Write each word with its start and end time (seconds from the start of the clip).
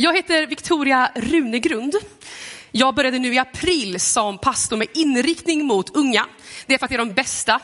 Jag 0.00 0.16
heter 0.16 0.46
Victoria 0.46 1.10
Runegrund. 1.14 1.94
Jag 2.70 2.94
började 2.94 3.18
nu 3.18 3.34
i 3.34 3.38
april 3.38 4.00
som 4.00 4.38
pastor 4.38 4.76
med 4.76 4.88
inriktning 4.94 5.64
mot 5.64 5.96
unga. 5.96 6.26
Det 6.66 6.74
är 6.74 6.78
för 6.78 6.86
att 6.86 6.90
det 6.90 6.96
är 6.96 6.98
de 6.98 7.12
bästa 7.12 7.60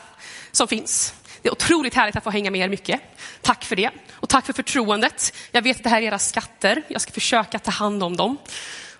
som 0.51 0.67
finns. 0.67 1.13
Det 1.41 1.47
är 1.47 1.51
otroligt 1.51 1.93
härligt 1.93 2.15
att 2.15 2.23
få 2.23 2.29
hänga 2.29 2.51
med 2.51 2.61
er 2.61 2.69
mycket. 2.69 3.01
Tack 3.41 3.63
för 3.63 3.75
det. 3.75 3.89
Och 4.13 4.29
tack 4.29 4.45
för 4.45 4.53
förtroendet. 4.53 5.35
Jag 5.51 5.61
vet 5.61 5.77
att 5.77 5.83
det 5.83 5.89
här 5.89 6.01
är 6.01 6.05
era 6.05 6.19
skatter. 6.19 6.83
Jag 6.87 7.01
ska 7.01 7.11
försöka 7.11 7.59
ta 7.59 7.71
hand 7.71 8.03
om 8.03 8.17
dem 8.17 8.37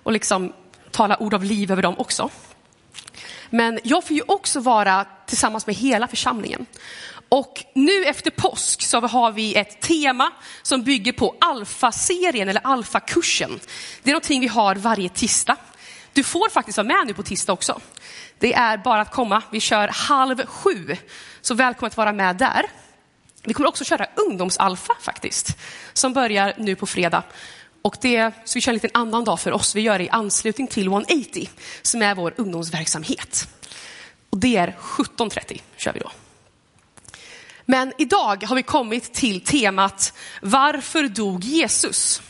och 0.04 0.12
liksom 0.12 0.54
tala 0.92 1.18
ord 1.18 1.34
av 1.34 1.44
liv 1.44 1.72
över 1.72 1.82
dem 1.82 1.96
också. 1.98 2.30
Men 3.50 3.80
jag 3.84 4.04
får 4.04 4.16
ju 4.16 4.24
också 4.28 4.60
vara 4.60 5.06
tillsammans 5.26 5.68
med 5.68 5.76
hela 5.76 6.08
församlingen. 6.08 6.66
Och 7.30 7.64
nu 7.74 8.06
efter 8.06 8.32
påsk 8.32 8.82
så 8.82 9.02
har 9.02 9.32
vi 9.32 9.56
ett 9.56 9.82
tema 9.82 10.32
som 10.62 10.84
bygger 10.84 11.12
på 11.12 11.36
alfaserien 11.42 12.50
eller 12.50 12.68
alfakursen. 12.68 13.60
Det 14.04 14.10
är 14.10 14.14
någonting 14.14 14.42
vi 14.42 14.48
har 14.48 14.76
varje 14.76 15.10
tisdag. 15.10 15.56
Du 16.14 16.24
får 16.24 16.50
faktiskt 16.50 16.78
vara 16.78 16.88
med 16.88 17.08
nu 17.08 17.14
på 17.14 17.24
tisdag 17.24 17.54
också. 17.54 17.82
Det 18.40 18.54
är 18.54 18.78
bara 18.78 19.02
att 19.02 19.12
komma. 19.12 19.42
Vi 19.52 19.60
kör 19.60 19.88
halv 19.88 20.46
sju, 20.46 20.98
så 21.42 21.54
välkommen 21.54 21.88
att 21.88 21.98
vara 21.98 22.14
med 22.14 22.36
där. 22.36 22.66
Vi 23.44 23.54
kommer 23.54 23.70
också 23.70 23.84
köra 23.84 24.08
ungdomsalfa 24.16 24.94
faktiskt, 25.02 25.58
som 25.94 26.14
börjar 26.14 26.54
nu 26.58 26.76
på 26.76 26.86
fredag. 26.86 27.24
Och 27.82 27.98
det, 28.02 28.32
så 28.46 28.54
vi 28.58 28.62
kör 28.62 28.72
en 28.72 28.74
liten 28.74 28.90
annan 28.94 29.24
dag 29.24 29.40
för 29.40 29.52
oss. 29.52 29.76
Vi 29.76 29.82
gör 29.82 29.98
det 29.98 30.04
i 30.04 30.10
anslutning 30.10 30.68
till 30.68 30.88
180, 30.88 31.50
som 31.82 32.02
är 32.02 32.16
vår 32.16 32.34
ungdomsverksamhet. 32.38 33.48
Och 34.30 34.38
det 34.38 34.56
är 34.58 34.76
17.30 34.82 35.62
kör 35.78 35.94
vi 35.94 36.00
då. 36.00 36.12
Men 37.66 37.94
idag 37.98 38.44
har 38.44 38.56
vi 38.56 38.64
kommit 38.64 39.14
till 39.14 39.42
temat 39.42 40.14
Varför 40.42 41.08
dog 41.08 41.44
Jesus? 41.44 42.22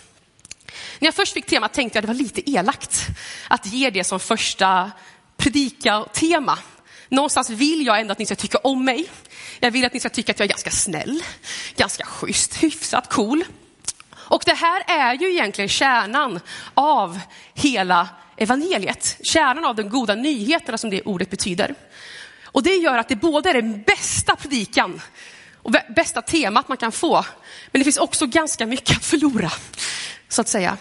När 1.00 1.08
jag 1.08 1.16
först 1.16 1.34
fick 1.34 1.46
temat 1.46 1.74
tänkte 1.74 1.98
jag 1.98 2.04
att 2.04 2.08
det 2.08 2.14
var 2.14 2.24
lite 2.24 2.52
elakt 2.52 3.08
att 3.48 3.66
ge 3.66 3.90
det 3.90 4.04
som 4.04 4.20
första 4.20 4.92
predikatema. 5.38 6.60
Någonstans 7.10 7.50
vill 7.50 7.86
jag 7.86 8.00
ändå 8.00 8.12
att 8.12 8.20
ni 8.20 8.26
ska 8.26 8.36
tycka 8.36 8.58
om 8.58 8.86
mig. 8.86 9.10
Jag 9.60 9.72
vill 9.72 9.86
att 9.86 9.94
ni 9.94 10.00
ska 10.00 10.10
tycka 10.10 10.32
att 10.32 10.40
jag 10.40 10.46
är 10.46 10.50
ganska 10.50 10.72
snäll, 10.72 11.24
ganska 11.76 12.06
schysst, 12.06 12.64
hyfsat 12.64 13.10
cool. 13.10 13.44
Och 14.16 14.44
det 14.46 14.54
här 14.54 14.84
är 14.88 15.14
ju 15.14 15.32
egentligen 15.32 15.70
kärnan 15.70 16.40
av 16.74 17.20
hela 17.54 18.10
evangeliet. 18.38 19.18
Kärnan 19.24 19.66
av 19.66 19.76
de 19.76 19.90
goda 19.90 20.16
nyheterna 20.16 20.78
som 20.78 20.90
det 20.90 21.02
ordet 21.02 21.30
betyder. 21.30 21.76
Och 22.56 22.64
det 22.64 22.76
gör 22.76 22.98
att 22.98 23.08
det 23.08 23.16
både 23.16 23.50
är 23.50 23.54
den 23.54 23.82
bästa 23.82 24.36
predikan 24.36 25.02
och 25.62 25.72
bästa 25.96 26.22
temat 26.22 26.68
man 26.68 26.78
kan 26.78 26.92
få. 26.92 27.26
Men 27.72 27.80
det 27.80 27.84
finns 27.84 27.98
också 27.98 28.28
ganska 28.28 28.66
mycket 28.66 28.98
att 28.98 29.06
förlora, 29.06 29.52
så 30.30 30.42
att 30.42 30.48
säga. 30.48 30.78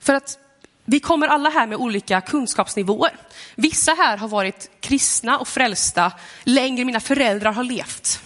För 0.00 0.14
att 0.14 0.38
vi 0.84 1.00
kommer 1.00 1.28
alla 1.28 1.50
här 1.50 1.66
med 1.66 1.78
olika 1.78 2.20
kunskapsnivåer. 2.20 3.16
Vissa 3.54 3.94
här 3.94 4.16
har 4.16 4.28
varit 4.28 4.70
kristna 4.80 5.38
och 5.38 5.48
frälsta 5.48 6.12
längre 6.44 6.80
än 6.80 6.86
mina 6.86 7.00
föräldrar 7.00 7.52
har 7.52 7.64
levt. 7.64 8.22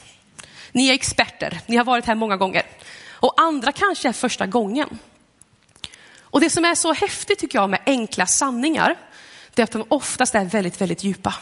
Ni 0.73 0.89
är 0.89 0.95
experter, 0.95 1.61
ni 1.67 1.77
har 1.77 1.85
varit 1.85 2.07
här 2.07 2.15
många 2.15 2.37
gånger. 2.37 2.63
Och 3.11 3.41
andra 3.41 3.73
kanske 3.73 4.09
är 4.09 4.13
första 4.13 4.47
gången. 4.47 4.99
Och 6.19 6.41
det 6.41 6.51
som 6.51 6.65
är 6.65 6.75
så 6.75 6.93
häftigt 6.93 7.39
tycker 7.39 7.59
jag 7.59 7.71
med 7.71 7.81
enkla 7.87 8.27
sanningar, 8.27 8.97
det 9.55 9.63
är 9.63 9.65
att 9.65 9.73
de 9.73 9.85
oftast 9.89 10.35
är 10.35 10.45
väldigt, 10.45 10.81
väldigt 10.81 11.05
djupa. 11.05 11.35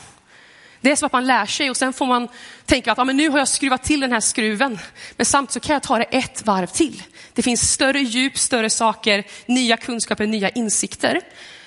Det 0.82 0.90
är 0.90 0.96
som 0.96 1.06
att 1.06 1.12
man 1.12 1.26
lär 1.26 1.46
sig 1.46 1.70
och 1.70 1.76
sen 1.76 1.92
får 1.92 2.06
man 2.06 2.28
tänka 2.66 2.92
att 2.92 2.98
ja, 2.98 3.04
men 3.04 3.16
nu 3.16 3.28
har 3.28 3.38
jag 3.38 3.48
skruvat 3.48 3.82
till 3.82 4.00
den 4.00 4.12
här 4.12 4.20
skruven. 4.20 4.78
Men 5.16 5.26
samtidigt 5.26 5.52
så 5.52 5.60
kan 5.60 5.72
jag 5.72 5.82
ta 5.82 5.98
det 5.98 6.04
ett 6.04 6.46
varv 6.46 6.66
till. 6.66 7.02
Det 7.32 7.42
finns 7.42 7.72
större 7.72 8.00
djup, 8.00 8.38
större 8.38 8.70
saker, 8.70 9.24
nya 9.46 9.76
kunskaper, 9.76 10.26
nya 10.26 10.48
insikter. 10.48 11.20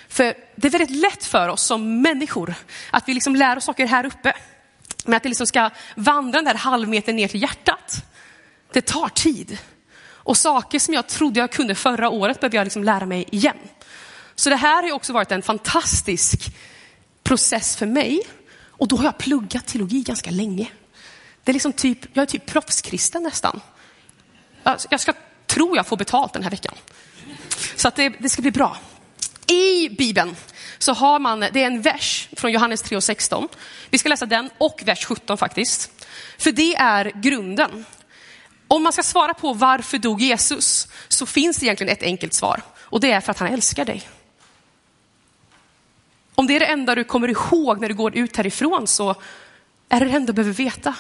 För 0.09 0.33
det 0.55 0.67
är 0.67 0.71
väldigt 0.71 0.97
lätt 0.97 1.25
för 1.25 1.49
oss 1.49 1.63
som 1.63 2.01
människor 2.01 2.55
att 2.91 3.03
vi 3.07 3.13
liksom 3.13 3.35
lär 3.35 3.57
oss 3.57 3.63
saker 3.63 3.85
här 3.85 4.05
uppe. 4.05 4.33
Men 5.05 5.13
att 5.17 5.23
det 5.23 5.29
liksom 5.29 5.47
ska 5.47 5.69
vandra 5.95 6.37
den 6.37 6.45
där 6.45 6.55
halvmetern 6.55 7.15
ner 7.15 7.27
till 7.27 7.41
hjärtat, 7.41 8.05
det 8.73 8.81
tar 8.81 9.09
tid. 9.09 9.57
Och 10.07 10.37
saker 10.37 10.79
som 10.79 10.93
jag 10.93 11.07
trodde 11.07 11.39
jag 11.39 11.51
kunde 11.51 11.75
förra 11.75 12.09
året 12.09 12.39
behöver 12.39 12.57
jag 12.57 12.65
liksom 12.65 12.83
lära 12.83 13.05
mig 13.05 13.25
igen. 13.31 13.57
Så 14.35 14.49
det 14.49 14.55
här 14.55 14.83
har 14.83 14.91
också 14.91 15.13
varit 15.13 15.31
en 15.31 15.41
fantastisk 15.41 16.55
process 17.23 17.75
för 17.75 17.85
mig 17.85 18.21
och 18.77 18.87
då 18.87 18.97
har 18.97 19.03
jag 19.03 19.17
pluggat 19.17 19.65
teologi 19.65 20.01
ganska 20.01 20.31
länge. 20.31 20.67
Det 21.43 21.51
är 21.51 21.53
liksom 21.53 21.73
typ, 21.73 21.99
jag 22.13 22.21
är 22.21 22.25
typ 22.25 22.45
proffskristen 22.45 23.23
nästan. 23.23 23.61
Jag 24.89 24.99
ska 24.99 25.13
tror 25.47 25.77
jag 25.77 25.87
får 25.87 25.97
betalt 25.97 26.33
den 26.33 26.43
här 26.43 26.51
veckan. 26.51 26.73
Så 27.75 27.87
att 27.87 27.95
det, 27.95 28.09
det 28.09 28.29
ska 28.29 28.41
bli 28.41 28.51
bra. 28.51 28.77
I 29.47 29.89
Bibeln 29.89 30.35
så 30.77 30.93
har 30.93 31.19
man, 31.19 31.39
det 31.39 31.63
är 31.63 31.67
en 31.67 31.81
vers 31.81 32.29
från 32.37 32.51
Johannes 32.51 32.81
3 32.81 32.97
och 32.97 33.03
16. 33.03 33.47
Vi 33.89 33.97
ska 33.97 34.09
läsa 34.09 34.25
den 34.25 34.49
och 34.57 34.81
vers 34.85 35.05
17 35.05 35.37
faktiskt. 35.37 35.91
För 36.37 36.51
det 36.51 36.75
är 36.75 37.11
grunden. 37.15 37.85
Om 38.67 38.83
man 38.83 38.93
ska 38.93 39.03
svara 39.03 39.33
på 39.33 39.53
varför 39.53 39.97
dog 39.97 40.21
Jesus 40.21 40.87
så 41.07 41.25
finns 41.25 41.57
det 41.57 41.65
egentligen 41.65 41.93
ett 41.93 42.03
enkelt 42.03 42.33
svar 42.33 42.61
och 42.77 42.99
det 42.99 43.11
är 43.11 43.21
för 43.21 43.31
att 43.31 43.39
han 43.39 43.53
älskar 43.53 43.85
dig. 43.85 44.03
Om 46.35 46.47
det 46.47 46.55
är 46.55 46.59
det 46.59 46.65
enda 46.65 46.95
du 46.95 47.03
kommer 47.03 47.27
ihåg 47.27 47.81
när 47.81 47.89
du 47.89 47.95
går 47.95 48.15
ut 48.15 48.37
härifrån 48.37 48.87
så 48.87 49.15
är 49.89 49.99
det 49.99 50.05
det 50.05 50.11
enda 50.11 50.27
du 50.27 50.33
behöver 50.33 50.53
veta. 50.53 50.95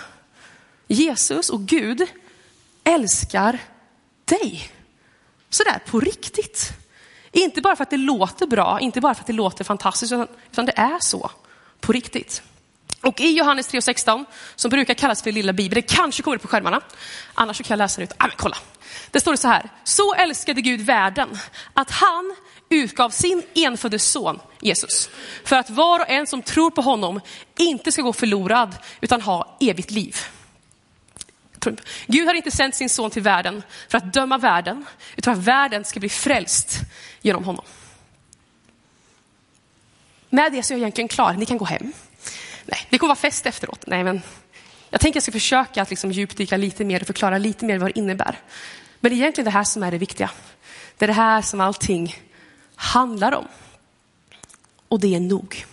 Jesus 0.87 1.49
och 1.49 1.61
Gud 1.61 2.07
älskar 2.83 3.59
dig. 4.25 4.71
Sådär 5.49 5.79
på 5.85 5.99
riktigt. 5.99 6.71
Inte 7.31 7.61
bara 7.61 7.75
för 7.75 7.83
att 7.83 7.89
det 7.89 7.97
låter 7.97 8.47
bra, 8.47 8.79
inte 8.79 9.01
bara 9.01 9.13
för 9.13 9.21
att 9.21 9.27
det 9.27 9.33
låter 9.33 9.63
fantastiskt, 9.63 10.13
utan, 10.51 10.65
det 10.65 10.73
är 10.75 10.99
så 10.99 11.31
på 11.79 11.91
riktigt. 11.91 12.41
Och 13.01 13.21
i 13.21 13.37
Johannes 13.37 13.73
3.16, 13.73 14.25
som 14.55 14.69
brukar 14.69 14.93
kallas 14.93 15.23
för 15.23 15.31
lilla 15.31 15.53
bibeln, 15.53 15.81
det 15.87 15.95
kanske 15.95 16.23
kommer 16.23 16.35
upp 16.35 16.41
på 16.41 16.47
skärmarna, 16.47 16.81
annars 17.33 17.57
så 17.57 17.63
kan 17.63 17.73
jag 17.73 17.77
läsa 17.77 18.01
det 18.01 18.03
ut. 18.03 18.13
Ah, 18.17 18.27
men 18.27 18.35
kolla. 18.37 18.57
Det 19.11 19.19
står 19.19 19.31
det 19.31 19.37
så 19.37 19.47
här, 19.47 19.69
så 19.83 20.13
älskade 20.13 20.61
Gud 20.61 20.81
världen 20.81 21.29
att 21.73 21.91
han 21.91 22.35
utgav 22.69 23.09
sin 23.09 23.43
enfödde 23.55 23.99
son 23.99 24.39
Jesus. 24.61 25.09
För 25.43 25.55
att 25.55 25.69
var 25.69 25.99
och 25.99 26.09
en 26.09 26.27
som 26.27 26.41
tror 26.41 26.71
på 26.71 26.81
honom 26.81 27.21
inte 27.57 27.91
ska 27.91 28.01
gå 28.01 28.13
förlorad 28.13 28.75
utan 29.01 29.21
ha 29.21 29.57
evigt 29.59 29.91
liv. 29.91 30.17
Gud 32.07 32.27
har 32.27 32.33
inte 32.33 32.51
sänt 32.51 32.75
sin 32.75 32.89
son 32.89 33.11
till 33.11 33.21
världen 33.21 33.63
för 33.89 33.97
att 33.97 34.13
döma 34.13 34.37
världen, 34.37 34.85
utan 35.15 35.33
att 35.33 35.39
världen 35.39 35.83
ska 35.83 35.99
bli 35.99 36.09
frälst 36.09 36.79
genom 37.21 37.43
honom. 37.43 37.65
Med 40.29 40.51
det 40.51 40.63
så 40.63 40.73
är 40.73 40.75
jag 40.75 40.81
egentligen 40.81 41.07
klar, 41.07 41.33
ni 41.33 41.45
kan 41.45 41.57
gå 41.57 41.65
hem. 41.65 41.93
Nej, 42.65 42.79
det 42.89 42.97
kommer 42.97 43.07
vara 43.07 43.15
fest 43.15 43.45
efteråt. 43.45 43.83
Nej, 43.87 44.03
men 44.03 44.21
jag 44.89 45.01
tänker 45.01 45.11
att 45.11 45.15
jag 45.15 45.23
ska 45.23 45.31
försöka 45.31 45.81
att 45.81 45.89
liksom 45.89 46.11
djupdyka 46.11 46.57
lite 46.57 46.85
mer 46.85 47.01
och 47.01 47.07
förklara 47.07 47.37
lite 47.37 47.65
mer 47.65 47.77
vad 47.77 47.89
det 47.89 47.99
innebär. 47.99 48.39
Men 48.99 49.11
det 49.11 49.15
är 49.15 49.17
egentligen 49.17 49.45
det 49.45 49.51
här 49.51 49.63
som 49.63 49.83
är 49.83 49.91
det 49.91 49.97
viktiga. 49.97 50.29
Det 50.97 51.05
är 51.05 51.07
det 51.07 51.13
här 51.13 51.41
som 51.41 51.61
allting 51.61 52.15
handlar 52.75 53.31
om. 53.31 53.47
Och 54.87 54.99
det 54.99 55.15
är 55.15 55.19
nog. 55.19 55.65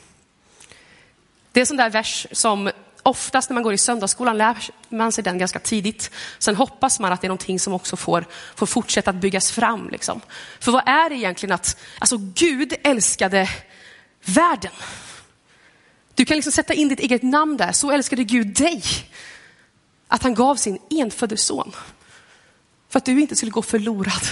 Det 1.53 1.61
är 1.61 1.63
en 1.63 1.67
sån 1.67 1.77
där 1.77 1.91
vers 1.91 2.27
som 2.33 2.71
oftast 3.03 3.51
när 3.51 3.55
man 3.55 3.63
går 3.63 3.73
i 3.73 3.79
söndagsskolan 3.79 4.39
lär 4.39 4.57
man 4.89 5.13
sig 5.13 5.25
den 5.25 5.39
ganska 5.39 5.59
tidigt. 5.59 6.11
Sen 6.39 6.57
hoppas 6.57 7.01
man 7.01 7.13
att 7.13 7.21
det 7.21 7.27
är 7.27 7.29
någonting 7.29 7.61
som 7.61 7.73
också 7.73 7.97
får, 7.97 8.27
får 8.55 8.67
fortsätta 8.67 9.11
att 9.11 9.17
byggas 9.17 9.51
fram. 9.51 9.89
Liksom. 9.89 10.21
För 10.61 10.73
vad 10.73 10.89
är 10.89 11.11
det 11.11 11.17
egentligen 11.17 11.55
att, 11.55 11.77
alltså 11.99 12.17
Gud 12.19 12.75
älskade 12.83 13.49
världen. 14.25 14.73
Du 16.15 16.25
kan 16.25 16.37
liksom 16.37 16.53
sätta 16.53 16.75
in 16.75 16.89
ditt 16.89 17.01
eget 17.01 17.23
namn 17.23 17.57
där. 17.57 17.73
Så 17.73 17.91
älskade 17.91 18.25
Gud 18.25 18.47
dig. 18.47 18.83
Att 20.09 20.23
han 20.23 20.35
gav 20.35 20.57
sin 20.57 20.79
enfödde 20.91 21.37
son. 21.37 21.73
För 22.89 22.99
att 22.99 23.05
du 23.05 23.21
inte 23.21 23.37
skulle 23.37 23.53
gå 23.53 23.63
förlorad. 23.63 24.23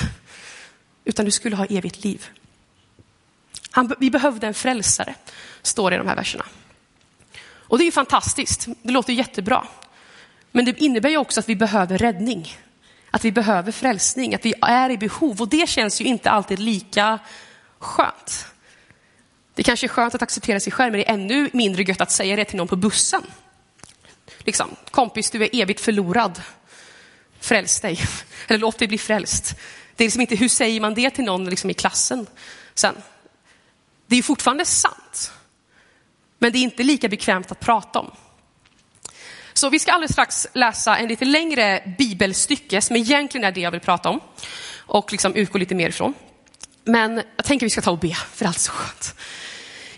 Utan 1.04 1.24
du 1.24 1.30
skulle 1.30 1.56
ha 1.56 1.64
evigt 1.64 2.04
liv. 2.04 2.26
Han, 3.70 3.94
vi 4.00 4.10
behövde 4.10 4.46
en 4.46 4.54
frälsare, 4.54 5.14
står 5.62 5.90
det 5.90 5.94
i 5.94 5.98
de 5.98 6.08
här 6.08 6.16
verserna. 6.16 6.44
Och 7.42 7.78
det 7.78 7.84
är 7.84 7.86
ju 7.86 7.92
fantastiskt, 7.92 8.66
det 8.82 8.92
låter 8.92 9.12
jättebra. 9.12 9.66
Men 10.52 10.64
det 10.64 10.80
innebär 10.80 11.10
ju 11.10 11.16
också 11.16 11.40
att 11.40 11.48
vi 11.48 11.56
behöver 11.56 11.98
räddning. 11.98 12.58
Att 13.10 13.24
vi 13.24 13.32
behöver 13.32 13.72
frälsning, 13.72 14.34
att 14.34 14.44
vi 14.44 14.54
är 14.60 14.90
i 14.90 14.98
behov. 14.98 15.40
Och 15.40 15.48
det 15.48 15.68
känns 15.68 16.00
ju 16.00 16.04
inte 16.04 16.30
alltid 16.30 16.58
lika 16.58 17.18
skönt. 17.78 18.46
Det 19.54 19.62
kanske 19.62 19.86
är 19.86 19.88
skönt 19.88 20.14
att 20.14 20.22
acceptera 20.22 20.60
sig 20.60 20.72
själv, 20.72 20.92
men 20.92 21.00
det 21.00 21.08
är 21.08 21.14
ännu 21.14 21.50
mindre 21.52 21.82
gött 21.82 22.00
att 22.00 22.10
säga 22.10 22.36
det 22.36 22.44
till 22.44 22.56
någon 22.56 22.68
på 22.68 22.76
bussen. 22.76 23.22
Liksom, 24.38 24.76
kompis, 24.90 25.30
du 25.30 25.44
är 25.44 25.62
evigt 25.62 25.80
förlorad. 25.80 26.42
Fräls 27.40 27.80
dig. 27.80 27.98
Eller 28.48 28.58
låt 28.58 28.78
dig 28.78 28.88
bli 28.88 28.98
frälst. 28.98 29.54
Det 29.96 30.04
är 30.04 30.06
liksom 30.06 30.20
inte, 30.20 30.36
hur 30.36 30.48
säger 30.48 30.80
man 30.80 30.94
det 30.94 31.10
till 31.10 31.24
någon 31.24 31.44
liksom 31.44 31.70
i 31.70 31.74
klassen 31.74 32.26
sen? 32.74 32.94
Det 34.10 34.16
är 34.16 34.22
fortfarande 34.22 34.64
sant. 34.64 35.32
Men 36.38 36.52
det 36.52 36.58
är 36.58 36.62
inte 36.62 36.82
lika 36.82 37.08
bekvämt 37.08 37.52
att 37.52 37.60
prata 37.60 37.98
om. 37.98 38.10
Så 39.52 39.70
vi 39.70 39.78
ska 39.78 39.92
alldeles 39.92 40.12
strax 40.12 40.46
läsa 40.52 40.96
en 40.96 41.08
lite 41.08 41.24
längre 41.24 41.94
bibelstycke 41.98 42.80
som 42.80 42.96
egentligen 42.96 43.44
är 43.44 43.52
det 43.52 43.60
jag 43.60 43.70
vill 43.70 43.80
prata 43.80 44.08
om 44.08 44.20
och 44.76 45.12
liksom 45.12 45.34
utgå 45.34 45.58
lite 45.58 45.74
mer 45.74 45.88
ifrån. 45.88 46.14
Men 46.84 47.22
jag 47.36 47.44
tänker 47.44 47.66
vi 47.66 47.70
ska 47.70 47.80
ta 47.80 47.90
och 47.90 47.98
be, 47.98 48.14
för 48.14 48.46
allt 48.46 48.56
är 48.56 48.60
så 48.60 48.72
skönt. 48.72 49.14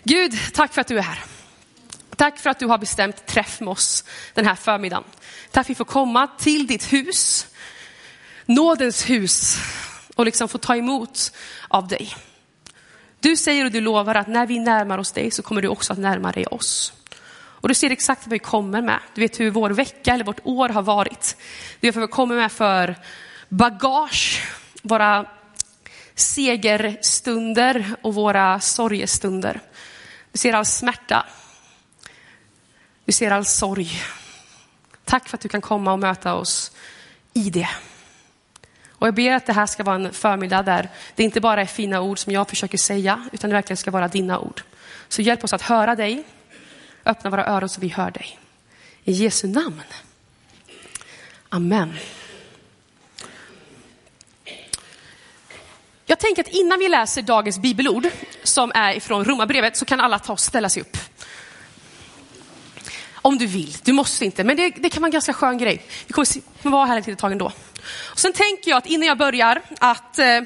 Gud, 0.03 0.33
tack 0.53 0.73
för 0.73 0.81
att 0.81 0.87
du 0.87 0.97
är 0.97 1.01
här. 1.01 1.23
Tack 2.15 2.39
för 2.39 2.49
att 2.49 2.59
du 2.59 2.65
har 2.65 2.77
bestämt 2.77 3.25
träff 3.25 3.59
med 3.59 3.69
oss 3.69 4.03
den 4.33 4.45
här 4.45 4.55
förmiddagen. 4.55 5.03
Tack 5.03 5.53
för 5.53 5.59
att 5.61 5.69
vi 5.69 5.75
får 5.75 5.85
komma 5.85 6.27
till 6.27 6.67
ditt 6.67 6.93
hus, 6.93 7.47
nådens 8.45 9.09
hus 9.09 9.57
och 10.15 10.25
liksom 10.25 10.49
få 10.49 10.57
ta 10.57 10.75
emot 10.75 11.31
av 11.67 11.87
dig. 11.87 12.15
Du 13.23 13.37
säger 13.37 13.65
och 13.65 13.71
du 13.71 13.81
lovar 13.81 14.15
att 14.15 14.27
när 14.27 14.45
vi 14.45 14.59
närmar 14.59 14.97
oss 14.97 15.11
dig 15.11 15.31
så 15.31 15.43
kommer 15.43 15.61
du 15.61 15.67
också 15.67 15.93
att 15.93 15.99
närma 15.99 16.31
dig 16.31 16.45
oss. 16.45 16.93
Och 17.35 17.67
du 17.67 17.73
ser 17.73 17.89
exakt 17.89 18.25
vad 18.25 18.31
vi 18.31 18.39
kommer 18.39 18.81
med. 18.81 18.99
Du 19.15 19.21
vet 19.21 19.39
hur 19.39 19.51
vår 19.51 19.69
vecka 19.69 20.13
eller 20.13 20.25
vårt 20.25 20.39
år 20.43 20.69
har 20.69 20.81
varit. 20.81 21.37
Du 21.79 21.87
vet 21.87 21.95
vad 21.95 22.01
vi 22.01 22.11
kommer 22.11 22.35
med 22.35 22.51
för 22.51 22.95
bagage, 23.49 24.43
våra 24.81 25.25
segerstunder 26.15 27.95
och 28.01 28.13
våra 28.13 28.59
sorgestunder. 28.59 29.59
Du 30.31 30.37
ser 30.37 30.53
all 30.53 30.65
smärta. 30.65 31.25
Du 33.05 33.11
ser 33.11 33.31
all 33.31 33.45
sorg. 33.45 34.01
Tack 35.05 35.29
för 35.29 35.37
att 35.37 35.41
du 35.41 35.49
kan 35.49 35.61
komma 35.61 35.93
och 35.93 35.99
möta 35.99 36.33
oss 36.33 36.71
i 37.33 37.49
det. 37.49 37.69
Och 39.03 39.07
jag 39.07 39.13
ber 39.13 39.31
att 39.31 39.45
det 39.45 39.53
här 39.53 39.65
ska 39.65 39.83
vara 39.83 39.95
en 39.95 40.13
förmiddag 40.13 40.61
där 40.61 40.89
det 41.15 41.23
inte 41.23 41.41
bara 41.41 41.61
är 41.61 41.65
fina 41.65 42.01
ord 42.01 42.19
som 42.19 42.33
jag 42.33 42.49
försöker 42.49 42.77
säga, 42.77 43.29
utan 43.31 43.49
det 43.49 43.53
verkligen 43.53 43.77
ska 43.77 43.91
vara 43.91 44.07
dina 44.07 44.39
ord. 44.39 44.61
Så 45.07 45.21
hjälp 45.21 45.43
oss 45.43 45.53
att 45.53 45.61
höra 45.61 45.95
dig, 45.95 46.23
öppna 47.05 47.29
våra 47.29 47.45
öron 47.45 47.69
så 47.69 47.81
vi 47.81 47.87
hör 47.87 48.11
dig. 48.11 48.39
I 49.03 49.11
Jesu 49.11 49.47
namn. 49.47 49.81
Amen. 51.49 51.93
Jag 56.05 56.19
tänker 56.19 56.41
att 56.41 56.49
innan 56.49 56.79
vi 56.79 56.89
läser 56.89 57.21
dagens 57.21 57.59
bibelord, 57.59 58.07
som 58.43 58.71
är 58.75 58.93
ifrån 58.93 59.25
Romarbrevet, 59.25 59.77
så 59.77 59.85
kan 59.85 59.99
alla 59.99 60.19
ta 60.19 60.33
och 60.33 60.39
ställa 60.39 60.69
sig 60.69 60.81
upp. 60.81 60.97
Om 63.23 63.37
du 63.37 63.45
vill, 63.45 63.77
du 63.83 63.93
måste 63.93 64.25
inte, 64.25 64.43
men 64.43 64.57
det, 64.57 64.69
det 64.69 64.89
kan 64.89 65.01
vara 65.01 65.07
en 65.07 65.11
ganska 65.11 65.33
skön 65.33 65.57
grej. 65.57 65.85
Vi 66.07 66.13
kommer, 66.13 66.27
kommer 66.61 66.77
vara 66.77 66.85
här 66.85 66.97
ett 66.97 67.07
litet 67.07 67.19
tag 67.19 67.31
ändå. 67.31 67.51
Och 67.87 68.19
sen 68.19 68.33
tänker 68.33 68.69
jag 68.69 68.77
att 68.77 68.85
innan 68.85 69.07
jag 69.07 69.17
börjar 69.17 69.61
att 69.79 70.19
eh, 70.19 70.41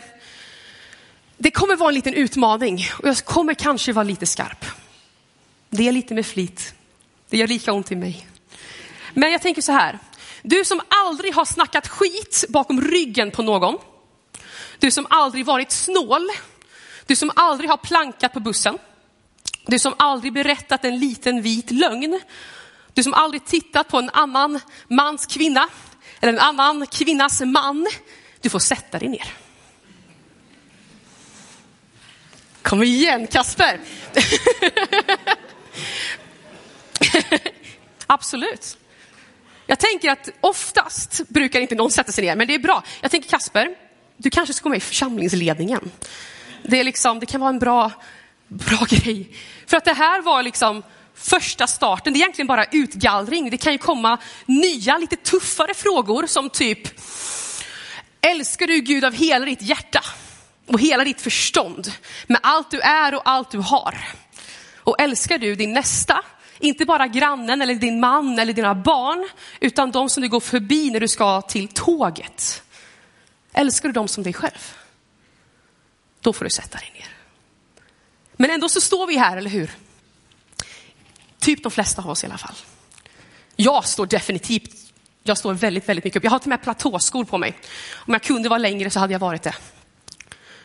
det 1.38 1.52
kommer 1.52 1.76
vara 1.76 1.90
en 1.90 1.96
liten 1.96 2.14
utmaning 2.14 2.86
och 3.00 3.08
jag 3.08 3.18
kommer 3.18 3.54
kanske 3.54 3.94
vara 3.94 4.04
lite 4.04 4.26
skarp. 4.26 4.66
Det 5.70 5.88
är 5.88 5.92
lite 5.92 6.14
med 6.14 6.26
flit. 6.26 6.74
Det 7.30 7.38
gör 7.38 7.48
lika 7.48 7.74
ont 7.74 7.92
i 7.92 7.96
mig. 7.96 8.28
Men 9.14 9.32
jag 9.32 9.42
tänker 9.42 9.62
så 9.62 9.72
här, 9.72 10.00
du 10.42 10.66
som 10.66 10.82
aldrig 10.88 11.36
har 11.36 11.46
snackat 11.46 11.88
skit 11.88 12.46
bakom 12.50 12.82
ryggen 12.82 13.32
på 13.32 13.42
någon, 13.42 13.78
du 14.80 14.92
som 14.92 15.08
aldrig 15.10 15.46
varit 15.46 15.72
snål, 15.72 16.30
du 17.06 17.16
som 17.16 17.32
aldrig 17.36 17.70
har 17.70 17.78
plankat 17.78 18.34
på 18.34 18.40
bussen, 18.40 18.78
du 19.66 19.80
som 19.80 19.94
aldrig 19.98 20.34
berättat 20.34 20.86
en 20.86 21.00
liten 21.00 21.42
vit 21.42 21.72
lögn, 21.72 22.20
du 22.98 23.04
som 23.04 23.14
aldrig 23.14 23.46
tittat 23.46 23.88
på 23.88 23.98
en 23.98 24.10
annan 24.10 24.60
mans 24.88 25.26
kvinna 25.26 25.70
eller 26.20 26.34
en 26.34 26.40
annan 26.40 26.88
kvinnas 26.88 27.42
man. 27.42 27.88
Du 28.42 28.50
får 28.50 28.60
sätta 28.60 29.00
dig 29.00 29.10
ner. 29.10 29.34
Kom 32.62 32.84
igen 32.84 33.28
Kasper. 33.28 33.80
Absolut. 38.08 38.78
Jag 39.66 39.80
tänker 39.80 40.12
att 40.12 40.30
oftast 40.42 41.22
brukar 41.28 41.60
inte 41.60 41.76
någon 41.76 41.92
sätta 41.92 42.12
sig 42.12 42.26
ner, 42.26 42.36
men 42.36 42.48
det 42.48 42.56
är 42.56 42.60
bra. 42.60 42.84
Jag 43.02 43.12
tänker 43.12 43.30
Kasper, 43.30 43.76
du 44.18 44.30
kanske 44.30 44.54
ska 44.54 44.64
gå 44.64 44.70
med 44.70 44.78
i 44.78 44.82
församlingsledningen. 44.82 45.92
Det, 46.64 46.80
är 46.80 46.84
liksom, 46.84 47.20
det 47.20 47.26
kan 47.26 47.42
vara 47.42 47.50
en 47.50 47.60
bra, 47.60 47.92
bra 48.48 48.86
grej. 48.90 49.36
För 49.68 49.78
att 49.78 49.86
det 49.86 49.94
här 49.94 50.22
var 50.22 50.44
liksom 50.44 50.84
första 51.18 51.68
starten, 51.68 52.14
det 52.14 52.18
är 52.18 52.22
egentligen 52.22 52.48
bara 52.48 52.66
utgallring. 52.72 53.50
Det 53.50 53.58
kan 53.58 53.72
ju 53.72 53.78
komma 53.78 54.18
nya, 54.46 54.98
lite 54.98 55.16
tuffare 55.16 55.74
frågor 55.74 56.28
som 56.28 56.50
typ, 56.50 56.80
älskar 58.22 58.68
du 58.68 58.80
Gud 58.80 59.06
av 59.06 59.14
hela 59.14 59.46
ditt 59.46 59.62
hjärta 59.62 60.04
och 60.68 60.80
hela 60.80 61.04
ditt 61.04 61.22
förstånd 61.22 61.92
med 62.28 62.40
allt 62.44 62.72
du 62.72 62.80
är 62.80 63.16
och 63.16 63.22
allt 63.26 63.52
du 63.52 63.58
har? 63.58 63.98
Och 64.78 65.02
älskar 65.02 65.38
du 65.38 65.56
din 65.56 65.74
nästa, 65.74 66.22
inte 66.60 66.86
bara 66.86 67.08
grannen 67.08 67.62
eller 67.62 67.76
din 67.76 68.00
man 68.00 68.40
eller 68.40 68.54
dina 68.54 68.76
barn, 68.76 69.30
utan 69.60 69.92
de 69.92 70.10
som 70.10 70.24
du 70.24 70.30
går 70.30 70.40
förbi 70.40 70.92
när 70.92 71.00
du 71.00 71.08
ska 71.08 71.42
till 71.42 71.68
tåget. 71.68 72.64
Älskar 73.54 73.90
du 73.90 73.94
dem 73.94 74.08
som 74.08 74.24
dig 74.24 74.34
själv? 74.34 74.76
Då 76.22 76.34
får 76.34 76.46
du 76.46 76.52
sätta 76.52 76.78
dig 76.78 76.92
ner. 76.94 77.10
Men 78.36 78.50
ändå 78.50 78.70
så 78.70 78.82
står 78.82 79.08
vi 79.08 79.18
här, 79.18 79.38
eller 79.38 79.50
hur? 79.50 79.72
Typ 81.48 81.64
de 81.64 81.72
flesta 81.72 82.02
av 82.02 82.10
oss 82.10 82.24
i 82.24 82.28
alla 82.28 82.38
fall. 82.38 82.56
Jag 83.56 83.86
står 83.86 84.06
definitivt, 84.06 84.76
jag 85.24 85.38
står 85.38 85.54
väldigt, 85.54 85.90
väldigt 85.90 86.06
mycket 86.06 86.18
upp. 86.18 86.24
Jag 86.24 86.32
har 86.32 86.40
till 86.40 86.48
och 86.48 86.50
med 86.50 86.62
platåskor 86.62 87.24
på 87.24 87.38
mig. 87.38 87.58
Om 87.94 88.14
jag 88.14 88.24
kunde 88.24 88.50
vara 88.50 88.58
längre 88.58 88.90
så 88.90 89.00
hade 89.00 89.14
jag 89.14 89.20
varit 89.20 89.44
det. 89.44 89.56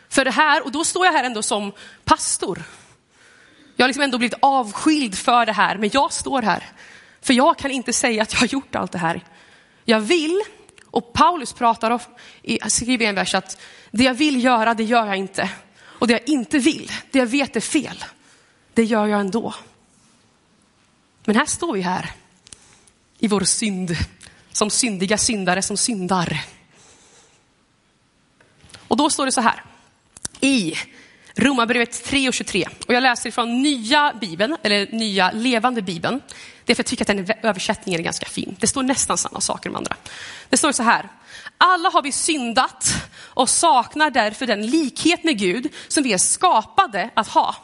För 0.09 0.25
det 0.25 0.31
här, 0.31 0.65
och 0.65 0.71
då 0.71 0.83
står 0.83 1.05
jag 1.05 1.13
här 1.13 1.23
ändå 1.23 1.41
som 1.41 1.71
pastor. 2.03 2.63
Jag 3.75 3.83
har 3.83 3.87
liksom 3.87 4.03
ändå 4.03 4.17
blivit 4.17 4.37
avskild 4.39 5.17
för 5.17 5.45
det 5.45 5.51
här, 5.51 5.77
men 5.77 5.89
jag 5.93 6.13
står 6.13 6.41
här. 6.41 6.71
För 7.21 7.33
jag 7.33 7.57
kan 7.57 7.71
inte 7.71 7.93
säga 7.93 8.21
att 8.23 8.33
jag 8.33 8.39
har 8.39 8.47
gjort 8.47 8.75
allt 8.75 8.91
det 8.91 8.97
här. 8.97 9.21
Jag 9.85 9.99
vill, 9.99 10.41
och 10.85 11.13
Paulus 11.13 11.53
pratar 11.53 11.91
om, 11.91 11.99
skriver 12.67 13.05
i 13.05 13.09
en 13.09 13.15
vers 13.15 13.35
att 13.35 13.61
det 13.91 14.03
jag 14.03 14.13
vill 14.13 14.43
göra, 14.43 14.73
det 14.73 14.83
gör 14.83 15.07
jag 15.07 15.17
inte. 15.17 15.49
Och 15.81 16.07
det 16.07 16.13
jag 16.13 16.29
inte 16.29 16.59
vill, 16.59 16.91
det 17.11 17.19
jag 17.19 17.27
vet 17.27 17.55
är 17.55 17.61
fel, 17.61 18.03
det 18.73 18.83
gör 18.83 19.07
jag 19.07 19.19
ändå. 19.19 19.53
Men 21.25 21.35
här 21.35 21.45
står 21.45 21.73
vi 21.73 21.81
här. 21.81 22.11
I 23.19 23.27
vår 23.27 23.41
synd, 23.41 23.95
som 24.51 24.69
syndiga 24.69 25.17
syndare 25.17 25.61
som 25.61 25.77
syndar. 25.77 26.45
Och 28.87 28.97
då 28.97 29.09
står 29.09 29.25
det 29.25 29.31
så 29.31 29.41
här. 29.41 29.63
I 30.39 30.73
Romarbrevet 31.35 32.03
3 32.03 32.27
och 32.27 32.33
23. 32.33 32.67
Och 32.87 32.93
jag 32.93 33.03
läser 33.03 33.31
från 33.31 33.61
nya 33.61 34.13
bibeln, 34.21 34.57
eller 34.63 34.87
nya 34.91 35.31
levande 35.31 35.81
bibeln. 35.81 36.21
Det 36.65 36.73
är 36.73 36.75
för 36.75 36.83
att 36.83 36.91
jag 36.91 36.99
tycker 36.99 37.03
att 37.03 37.27
den 37.27 37.49
översättningen 37.49 37.99
är 37.99 38.03
ganska 38.03 38.25
fin. 38.25 38.55
Det 38.59 38.67
står 38.67 38.83
nästan 38.83 39.17
samma 39.17 39.41
saker 39.41 39.69
de 39.69 39.75
andra. 39.75 39.95
Det 40.49 40.57
står 40.57 40.71
så 40.71 40.83
här. 40.83 41.09
Alla 41.57 41.89
har 41.89 42.01
vi 42.01 42.11
syndat 42.11 42.93
och 43.17 43.49
saknar 43.49 44.09
därför 44.09 44.45
den 44.45 44.67
likhet 44.67 45.23
med 45.23 45.39
Gud 45.39 45.73
som 45.87 46.03
vi 46.03 46.13
är 46.13 46.17
skapade 46.17 47.09
att 47.13 47.27
ha. 47.27 47.55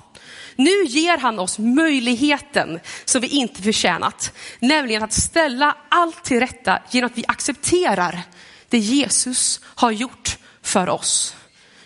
Nu 0.55 0.84
ger 0.86 1.17
han 1.17 1.39
oss 1.39 1.60
möjligheten 1.60 2.79
som 3.05 3.22
vi 3.22 3.27
inte 3.27 3.62
förtjänat, 3.62 4.34
nämligen 4.60 5.03
att 5.03 5.13
ställa 5.13 5.77
allt 5.89 6.24
till 6.24 6.39
rätta 6.39 6.79
genom 6.91 7.05
att 7.05 7.17
vi 7.17 7.24
accepterar 7.27 8.22
det 8.70 8.77
Jesus 8.77 9.60
har 9.63 9.91
gjort 9.91 10.38
för 10.62 10.89
oss. 10.89 11.36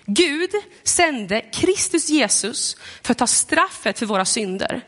Gud 0.06 0.52
sände 0.84 1.42
Kristus 1.42 2.10
Jesus 2.10 2.78
för 3.02 3.12
att 3.12 3.18
ta 3.18 3.28
straffet 3.28 4.00
för 4.00 4.06
våra 4.06 4.26
synder. 4.26 4.82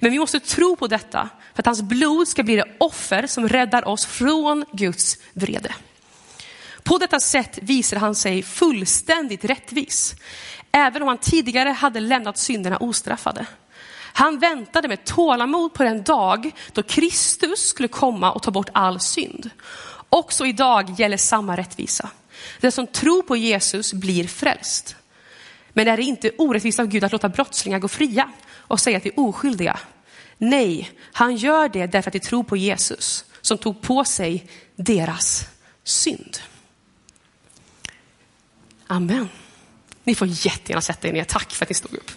Men 0.00 0.12
vi 0.12 0.18
måste 0.18 0.40
tro 0.40 0.76
på 0.76 0.86
detta 0.86 1.28
för 1.54 1.62
att 1.62 1.66
hans 1.66 1.82
blod 1.82 2.28
ska 2.28 2.42
bli 2.42 2.56
det 2.56 2.76
offer 2.78 3.26
som 3.26 3.48
räddar 3.48 3.88
oss 3.88 4.06
från 4.06 4.64
Guds 4.72 5.18
vrede. 5.32 5.74
På 6.82 6.98
detta 6.98 7.20
sätt 7.20 7.58
visar 7.62 7.96
han 7.96 8.14
sig 8.14 8.42
fullständigt 8.42 9.44
rättvis 9.44 10.14
även 10.72 11.02
om 11.02 11.08
han 11.08 11.18
tidigare 11.18 11.68
hade 11.68 12.00
lämnat 12.00 12.38
synderna 12.38 12.76
ostraffade. 12.76 13.46
Han 14.12 14.38
väntade 14.38 14.88
med 14.88 15.04
tålamod 15.04 15.74
på 15.74 15.82
den 15.82 16.02
dag 16.02 16.50
då 16.72 16.82
Kristus 16.82 17.66
skulle 17.66 17.88
komma 17.88 18.32
och 18.32 18.42
ta 18.42 18.50
bort 18.50 18.68
all 18.72 19.00
synd. 19.00 19.50
Också 20.08 20.46
idag 20.46 20.94
gäller 20.98 21.16
samma 21.16 21.56
rättvisa. 21.56 22.10
Den 22.60 22.72
som 22.72 22.86
tror 22.86 23.22
på 23.22 23.36
Jesus 23.36 23.92
blir 23.92 24.26
frälst. 24.26 24.96
Men 25.72 25.88
är 25.88 25.96
det 25.96 26.02
inte 26.02 26.30
orättvist 26.38 26.80
av 26.80 26.86
Gud 26.86 27.04
att 27.04 27.12
låta 27.12 27.28
brottslingar 27.28 27.78
gå 27.78 27.88
fria 27.88 28.32
och 28.54 28.80
säga 28.80 28.96
att 28.96 29.02
de 29.02 29.08
är 29.08 29.20
oskyldiga? 29.20 29.78
Nej, 30.38 30.90
han 31.12 31.36
gör 31.36 31.68
det 31.68 31.86
därför 31.86 32.10
att 32.10 32.12
de 32.12 32.20
tror 32.20 32.44
på 32.44 32.56
Jesus 32.56 33.24
som 33.40 33.58
tog 33.58 33.82
på 33.82 34.04
sig 34.04 34.46
deras 34.76 35.46
synd. 35.84 36.38
Amen. 38.86 39.28
Ni 40.04 40.14
får 40.14 40.28
jättegärna 40.28 40.80
sätta 40.80 41.08
er 41.08 41.12
ner. 41.12 41.24
Tack 41.24 41.52
för 41.52 41.64
att 41.64 41.70
ni 41.70 41.74
stod 41.74 41.94
upp. 41.94 42.10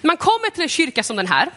När 0.00 0.06
man 0.06 0.16
kommer 0.16 0.50
till 0.50 0.62
en 0.62 0.68
kyrka 0.68 1.02
som 1.02 1.16
den 1.16 1.26
här 1.26 1.50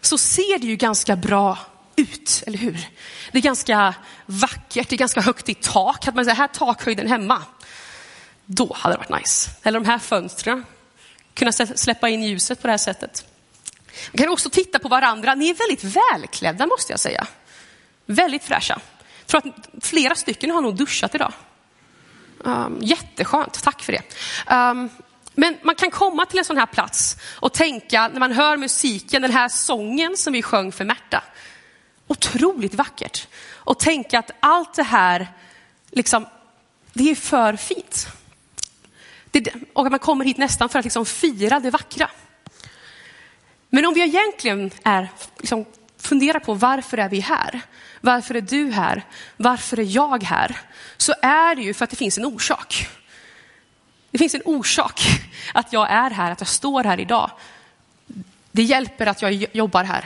så 0.00 0.18
ser 0.18 0.58
det 0.58 0.66
ju 0.66 0.76
ganska 0.76 1.16
bra 1.16 1.58
ut, 1.96 2.42
eller 2.46 2.58
hur? 2.58 2.88
Det 3.32 3.38
är 3.38 3.42
ganska 3.42 3.94
vackert, 4.26 4.88
det 4.88 4.96
är 4.96 4.98
ganska 4.98 5.20
högt 5.20 5.48
i 5.48 5.54
tak. 5.54 6.04
Hade 6.04 6.16
man 6.16 6.26
den 6.26 6.36
här 6.36 6.48
takhöjden 6.48 7.06
hemma, 7.06 7.42
då 8.44 8.76
hade 8.78 8.94
det 8.94 8.98
varit 8.98 9.20
nice. 9.20 9.50
Eller 9.62 9.80
de 9.80 9.86
här 9.86 9.98
fönstren, 9.98 10.64
kunna 11.34 11.52
släppa 11.52 12.08
in 12.08 12.22
ljuset 12.22 12.60
på 12.62 12.66
det 12.66 12.72
här 12.72 12.78
sättet. 12.78 13.24
Man 14.12 14.18
kan 14.18 14.32
också 14.32 14.50
titta 14.50 14.78
på 14.78 14.88
varandra. 14.88 15.34
Ni 15.34 15.50
är 15.50 15.54
väldigt 15.54 15.96
välklädda 15.96 16.66
måste 16.66 16.92
jag 16.92 17.00
säga. 17.00 17.26
Väldigt 18.06 18.44
fräscha 18.44 18.80
tror 19.30 19.46
att 19.46 19.84
flera 19.84 20.14
stycken 20.14 20.50
har 20.50 20.60
nog 20.60 20.76
duschat 20.76 21.14
idag. 21.14 21.32
Um, 22.38 22.78
jätteskönt, 22.82 23.62
tack 23.62 23.82
för 23.82 23.92
det. 23.92 24.02
Um, 24.54 24.90
men 25.34 25.56
man 25.62 25.74
kan 25.74 25.90
komma 25.90 26.26
till 26.26 26.38
en 26.38 26.44
sån 26.44 26.56
här 26.56 26.66
plats 26.66 27.16
och 27.32 27.52
tänka 27.52 28.08
när 28.08 28.20
man 28.20 28.32
hör 28.32 28.56
musiken, 28.56 29.22
den 29.22 29.30
här 29.30 29.48
sången 29.48 30.16
som 30.16 30.32
vi 30.32 30.42
sjöng 30.42 30.72
för 30.72 30.84
Märta. 30.84 31.22
Otroligt 32.10 32.74
vackert. 32.74 33.28
Och 33.54 33.78
tänka 33.78 34.18
att 34.18 34.30
allt 34.40 34.74
det 34.74 34.82
här, 34.82 35.28
liksom, 35.90 36.26
det 36.92 37.10
är 37.10 37.14
för 37.14 37.56
fint. 37.56 38.06
Det, 39.30 39.54
och 39.72 39.86
att 39.86 39.90
man 39.90 39.98
kommer 39.98 40.24
hit 40.24 40.36
nästan 40.36 40.68
för 40.68 40.78
att 40.78 40.84
liksom 40.84 41.06
fira 41.06 41.60
det 41.60 41.70
vackra. 41.70 42.10
Men 43.68 43.86
om 43.86 43.94
vi 43.94 44.02
egentligen 44.02 44.70
är, 44.82 45.08
liksom, 45.38 45.64
funderar 45.98 46.40
på 46.40 46.54
varför 46.54 46.98
är 46.98 47.08
vi 47.08 47.20
här? 47.20 47.60
Varför 48.00 48.34
är 48.34 48.40
du 48.40 48.70
här? 48.70 49.04
Varför 49.36 49.78
är 49.78 49.96
jag 49.96 50.22
här? 50.22 50.58
Så 50.96 51.14
är 51.22 51.54
det 51.54 51.62
ju 51.62 51.74
för 51.74 51.84
att 51.84 51.90
det 51.90 51.96
finns 51.96 52.18
en 52.18 52.24
orsak. 52.24 52.88
Det 54.10 54.18
finns 54.18 54.34
en 54.34 54.42
orsak 54.44 55.00
att 55.54 55.72
jag 55.72 55.90
är 55.90 56.10
här, 56.10 56.30
att 56.30 56.40
jag 56.40 56.48
står 56.48 56.84
här 56.84 57.00
idag. 57.00 57.30
Det 58.52 58.62
hjälper 58.62 59.06
att 59.06 59.22
jag 59.22 59.56
jobbar 59.56 59.84
här. 59.84 60.04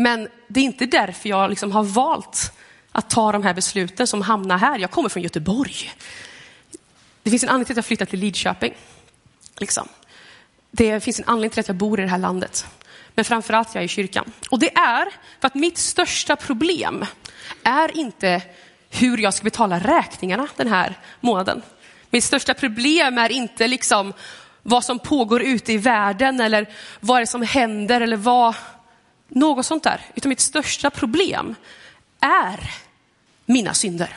Men 0.00 0.28
det 0.48 0.60
är 0.60 0.64
inte 0.64 0.86
därför 0.86 1.28
jag 1.28 1.50
liksom 1.50 1.72
har 1.72 1.82
valt 1.82 2.52
att 2.92 3.10
ta 3.10 3.32
de 3.32 3.42
här 3.42 3.54
besluten 3.54 4.06
som 4.06 4.22
hamnar 4.22 4.58
här. 4.58 4.78
Jag 4.78 4.90
kommer 4.90 5.08
från 5.08 5.22
Göteborg. 5.22 5.92
Det 7.22 7.30
finns 7.30 7.42
en 7.42 7.48
anledning 7.48 7.64
till 7.64 7.72
att 7.72 7.76
jag 7.76 7.84
flyttat 7.84 8.08
till 8.08 8.20
Lidköping. 8.20 8.74
Liksom. 9.56 9.88
Det 10.70 11.00
finns 11.00 11.18
en 11.18 11.24
anledning 11.28 11.50
till 11.50 11.60
att 11.60 11.68
jag 11.68 11.76
bor 11.76 12.00
i 12.00 12.02
det 12.02 12.08
här 12.08 12.18
landet. 12.18 12.66
Men 13.14 13.24
framförallt 13.24 13.74
jag 13.74 13.82
är 13.82 13.84
i 13.84 13.88
kyrkan. 13.88 14.32
Och 14.50 14.58
det 14.58 14.76
är 14.76 15.04
för 15.40 15.46
att 15.46 15.54
mitt 15.54 15.78
största 15.78 16.36
problem 16.36 17.06
är 17.62 17.96
inte 17.96 18.42
hur 18.90 19.18
jag 19.18 19.34
ska 19.34 19.44
betala 19.44 19.78
räkningarna 19.78 20.48
den 20.56 20.68
här 20.68 20.98
månaden. 21.20 21.62
Mitt 22.10 22.24
största 22.24 22.54
problem 22.54 23.18
är 23.18 23.32
inte 23.32 23.68
liksom 23.68 24.12
vad 24.62 24.84
som 24.84 24.98
pågår 24.98 25.42
ute 25.42 25.72
i 25.72 25.76
världen 25.76 26.40
eller 26.40 26.66
vad 27.00 27.18
det 27.18 27.22
är 27.22 27.26
som 27.26 27.42
händer 27.42 28.00
eller 28.00 28.16
vad, 28.16 28.54
något 29.28 29.66
sånt 29.66 29.82
där. 29.82 30.00
Utan 30.14 30.28
mitt 30.28 30.40
största 30.40 30.90
problem 30.90 31.54
är 32.20 32.70
mina 33.46 33.74
synder. 33.74 34.16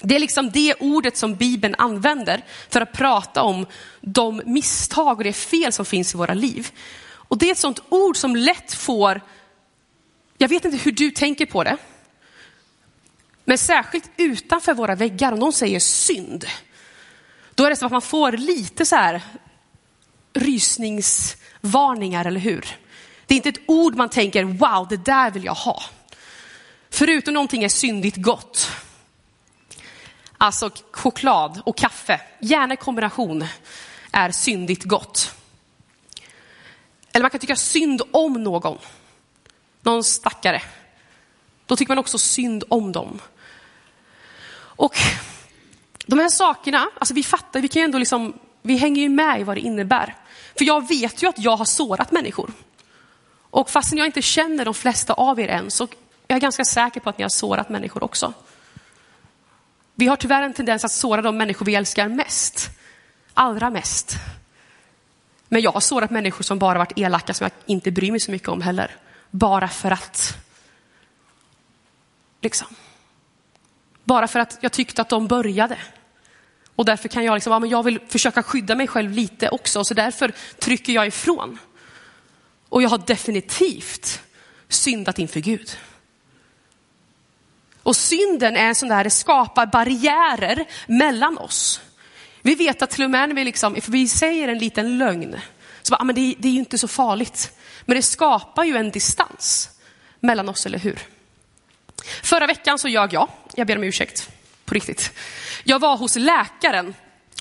Det 0.00 0.14
är 0.16 0.20
liksom 0.20 0.50
det 0.50 0.74
ordet 0.74 1.16
som 1.16 1.34
Bibeln 1.34 1.74
använder 1.78 2.44
för 2.68 2.80
att 2.80 2.92
prata 2.92 3.42
om 3.42 3.66
de 4.00 4.42
misstag 4.44 5.18
och 5.18 5.24
det 5.24 5.32
fel 5.32 5.72
som 5.72 5.84
finns 5.84 6.14
i 6.14 6.18
våra 6.18 6.34
liv. 6.34 6.70
Och 7.00 7.38
det 7.38 7.46
är 7.46 7.52
ett 7.52 7.58
sånt 7.58 7.82
ord 7.88 8.16
som 8.16 8.36
lätt 8.36 8.74
får, 8.74 9.20
jag 10.38 10.48
vet 10.48 10.64
inte 10.64 10.76
hur 10.76 10.92
du 10.92 11.10
tänker 11.10 11.46
på 11.46 11.64
det, 11.64 11.76
men 13.44 13.58
särskilt 13.58 14.10
utanför 14.16 14.74
våra 14.74 14.94
väggar, 14.94 15.32
om 15.32 15.38
någon 15.38 15.52
säger 15.52 15.80
synd, 15.80 16.46
då 17.54 17.64
är 17.64 17.70
det 17.70 17.76
som 17.76 17.86
att 17.86 17.92
man 17.92 18.02
får 18.02 18.32
lite 18.32 18.86
så 18.86 18.96
här 18.96 19.22
rysningsvarningar, 20.32 22.24
eller 22.24 22.40
hur? 22.40 22.66
Det 23.28 23.34
är 23.34 23.36
inte 23.36 23.48
ett 23.48 23.60
ord 23.66 23.94
man 23.94 24.08
tänker, 24.08 24.44
wow, 24.44 24.86
det 24.88 24.96
där 24.96 25.30
vill 25.30 25.44
jag 25.44 25.54
ha. 25.54 25.82
Förutom 26.90 27.34
någonting 27.34 27.64
är 27.64 27.68
syndigt 27.68 28.16
gott. 28.16 28.70
Alltså 30.38 30.70
choklad 30.92 31.62
och 31.64 31.76
kaffe, 31.76 32.20
gärna 32.40 32.74
i 32.74 32.76
kombination, 32.76 33.46
är 34.12 34.30
syndigt 34.30 34.84
gott. 34.84 35.34
Eller 37.12 37.22
man 37.22 37.30
kan 37.30 37.40
tycka 37.40 37.56
synd 37.56 38.02
om 38.10 38.32
någon. 38.32 38.78
Någon 39.80 40.04
stackare. 40.04 40.62
Då 41.66 41.76
tycker 41.76 41.90
man 41.90 41.98
också 41.98 42.18
synd 42.18 42.64
om 42.68 42.92
dem. 42.92 43.20
Och 44.56 44.96
de 46.06 46.18
här 46.18 46.28
sakerna, 46.28 46.88
alltså 46.98 47.14
vi 47.14 47.22
fattar, 47.22 47.60
vi 47.60 47.68
kan 47.68 47.80
ju 47.80 47.84
ändå 47.84 47.98
liksom, 47.98 48.38
vi 48.62 48.76
hänger 48.76 49.02
ju 49.02 49.08
med 49.08 49.40
i 49.40 49.44
vad 49.44 49.56
det 49.56 49.60
innebär. 49.60 50.16
För 50.58 50.64
jag 50.64 50.88
vet 50.88 51.22
ju 51.22 51.28
att 51.28 51.38
jag 51.38 51.56
har 51.56 51.64
sårat 51.64 52.12
människor. 52.12 52.50
Och 53.50 53.70
fastän 53.70 53.98
jag 53.98 54.06
inte 54.06 54.22
känner 54.22 54.64
de 54.64 54.74
flesta 54.74 55.12
av 55.12 55.40
er 55.40 55.48
än 55.48 55.70
så 55.70 55.84
är 55.84 55.88
jag 56.26 56.40
ganska 56.40 56.64
säker 56.64 57.00
på 57.00 57.10
att 57.10 57.18
ni 57.18 57.24
har 57.24 57.28
sårat 57.28 57.68
människor 57.68 58.04
också. 58.04 58.32
Vi 59.94 60.06
har 60.06 60.16
tyvärr 60.16 60.42
en 60.42 60.54
tendens 60.54 60.84
att 60.84 60.92
såra 60.92 61.22
de 61.22 61.36
människor 61.36 61.66
vi 61.66 61.74
älskar 61.74 62.08
mest. 62.08 62.70
Allra 63.34 63.70
mest. 63.70 64.16
Men 65.48 65.62
jag 65.62 65.72
har 65.72 65.80
sårat 65.80 66.10
människor 66.10 66.42
som 66.42 66.58
bara 66.58 66.78
varit 66.78 66.98
elaka, 66.98 67.34
som 67.34 67.44
jag 67.44 67.52
inte 67.66 67.90
bryr 67.90 68.10
mig 68.10 68.20
så 68.20 68.30
mycket 68.30 68.48
om 68.48 68.62
heller. 68.62 68.96
Bara 69.30 69.68
för 69.68 69.90
att. 69.90 70.38
Liksom. 72.40 72.66
Bara 74.04 74.28
för 74.28 74.40
att 74.40 74.58
jag 74.60 74.72
tyckte 74.72 75.02
att 75.02 75.08
de 75.08 75.26
började. 75.26 75.78
Och 76.74 76.84
därför 76.84 77.08
kan 77.08 77.24
jag 77.24 77.34
liksom, 77.34 77.52
ja, 77.52 77.58
men 77.58 77.70
jag 77.70 77.82
vill 77.82 78.00
försöka 78.08 78.42
skydda 78.42 78.74
mig 78.74 78.86
själv 78.86 79.10
lite 79.10 79.48
också, 79.48 79.84
så 79.84 79.94
därför 79.94 80.32
trycker 80.58 80.92
jag 80.92 81.06
ifrån. 81.06 81.58
Och 82.68 82.82
jag 82.82 82.88
har 82.88 82.98
definitivt 82.98 84.22
syndat 84.68 85.18
inför 85.18 85.40
Gud. 85.40 85.78
Och 87.82 87.96
synden 87.96 88.56
är 88.56 88.66
en 88.66 88.74
sån 88.74 88.88
där, 88.88 89.04
det 89.04 89.10
skapar 89.10 89.66
barriärer 89.66 90.64
mellan 90.86 91.38
oss. 91.38 91.80
Vi 92.42 92.54
vet 92.54 92.82
att 92.82 92.90
till 92.90 93.04
och 93.04 93.10
med 93.10 93.28
när 93.28 93.36
vi, 93.36 93.44
liksom, 93.44 93.76
if 93.76 93.88
vi 93.88 94.08
säger 94.08 94.48
en 94.48 94.58
liten 94.58 94.98
lögn, 94.98 95.36
så 95.82 95.90
bara, 95.90 96.00
ah, 96.00 96.04
men 96.04 96.14
det, 96.14 96.34
det 96.38 96.48
är 96.48 96.52
ju 96.52 96.58
inte 96.58 96.78
så 96.78 96.88
farligt. 96.88 97.52
Men 97.84 97.96
det 97.96 98.02
skapar 98.02 98.64
ju 98.64 98.76
en 98.76 98.90
distans 98.90 99.70
mellan 100.20 100.48
oss, 100.48 100.66
eller 100.66 100.78
hur? 100.78 100.98
Förra 102.22 102.46
veckan 102.46 102.78
så 102.78 102.88
ljög 102.88 103.12
jag, 103.12 103.28
jag 103.54 103.66
ber 103.66 103.76
om 103.76 103.84
ursäkt, 103.84 104.30
på 104.64 104.74
riktigt. 104.74 105.12
Jag 105.64 105.78
var 105.78 105.96
hos 105.96 106.16
läkaren 106.16 106.94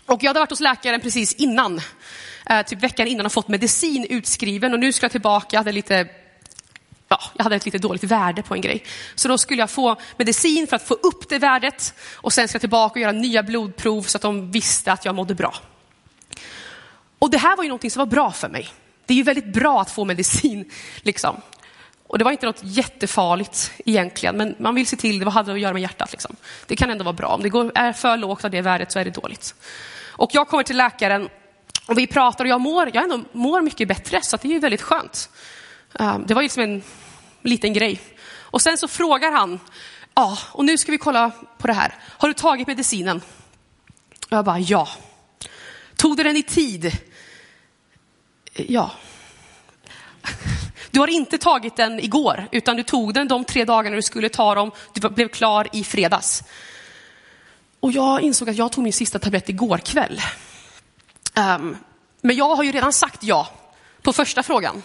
och 0.06 0.24
jag 0.24 0.30
hade 0.30 0.40
varit 0.40 0.50
hos 0.50 0.60
läkaren 0.60 1.02
precis 1.02 1.34
innan, 1.34 1.82
eh, 2.50 2.66
typ 2.66 2.84
veckan 2.84 3.08
innan 3.08 3.26
och 3.26 3.32
fått 3.32 3.48
medicin 3.48 4.06
utskriven 4.10 4.74
och 4.74 4.80
nu 4.80 4.92
ska 4.92 5.04
jag 5.04 5.12
tillbaka, 5.12 5.48
jag 5.52 5.60
hade 5.60 5.72
lite 5.72 6.08
ja, 7.10 7.20
jag 7.34 7.44
hade 7.44 7.56
ett 7.56 7.66
lite 7.66 7.78
dåligt 7.78 8.04
värde 8.04 8.44
på 8.44 8.56
en 8.56 8.62
grej. 8.62 8.84
Så 9.16 9.28
då 9.28 9.38
skulle 9.38 9.60
jag 9.60 9.70
få 9.70 9.96
medicin 10.18 10.68
för 10.68 10.76
att 10.76 10.88
få 10.88 10.94
upp 10.94 11.30
det 11.30 11.40
värdet 11.40 11.94
och 12.14 12.34
sen 12.34 12.48
ska 12.48 12.56
jag 12.56 12.62
tillbaka 12.62 12.94
och 12.94 13.02
göra 13.02 13.12
nya 13.12 13.44
blodprov 13.44 14.02
så 14.02 14.18
att 14.18 14.22
de 14.22 14.52
visste 14.52 14.92
att 14.92 15.06
jag 15.06 15.16
mådde 15.16 15.36
bra. 15.36 15.56
Och 17.20 17.30
det 17.30 17.38
här 17.38 17.58
var 17.58 17.64
ju 17.64 17.70
någonting 17.70 17.92
som 17.92 18.00
var 18.00 18.06
bra 18.06 18.32
för 18.32 18.50
mig. 18.50 18.70
Det 19.06 19.14
är 19.14 19.18
ju 19.18 19.24
väldigt 19.24 19.54
bra 19.54 19.82
att 19.82 19.90
få 19.90 20.06
medicin. 20.06 20.72
Liksom. 21.02 21.42
Och 22.08 22.18
det 22.18 22.24
var 22.24 22.32
inte 22.32 22.46
något 22.46 22.64
jättefarligt 22.64 23.72
egentligen, 23.86 24.38
men 24.38 24.56
man 24.60 24.76
vill 24.76 24.88
se 24.88 24.96
till, 24.96 25.24
vad 25.24 25.34
hade 25.34 25.52
det 25.52 25.54
att 25.54 25.62
göra 25.62 25.74
med 25.74 25.82
hjärtat? 25.82 26.12
Liksom. 26.12 26.36
Det 26.66 26.76
kan 26.76 26.90
ändå 26.90 27.04
vara 27.04 27.14
bra. 27.14 27.28
Om 27.28 27.42
det 27.42 27.50
går, 27.50 27.72
är 27.76 27.94
för 27.94 28.18
lågt 28.18 28.46
av 28.46 28.52
det 28.52 28.62
värdet 28.62 28.92
så 28.92 29.00
är 29.00 29.06
det 29.06 29.12
dåligt. 29.12 29.56
Och 30.06 30.30
jag 30.34 30.48
kommer 30.48 30.64
till 30.64 30.78
läkaren 30.78 31.30
och 31.88 31.98
vi 31.98 32.08
pratar 32.08 32.46
och 32.46 32.50
jag 32.50 32.62
mår, 32.62 32.92
jag 32.94 33.04
ändå 33.04 33.24
mår 33.32 33.62
mycket 33.62 33.88
bättre, 33.88 34.22
så 34.22 34.38
det 34.38 34.48
är 34.48 34.52
ju 34.52 34.60
väldigt 34.60 34.82
skönt. 34.82 35.30
Ehm, 36.00 36.26
det 36.28 36.34
var 36.34 36.42
ju 36.42 36.46
liksom 36.46 36.64
en 36.64 36.84
liten 37.42 37.74
grej. 37.74 38.00
Och 38.36 38.62
sen 38.62 38.78
så 38.78 38.88
frågar 38.88 39.32
han, 39.32 39.60
ja, 40.16 40.38
och 40.52 40.66
nu 40.66 40.78
ska 40.78 40.92
vi 40.92 40.98
kolla 40.98 41.32
på 41.58 41.68
det 41.68 41.74
här. 41.74 41.96
Har 42.04 42.28
du 42.28 42.34
tagit 42.34 42.68
medicinen? 42.68 43.22
Och 44.30 44.38
jag 44.38 44.46
bara, 44.46 44.60
ja. 44.60 44.88
Tog 45.96 46.18
du 46.18 46.24
den 46.24 46.38
i 46.38 46.44
tid? 46.44 46.92
Ja. 48.54 48.92
Du 50.92 51.00
har 51.00 51.08
inte 51.08 51.38
tagit 51.38 51.76
den 51.76 52.00
igår, 52.00 52.48
utan 52.52 52.78
du 52.78 52.84
tog 52.84 53.14
den 53.14 53.28
de 53.28 53.46
tre 53.46 53.66
dagarna 53.66 53.96
du 53.96 54.02
skulle 54.02 54.30
ta 54.30 54.56
dem. 54.56 54.72
Du 54.94 55.10
blev 55.10 55.28
klar 55.28 55.68
i 55.74 55.84
fredags. 55.84 56.44
Och 57.80 57.92
jag 57.92 58.22
insåg 58.22 58.50
att 58.50 58.56
jag 58.56 58.72
tog 58.72 58.84
min 58.84 58.94
sista 58.94 59.20
tablett 59.20 59.50
igår 59.50 59.78
kväll. 59.78 60.22
Um, 61.38 61.78
men 62.22 62.36
jag 62.36 62.56
har 62.56 62.64
ju 62.64 62.72
redan 62.72 62.94
sagt 62.94 63.24
ja 63.24 63.50
på 64.02 64.14
första 64.14 64.44
frågan. 64.44 64.76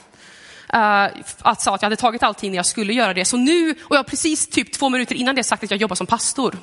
Uh, 0.75 1.23
att 1.39 1.63
sa 1.63 1.75
att 1.75 1.83
jag 1.83 1.87
hade 1.87 1.97
tagit 1.97 2.23
allting 2.23 2.51
när 2.51 2.57
jag 2.57 2.67
skulle 2.67 2.93
göra 2.93 3.15
det. 3.15 3.25
Så 3.25 3.37
nu, 3.37 3.71
och 3.71 3.97
jag 3.97 3.99
har 3.99 4.05
precis 4.05 4.49
typ 4.49 4.73
två 4.73 4.89
minuter 4.89 5.15
innan 5.15 5.35
det 5.35 5.45
sagt 5.45 5.65
att 5.65 5.71
jag 5.71 5.81
jobbar 5.81 5.97
som 5.97 6.07
pastor. 6.07 6.59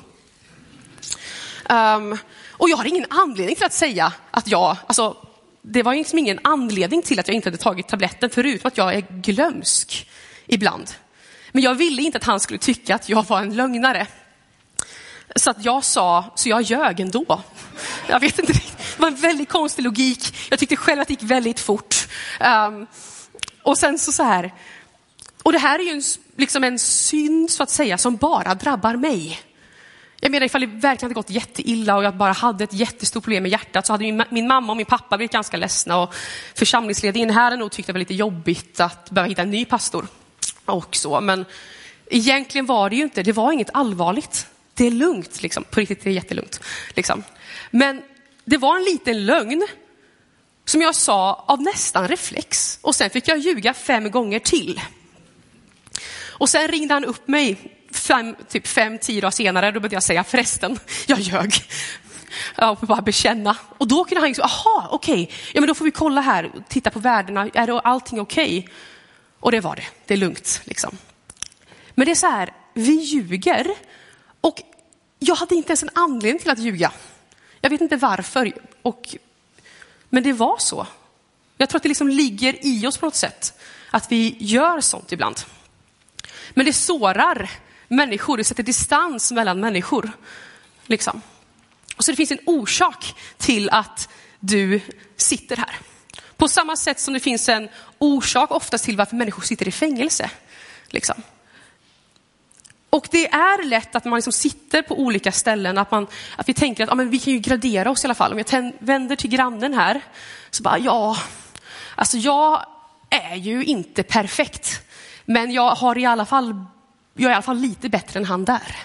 Um, 1.70 2.18
och 2.50 2.70
jag 2.70 2.76
har 2.76 2.84
ingen 2.84 3.06
anledning 3.10 3.56
till 3.56 3.64
att 3.64 3.72
säga 3.72 4.12
att 4.30 4.48
jag, 4.48 4.76
alltså 4.86 5.16
det 5.62 5.82
var 5.82 5.94
liksom 5.94 6.18
ingen 6.18 6.38
anledning 6.44 7.02
till 7.02 7.20
att 7.20 7.28
jag 7.28 7.34
inte 7.34 7.48
hade 7.48 7.58
tagit 7.58 7.88
tabletten 7.88 8.30
förutom 8.30 8.68
att 8.68 8.78
jag 8.78 8.94
är 8.94 9.00
glömsk 9.10 10.10
ibland. 10.46 10.90
Men 11.52 11.62
jag 11.62 11.74
ville 11.74 12.02
inte 12.02 12.18
att 12.18 12.24
han 12.24 12.40
skulle 12.40 12.58
tycka 12.58 12.94
att 12.94 13.08
jag 13.08 13.26
var 13.28 13.40
en 13.40 13.56
lögnare. 13.56 14.06
Så 15.36 15.50
att 15.50 15.64
jag 15.64 15.84
sa, 15.84 16.24
så 16.34 16.48
jag 16.48 16.62
ljög 16.62 17.00
ändå. 17.00 17.40
Jag 18.06 18.20
vet 18.20 18.38
inte, 18.38 18.52
det 18.52 18.98
var 18.98 19.08
en 19.08 19.14
väldigt 19.14 19.48
konstig 19.48 19.82
logik. 19.82 20.34
Jag 20.50 20.58
tyckte 20.58 20.76
själv 20.76 21.00
att 21.00 21.08
det 21.08 21.12
gick 21.12 21.22
väldigt 21.22 21.60
fort. 21.60 22.08
Um, 22.68 22.86
och 23.62 23.78
sen 23.78 23.98
så 23.98 24.12
så 24.12 24.22
här, 24.22 24.54
och 25.42 25.52
det 25.52 25.58
här 25.58 25.78
är 25.78 25.82
ju 25.82 25.90
en, 25.90 26.02
liksom 26.36 26.64
en 26.64 26.78
synd 26.78 27.50
så 27.50 27.62
att 27.62 27.70
säga 27.70 27.98
som 27.98 28.16
bara 28.16 28.54
drabbar 28.54 28.96
mig. 28.96 29.40
Jag 30.20 30.32
menar 30.32 30.46
ifall 30.46 30.60
det 30.60 30.66
verkligen 30.66 31.08
hade 31.08 31.14
gått 31.14 31.30
jätteilla 31.30 31.96
och 31.96 32.04
jag 32.04 32.16
bara 32.16 32.32
hade 32.32 32.64
ett 32.64 32.72
jättestort 32.72 33.24
problem 33.24 33.42
med 33.42 33.52
hjärtat 33.52 33.86
så 33.86 33.92
hade 33.92 34.04
min, 34.04 34.24
min 34.30 34.46
mamma 34.46 34.72
och 34.72 34.76
min 34.76 34.86
pappa 34.86 35.16
blivit 35.16 35.32
ganska 35.32 35.56
ledsna 35.56 35.98
och 36.02 36.14
församlingsledningen 36.54 37.30
här 37.30 37.44
hade 37.44 37.56
nog 37.56 37.70
tyckt 37.72 37.86
det 37.86 37.92
var 37.92 37.98
lite 37.98 38.14
jobbigt 38.14 38.80
att 38.80 39.10
behöva 39.10 39.28
hitta 39.28 39.42
en 39.42 39.50
ny 39.50 39.64
pastor. 39.64 40.06
Och 40.64 40.96
så. 40.96 41.20
Men 41.20 41.44
egentligen 42.06 42.66
var 42.66 42.90
det 42.90 42.96
ju 42.96 43.02
inte, 43.02 43.22
det 43.22 43.32
var 43.32 43.52
inget 43.52 43.70
allvarligt 43.72 44.46
det 44.80 44.86
är 44.86 44.90
lugnt, 44.90 45.42
liksom. 45.42 45.64
på 45.64 45.80
riktigt 45.80 46.04
det 46.04 46.10
är 46.10 46.14
jättelugnt. 46.14 46.60
Liksom. 46.96 47.24
Men 47.70 48.02
det 48.44 48.56
var 48.56 48.76
en 48.76 48.84
liten 48.84 49.26
lögn 49.26 49.66
som 50.64 50.80
jag 50.80 50.94
sa 50.94 51.44
av 51.48 51.62
nästan 51.62 52.08
reflex 52.08 52.78
och 52.82 52.94
sen 52.94 53.10
fick 53.10 53.28
jag 53.28 53.38
ljuga 53.38 53.74
fem 53.74 54.10
gånger 54.10 54.38
till. 54.38 54.80
Och 56.28 56.48
sen 56.48 56.68
ringde 56.68 56.94
han 56.94 57.04
upp 57.04 57.28
mig 57.28 57.56
fem, 57.92 58.36
typ 58.48 58.66
fem, 58.66 58.98
tio 58.98 59.20
dagar 59.20 59.30
senare, 59.30 59.70
då 59.70 59.80
började 59.80 59.96
jag 59.96 60.02
säga 60.02 60.24
förresten, 60.24 60.78
jag 61.06 61.20
ljög. 61.20 61.54
Jag 62.56 62.76
bara 62.76 63.02
bekänna. 63.02 63.56
Och 63.78 63.88
då 63.88 64.04
kunde 64.04 64.20
han 64.20 64.28
liksom, 64.28 64.44
aha, 64.44 64.88
okej, 64.90 65.22
okay. 65.22 65.36
ja 65.52 65.60
men 65.60 65.68
då 65.68 65.74
får 65.74 65.84
vi 65.84 65.90
kolla 65.90 66.20
här, 66.20 66.50
titta 66.68 66.90
på 66.90 66.98
värdena, 66.98 67.48
är 67.54 67.66
då 67.66 67.78
allting 67.78 68.20
okej? 68.20 68.58
Okay? 68.58 68.72
Och 69.40 69.52
det 69.52 69.60
var 69.60 69.76
det, 69.76 69.86
det 70.06 70.14
är 70.14 70.18
lugnt 70.18 70.60
liksom. 70.64 70.98
Men 71.94 72.06
det 72.06 72.10
är 72.10 72.14
så 72.14 72.26
här, 72.26 72.52
vi 72.74 72.92
ljuger 72.92 73.74
och 74.40 74.62
jag 75.20 75.34
hade 75.34 75.54
inte 75.54 75.70
ens 75.70 75.82
en 75.82 75.90
anledning 75.94 76.40
till 76.40 76.50
att 76.50 76.58
ljuga. 76.58 76.92
Jag 77.60 77.70
vet 77.70 77.80
inte 77.80 77.96
varför, 77.96 78.52
och, 78.82 79.16
men 80.08 80.22
det 80.22 80.32
var 80.32 80.58
så. 80.58 80.86
Jag 81.56 81.68
tror 81.68 81.76
att 81.76 81.82
det 81.82 81.88
liksom 81.88 82.08
ligger 82.08 82.66
i 82.66 82.86
oss 82.86 82.96
på 82.96 83.06
något 83.06 83.14
sätt, 83.14 83.60
att 83.90 84.12
vi 84.12 84.36
gör 84.38 84.80
sånt 84.80 85.12
ibland. 85.12 85.36
Men 86.50 86.66
det 86.66 86.72
sårar 86.72 87.50
människor, 87.88 88.36
det 88.36 88.44
sätter 88.44 88.62
distans 88.62 89.32
mellan 89.32 89.60
människor. 89.60 90.12
Liksom. 90.86 91.22
Och 91.96 92.04
så 92.04 92.10
det 92.10 92.16
finns 92.16 92.30
en 92.30 92.40
orsak 92.46 93.14
till 93.36 93.70
att 93.70 94.08
du 94.40 94.80
sitter 95.16 95.56
här. 95.56 95.78
På 96.36 96.48
samma 96.48 96.76
sätt 96.76 97.00
som 97.00 97.14
det 97.14 97.20
finns 97.20 97.48
en 97.48 97.68
orsak 97.98 98.50
oftast 98.50 98.84
till 98.84 98.96
varför 98.96 99.16
människor 99.16 99.42
sitter 99.42 99.68
i 99.68 99.72
fängelse. 99.72 100.30
Liksom. 100.86 101.22
Och 102.90 103.08
det 103.10 103.28
är 103.28 103.64
lätt 103.64 103.96
att 103.96 104.04
man 104.04 104.16
liksom 104.16 104.32
sitter 104.32 104.82
på 104.82 104.98
olika 104.98 105.32
ställen, 105.32 105.78
att, 105.78 105.90
man, 105.90 106.06
att 106.36 106.48
vi 106.48 106.54
tänker 106.54 106.84
att 106.84 106.88
ja, 106.88 106.94
men 106.94 107.10
vi 107.10 107.18
kan 107.18 107.32
ju 107.32 107.38
gradera 107.38 107.90
oss 107.90 108.04
i 108.04 108.06
alla 108.06 108.14
fall. 108.14 108.32
Om 108.32 108.38
jag 108.38 108.72
vänder 108.78 109.16
till 109.16 109.30
grannen 109.30 109.74
här, 109.74 110.00
så 110.50 110.62
bara 110.62 110.78
ja, 110.78 111.16
alltså 111.94 112.16
jag 112.16 112.66
är 113.10 113.36
ju 113.36 113.64
inte 113.64 114.02
perfekt, 114.02 114.80
men 115.24 115.52
jag 115.52 115.70
har 115.70 115.98
i 115.98 116.06
alla 116.06 116.26
fall, 116.26 116.64
jag 117.14 117.26
är 117.26 117.30
i 117.30 117.34
alla 117.34 117.42
fall 117.42 117.58
lite 117.58 117.88
bättre 117.88 118.20
än 118.20 118.24
han 118.24 118.44
där. 118.44 118.76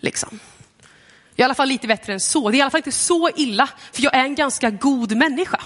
Liksom. 0.00 0.40
Jag 1.34 1.44
är 1.44 1.44
i 1.44 1.44
alla 1.44 1.54
fall 1.54 1.68
lite 1.68 1.86
bättre 1.86 2.12
än 2.12 2.20
så. 2.20 2.50
Det 2.50 2.56
är 2.56 2.58
i 2.58 2.62
alla 2.62 2.70
fall 2.70 2.78
inte 2.78 2.92
så 2.92 3.30
illa, 3.36 3.68
för 3.92 4.02
jag 4.02 4.14
är 4.14 4.24
en 4.24 4.34
ganska 4.34 4.70
god 4.70 5.16
människa. 5.16 5.60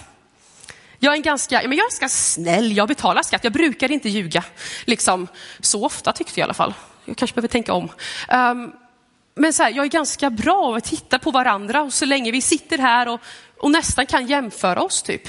Jag 0.98 1.12
är 1.12 1.16
en 1.16 1.22
ganska, 1.22 1.56
men 1.56 1.78
jag 1.78 1.84
är 1.84 1.90
ganska 1.90 2.08
snäll, 2.08 2.76
jag 2.76 2.88
betalar 2.88 3.22
skatt, 3.22 3.44
jag 3.44 3.52
brukar 3.52 3.92
inte 3.92 4.08
ljuga. 4.08 4.44
Liksom, 4.84 5.28
så 5.60 5.86
ofta 5.86 6.12
tyckte 6.12 6.40
jag 6.40 6.44
i 6.44 6.46
alla 6.46 6.54
fall. 6.54 6.74
Jag 7.04 7.16
kanske 7.16 7.34
behöver 7.34 7.48
tänka 7.48 7.72
om. 7.72 7.88
Um, 8.32 8.72
men 9.34 9.52
så 9.52 9.62
här, 9.62 9.70
jag 9.70 9.84
är 9.84 9.90
ganska 9.90 10.30
bra 10.30 10.76
att 10.76 10.84
titta 10.84 11.18
på 11.18 11.30
varandra 11.30 11.82
och 11.82 11.92
så 11.92 12.04
länge 12.04 12.30
vi 12.30 12.40
sitter 12.40 12.78
här 12.78 13.08
och, 13.08 13.20
och 13.58 13.70
nästan 13.70 14.06
kan 14.06 14.26
jämföra 14.26 14.82
oss 14.82 15.02
typ. 15.02 15.28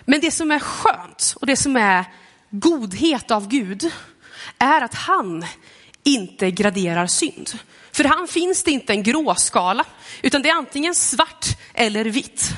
Men 0.00 0.20
det 0.20 0.30
som 0.30 0.50
är 0.50 0.58
skönt 0.58 1.34
och 1.40 1.46
det 1.46 1.56
som 1.56 1.76
är 1.76 2.04
godhet 2.50 3.30
av 3.30 3.48
Gud 3.48 3.90
är 4.58 4.80
att 4.80 4.94
han 4.94 5.46
inte 6.02 6.50
graderar 6.50 7.06
synd. 7.06 7.50
För 7.92 8.04
han 8.04 8.28
finns 8.28 8.62
det 8.62 8.70
inte 8.70 8.92
en 8.92 9.02
gråskala, 9.02 9.84
utan 10.22 10.42
det 10.42 10.48
är 10.48 10.54
antingen 10.54 10.94
svart 10.94 11.46
eller 11.74 12.04
vitt. 12.04 12.50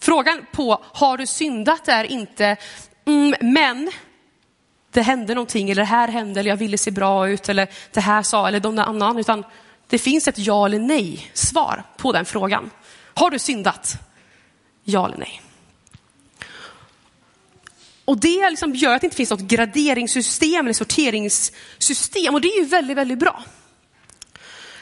Frågan 0.00 0.46
på 0.52 0.84
har 0.92 1.18
du 1.18 1.26
syndat 1.26 1.88
är 1.88 2.04
inte, 2.04 2.56
mm, 3.04 3.34
men 3.40 3.92
det 4.96 5.02
hände 5.02 5.34
någonting 5.34 5.70
eller 5.70 5.82
det 5.82 5.86
här 5.86 6.08
hände 6.08 6.40
eller 6.40 6.50
jag 6.50 6.56
ville 6.56 6.78
se 6.78 6.90
bra 6.90 7.28
ut 7.28 7.48
eller 7.48 7.68
det 7.92 8.00
här 8.00 8.22
sa 8.22 8.48
eller 8.48 8.60
någon 8.60 8.78
annan, 8.78 9.18
utan 9.18 9.44
det 9.88 9.98
finns 9.98 10.28
ett 10.28 10.38
ja 10.38 10.66
eller 10.66 10.78
nej 10.78 11.30
svar 11.32 11.84
på 11.96 12.12
den 12.12 12.24
frågan. 12.24 12.70
Har 13.14 13.30
du 13.30 13.38
syndat? 13.38 13.94
Ja 14.84 15.06
eller 15.06 15.16
nej? 15.16 15.42
Och 18.04 18.20
det 18.20 18.50
liksom 18.50 18.74
gör 18.74 18.94
att 18.94 19.00
det 19.00 19.04
inte 19.04 19.16
finns 19.16 19.30
något 19.30 19.40
graderingssystem 19.40 20.66
eller 20.66 20.74
sorteringssystem 20.74 22.34
och 22.34 22.40
det 22.40 22.48
är 22.48 22.60
ju 22.60 22.64
väldigt, 22.64 22.96
väldigt 22.96 23.18
bra. 23.18 23.44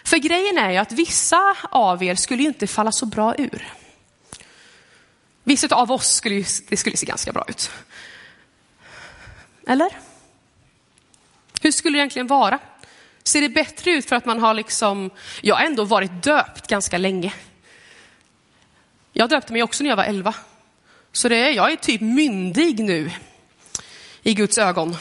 För 0.05 0.17
grejen 0.17 0.59
är 0.59 0.71
ju 0.71 0.77
att 0.77 0.93
vissa 0.93 1.57
av 1.71 2.03
er 2.03 2.15
skulle 2.15 2.43
ju 2.43 2.49
inte 2.49 2.67
falla 2.67 2.93
så 2.93 3.07
bra 3.07 3.35
ur. 3.39 3.73
Vissa 5.45 5.77
av 5.77 5.93
oss 5.93 6.15
skulle 6.15 6.35
ju, 6.35 6.45
det 6.69 6.77
skulle 6.77 6.97
se 6.97 7.07
ganska 7.07 7.33
bra 7.33 7.45
ut. 7.49 7.71
Eller? 9.67 9.89
Hur 11.61 11.73
skulle 11.73 11.99
det 11.99 12.01
egentligen 12.01 12.27
vara? 12.27 12.59
Ser 13.23 13.41
det 13.41 13.49
bättre 13.49 13.91
ut 13.91 14.09
för 14.09 14.17
att 14.17 14.25
man 14.25 14.41
har 14.41 14.55
liksom, 14.55 15.11
jag 15.41 15.55
har 15.55 15.65
ändå 15.65 15.85
varit 15.85 16.23
döpt 16.23 16.67
ganska 16.67 16.99
länge. 16.99 17.35
Jag 19.13 19.29
döpte 19.29 19.53
mig 19.53 19.63
också 19.63 19.83
när 19.83 19.91
jag 19.91 19.97
var 19.97 20.05
elva. 20.05 20.35
Så 21.13 21.29
det 21.29 21.37
är, 21.37 21.51
jag 21.53 21.73
är 21.73 21.77
typ 21.77 22.01
myndig 22.01 22.81
nu 22.81 23.11
i 24.23 24.35
Guds 24.35 24.59
ögon. 24.59 24.97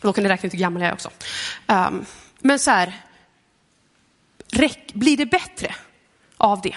Då 0.00 0.12
kan 0.12 0.24
ni 0.24 0.30
räkna 0.30 0.46
ut 0.46 0.54
hur 0.54 0.58
gammal 0.58 0.82
jag 0.82 0.88
är 0.88 0.94
också. 0.94 1.10
Um, 1.66 2.06
men 2.38 2.58
så 2.58 2.70
här, 2.70 3.00
räck, 4.50 4.92
blir 4.94 5.16
det 5.16 5.26
bättre 5.26 5.74
av 6.36 6.60
det? 6.60 6.76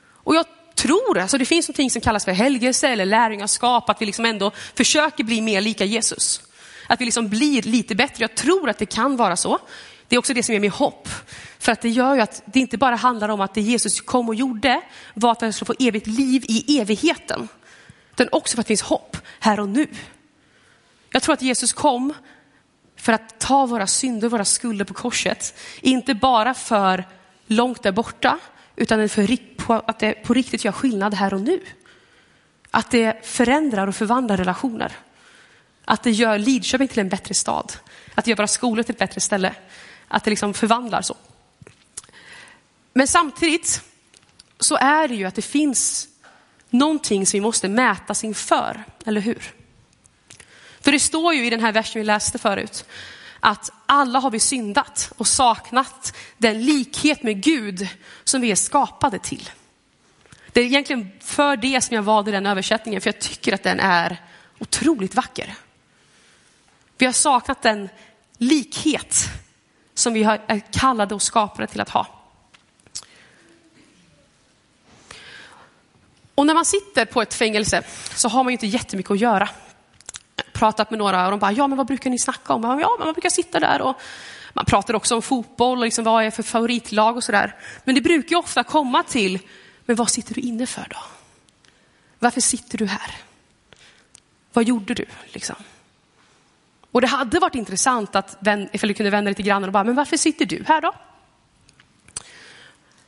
Och 0.00 0.34
jag 0.34 0.46
tror, 0.78 1.18
alltså 1.18 1.38
det 1.38 1.44
finns 1.44 1.68
något 1.68 1.92
som 1.92 2.00
kallas 2.00 2.24
för 2.24 2.32
helgelse 2.32 2.88
eller 2.88 3.06
lärjungaskap, 3.06 3.90
att 3.90 4.02
vi 4.02 4.06
liksom 4.06 4.24
ändå 4.24 4.50
försöker 4.74 5.24
bli 5.24 5.40
mer 5.40 5.60
lika 5.60 5.84
Jesus. 5.84 6.42
Att 6.86 7.00
vi 7.00 7.04
liksom 7.04 7.28
blir 7.28 7.62
lite 7.62 7.94
bättre. 7.94 8.24
Jag 8.24 8.34
tror 8.34 8.70
att 8.70 8.78
det 8.78 8.86
kan 8.86 9.16
vara 9.16 9.36
så. 9.36 9.58
Det 10.08 10.16
är 10.16 10.18
också 10.18 10.34
det 10.34 10.42
som 10.42 10.52
ger 10.52 10.60
mig 10.60 10.68
hopp. 10.68 11.08
För 11.58 11.72
att 11.72 11.80
det 11.80 11.88
gör 11.88 12.14
ju 12.14 12.20
att 12.20 12.42
det 12.44 12.60
inte 12.60 12.78
bara 12.78 12.96
handlar 12.96 13.28
om 13.28 13.40
att 13.40 13.54
det 13.54 13.60
Jesus 13.60 14.00
kom 14.00 14.28
och 14.28 14.34
gjorde 14.34 14.80
var 15.14 15.32
att 15.32 15.42
vi 15.42 15.52
skulle 15.52 15.66
få 15.66 15.74
evigt 15.78 16.06
liv 16.06 16.44
i 16.48 16.78
evigheten. 16.80 17.48
Utan 18.12 18.28
också 18.32 18.54
för 18.54 18.60
att 18.60 18.66
det 18.66 18.68
finns 18.68 18.82
hopp 18.82 19.16
här 19.40 19.60
och 19.60 19.68
nu. 19.68 19.86
Jag 21.10 21.22
tror 21.22 21.32
att 21.32 21.42
Jesus 21.42 21.72
kom 21.72 22.14
för 22.96 23.12
att 23.12 23.40
ta 23.40 23.66
våra 23.66 23.86
synder, 23.86 24.28
våra 24.28 24.44
skulder 24.44 24.84
på 24.84 24.94
korset. 24.94 25.58
Inte 25.80 26.14
bara 26.14 26.54
för 26.54 27.04
långt 27.46 27.82
där 27.82 27.92
borta, 27.92 28.38
utan 28.76 29.08
för 29.08 29.22
att 29.74 29.98
det 29.98 30.12
på 30.12 30.34
riktigt 30.34 30.64
gör 30.64 30.72
skillnad 30.72 31.14
här 31.14 31.34
och 31.34 31.40
nu. 31.40 31.60
Att 32.70 32.90
det 32.90 33.26
förändrar 33.26 33.86
och 33.86 33.96
förvandlar 33.96 34.36
relationer. 34.36 34.92
Att 35.84 36.02
det 36.02 36.10
gör 36.10 36.38
Lidköping 36.38 36.88
till 36.88 36.98
en 36.98 37.08
bättre 37.08 37.34
stad. 37.34 37.72
Att 38.14 38.24
det 38.24 38.30
gör 38.30 38.36
våra 38.36 38.46
skolor 38.46 38.82
till 38.82 38.94
ett 38.94 38.98
bättre 38.98 39.20
ställe. 39.20 39.54
Att 40.08 40.24
det 40.24 40.30
liksom 40.30 40.54
förvandlar 40.54 41.02
så. 41.02 41.16
Men 42.92 43.08
samtidigt 43.08 43.82
så 44.58 44.76
är 44.76 45.08
det 45.08 45.14
ju 45.14 45.24
att 45.24 45.34
det 45.34 45.42
finns 45.42 46.08
någonting 46.70 47.26
som 47.26 47.38
vi 47.38 47.40
måste 47.40 47.68
mätas 47.68 48.24
inför, 48.24 48.84
eller 49.06 49.20
hur? 49.20 49.52
För 50.80 50.92
det 50.92 51.00
står 51.00 51.34
ju 51.34 51.46
i 51.46 51.50
den 51.50 51.60
här 51.60 51.72
versen 51.72 52.00
vi 52.00 52.04
läste 52.04 52.38
förut, 52.38 52.84
att 53.40 53.70
alla 53.86 54.18
har 54.18 54.30
vi 54.30 54.40
syndat 54.40 55.12
och 55.16 55.28
saknat 55.28 56.16
den 56.38 56.64
likhet 56.64 57.22
med 57.22 57.42
Gud 57.42 57.88
som 58.24 58.40
vi 58.40 58.50
är 58.50 58.56
skapade 58.56 59.18
till. 59.18 59.50
Det 60.52 60.60
är 60.60 60.64
egentligen 60.64 61.10
för 61.20 61.56
det 61.56 61.80
som 61.80 61.94
jag 61.94 62.02
valde 62.02 62.30
den 62.30 62.46
översättningen, 62.46 63.00
för 63.00 63.08
jag 63.08 63.20
tycker 63.20 63.54
att 63.54 63.62
den 63.62 63.80
är 63.80 64.22
otroligt 64.58 65.14
vacker. 65.14 65.54
Vi 66.98 67.06
har 67.06 67.12
saknat 67.12 67.62
den 67.62 67.88
likhet 68.38 69.28
som 69.94 70.12
vi 70.12 70.22
är 70.22 70.72
kallade 70.72 71.14
och 71.14 71.22
skapade 71.22 71.66
till 71.66 71.80
att 71.80 71.90
ha. 71.90 72.06
Och 76.34 76.46
när 76.46 76.54
man 76.54 76.64
sitter 76.64 77.04
på 77.04 77.22
ett 77.22 77.34
fängelse 77.34 77.82
så 78.14 78.28
har 78.28 78.44
man 78.44 78.50
ju 78.50 78.52
inte 78.52 78.66
jättemycket 78.66 79.10
att 79.10 79.18
göra. 79.18 79.48
Pratat 80.58 80.90
med 80.90 80.98
några 80.98 81.24
och 81.24 81.30
de 81.30 81.40
bara, 81.40 81.52
ja 81.52 81.66
men 81.66 81.78
vad 81.78 81.86
brukar 81.86 82.10
ni 82.10 82.18
snacka 82.18 82.52
om? 82.52 82.62
Ja, 82.62 82.96
men 82.98 83.06
man 83.06 83.12
brukar 83.12 83.30
sitta 83.30 83.60
där 83.60 83.82
och 83.82 84.00
man 84.52 84.64
pratar 84.64 84.94
också 84.94 85.14
om 85.14 85.22
fotboll 85.22 85.78
och 85.78 85.84
liksom, 85.84 86.04
vad 86.04 86.24
är 86.24 86.30
för 86.30 86.42
favoritlag 86.42 87.16
och 87.16 87.24
sådär. 87.24 87.54
Men 87.84 87.94
det 87.94 88.00
brukar 88.00 88.30
ju 88.30 88.36
ofta 88.36 88.64
komma 88.64 89.02
till, 89.02 89.38
men 89.86 89.96
vad 89.96 90.10
sitter 90.10 90.34
du 90.34 90.40
inne 90.40 90.66
för 90.66 90.86
då? 90.90 90.98
Varför 92.18 92.40
sitter 92.40 92.78
du 92.78 92.86
här? 92.86 93.16
Vad 94.52 94.64
gjorde 94.64 94.94
du? 94.94 95.06
Liksom? 95.26 95.56
Och 96.90 97.00
det 97.00 97.06
hade 97.06 97.38
varit 97.38 97.54
intressant 97.54 98.16
att 98.16 98.46
ifall 98.72 98.88
du 98.88 98.94
kunde 98.94 99.10
vända 99.10 99.28
dig 99.28 99.34
till 99.34 99.44
grannen 99.44 99.68
och 99.68 99.72
bara, 99.72 99.84
men 99.84 99.94
varför 99.94 100.16
sitter 100.16 100.46
du 100.46 100.64
här 100.66 100.80
då? 100.80 100.94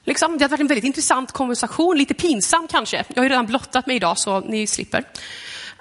Liksom, 0.05 0.39
det 0.39 0.45
hade 0.45 0.53
varit 0.53 0.61
en 0.61 0.67
väldigt 0.67 0.85
intressant 0.85 1.33
konversation, 1.33 1.99
lite 1.99 2.15
pinsam 2.15 2.69
kanske. 2.69 3.05
Jag 3.09 3.17
har 3.17 3.23
ju 3.23 3.29
redan 3.29 3.47
blottat 3.47 3.87
mig 3.87 3.97
idag 3.97 4.19
så 4.19 4.41
ni 4.41 4.67
slipper. 4.67 5.05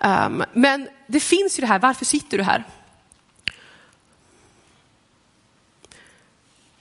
Um, 0.03 0.43
men 0.53 0.87
det 1.11 1.19
finns 1.19 1.59
ju 1.59 1.61
det 1.61 1.67
här, 1.67 1.79
varför 1.79 2.05
sitter 2.05 2.37
du 2.37 2.43
här? 2.43 2.63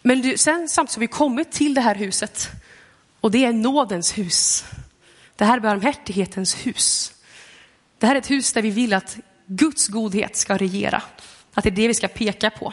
Men 0.03 0.23
du, 0.23 0.39
sen 0.39 0.69
samtidigt 0.69 0.95
har 0.95 1.01
vi 1.01 1.07
kommit 1.07 1.53
till 1.53 1.75
det 1.75 1.81
här 1.81 1.95
huset 1.95 2.49
och 3.21 3.31
det 3.31 3.45
är 3.45 3.53
nådens 3.53 4.19
hus. 4.19 4.65
Det 5.37 5.45
här 5.45 5.57
är 5.57 5.61
barmhärtighetens 5.61 6.55
hus. 6.55 7.15
Det 7.99 8.07
här 8.07 8.15
är 8.15 8.19
ett 8.19 8.31
hus 8.31 8.53
där 8.53 8.63
vi 8.63 8.71
vill 8.71 8.95
att 8.95 9.19
Guds 9.47 9.89
godhet 9.89 10.37
ska 10.37 10.57
regera. 10.57 11.03
Att 11.55 11.65
det 11.65 11.71
är 11.71 11.75
det 11.75 11.89
vi 11.89 11.95
ska 11.95 12.09
peka 12.09 12.51
på. 12.51 12.73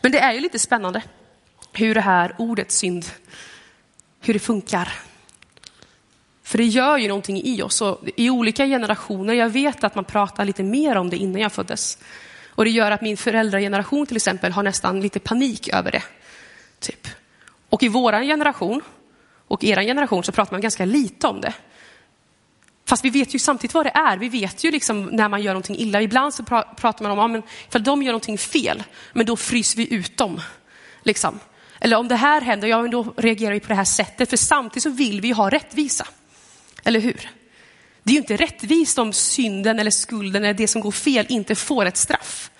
Men 0.00 0.12
det 0.12 0.18
är 0.18 0.32
ju 0.32 0.40
lite 0.40 0.58
spännande 0.58 1.02
hur 1.72 1.94
det 1.94 2.00
här 2.00 2.34
ordet 2.38 2.70
synd, 2.70 3.06
hur 4.20 4.34
det 4.34 4.40
funkar. 4.40 4.92
För 6.48 6.58
det 6.58 6.64
gör 6.64 6.96
ju 6.98 7.08
någonting 7.08 7.42
i 7.44 7.62
oss 7.62 7.80
och 7.80 8.00
i 8.16 8.30
olika 8.30 8.66
generationer. 8.66 9.34
Jag 9.34 9.48
vet 9.48 9.84
att 9.84 9.94
man 9.94 10.04
pratar 10.04 10.44
lite 10.44 10.62
mer 10.62 10.96
om 10.96 11.10
det 11.10 11.16
innan 11.16 11.40
jag 11.40 11.52
föddes. 11.52 11.98
Och 12.48 12.64
det 12.64 12.70
gör 12.70 12.90
att 12.90 13.02
min 13.02 13.16
föräldrageneration 13.16 14.06
till 14.06 14.16
exempel 14.16 14.52
har 14.52 14.62
nästan 14.62 15.00
lite 15.00 15.18
panik 15.18 15.68
över 15.68 15.90
det. 15.90 16.02
Typ. 16.80 17.08
Och 17.68 17.82
i 17.82 17.88
våran 17.88 18.26
generation 18.26 18.80
och 19.48 19.64
er 19.64 19.82
generation 19.82 20.24
så 20.24 20.32
pratar 20.32 20.52
man 20.52 20.60
ganska 20.60 20.84
lite 20.84 21.26
om 21.26 21.40
det. 21.40 21.54
Fast 22.86 23.04
vi 23.04 23.10
vet 23.10 23.34
ju 23.34 23.38
samtidigt 23.38 23.74
vad 23.74 23.86
det 23.86 23.92
är. 23.94 24.16
Vi 24.16 24.28
vet 24.28 24.64
ju 24.64 24.70
liksom 24.70 25.04
när 25.04 25.28
man 25.28 25.42
gör 25.42 25.52
någonting 25.52 25.76
illa. 25.76 26.02
Ibland 26.02 26.34
så 26.34 26.42
pratar 26.76 27.02
man 27.02 27.12
om, 27.12 27.18
ja, 27.18 27.28
men 27.28 27.42
de 27.84 28.02
gör 28.02 28.12
någonting 28.12 28.38
fel, 28.38 28.82
men 29.12 29.26
då 29.26 29.36
fryser 29.36 29.76
vi 29.76 29.94
ut 29.94 30.16
dem. 30.16 30.40
Liksom. 31.02 31.40
Eller 31.80 31.96
om 31.96 32.08
det 32.08 32.16
här 32.16 32.40
händer, 32.40 32.68
ja 32.68 32.82
men 32.82 32.90
då 32.90 33.14
reagerar 33.16 33.52
vi 33.52 33.60
på 33.60 33.68
det 33.68 33.74
här 33.74 33.84
sättet. 33.84 34.30
För 34.30 34.36
samtidigt 34.36 34.82
så 34.82 34.90
vill 34.90 35.20
vi 35.20 35.30
ha 35.30 35.50
rättvisa. 35.50 36.06
Eller 36.84 37.00
hur? 37.00 37.30
Det 38.02 38.10
är 38.10 38.14
ju 38.14 38.20
inte 38.20 38.36
rättvist 38.36 38.98
om 38.98 39.12
synden 39.12 39.78
eller 39.78 39.90
skulden 39.90 40.44
eller 40.44 40.54
det 40.54 40.68
som 40.68 40.80
går 40.80 40.92
fel 40.92 41.26
inte 41.28 41.54
får 41.54 41.86
ett 41.86 41.96
straff. 41.96 42.50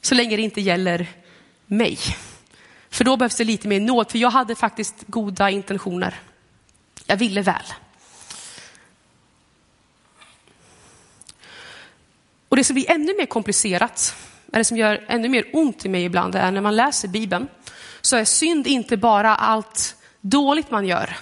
Så 0.00 0.14
länge 0.14 0.36
det 0.36 0.42
inte 0.42 0.60
gäller 0.60 1.06
mig. 1.66 1.98
För 2.90 3.04
då 3.04 3.16
behövs 3.16 3.36
det 3.36 3.44
lite 3.44 3.68
mer 3.68 3.80
nåd, 3.80 4.10
för 4.10 4.18
jag 4.18 4.30
hade 4.30 4.54
faktiskt 4.54 4.94
goda 5.06 5.50
intentioner. 5.50 6.14
Jag 7.06 7.16
ville 7.16 7.42
väl. 7.42 7.64
Och 12.48 12.56
det 12.56 12.64
som 12.64 12.74
blir 12.74 12.90
ännu 12.90 13.14
mer 13.18 13.26
komplicerat, 13.26 14.16
eller 14.52 14.64
som 14.64 14.76
gör 14.76 15.04
ännu 15.08 15.28
mer 15.28 15.44
ont 15.52 15.84
i 15.84 15.88
mig 15.88 16.04
ibland, 16.04 16.34
är 16.34 16.50
när 16.50 16.60
man 16.60 16.76
läser 16.76 17.08
Bibeln, 17.08 17.48
så 18.00 18.16
är 18.16 18.24
synd 18.24 18.66
inte 18.66 18.96
bara 18.96 19.36
allt 19.36 19.96
dåligt 20.20 20.70
man 20.70 20.86
gör, 20.86 21.16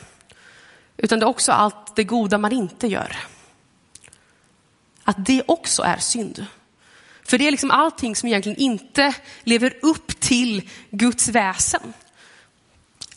utan 0.97 1.19
det 1.19 1.25
är 1.25 1.29
också 1.29 1.53
allt 1.53 1.97
det 1.97 2.05
goda 2.05 2.39
man 2.39 2.53
inte 2.53 2.87
gör. 2.87 3.17
Att 5.05 5.27
det 5.27 5.43
också 5.47 5.83
är 5.83 5.97
synd. 5.97 6.47
För 7.25 7.39
det 7.39 7.47
är 7.47 7.51
liksom 7.51 7.71
allting 7.71 8.17
som 8.17 8.29
egentligen 8.29 8.59
inte 8.59 9.15
lever 9.43 9.79
upp 9.83 10.21
till 10.21 10.71
Guds 10.91 11.29
väsen. 11.29 11.93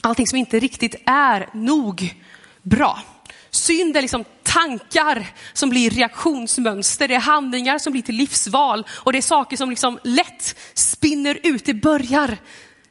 Allting 0.02 0.28
som 0.28 0.38
inte 0.38 0.60
riktigt 0.60 0.96
är 1.06 1.50
nog 1.54 2.16
bra. 2.62 3.02
Synd 3.50 3.98
är 3.98 4.02
liksom 4.02 4.26
tankar 4.44 5.28
som 5.54 5.70
blir 5.70 5.90
reaktionsmönster, 5.90 7.08
det 7.08 7.16
är 7.16 7.20
handlingar 7.20 7.80
som 7.80 7.92
blir 7.92 8.02
till 8.02 8.16
livsval 8.16 8.88
och 8.92 9.12
det 9.12 9.18
är 9.18 9.22
saker 9.22 9.58
som 9.58 9.70
liksom 9.70 10.00
lätt 10.04 10.56
spinner 10.74 11.40
ut. 11.44 11.66
Det 11.66 11.74
börjar 11.74 12.38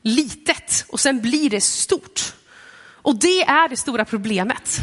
litet 0.02 0.84
och 0.88 1.00
sen 1.00 1.20
blir 1.20 1.50
det 1.50 1.60
stort. 1.60 2.32
Och 3.06 3.16
det 3.16 3.42
är 3.42 3.68
det 3.68 3.76
stora 3.76 4.04
problemet. 4.04 4.80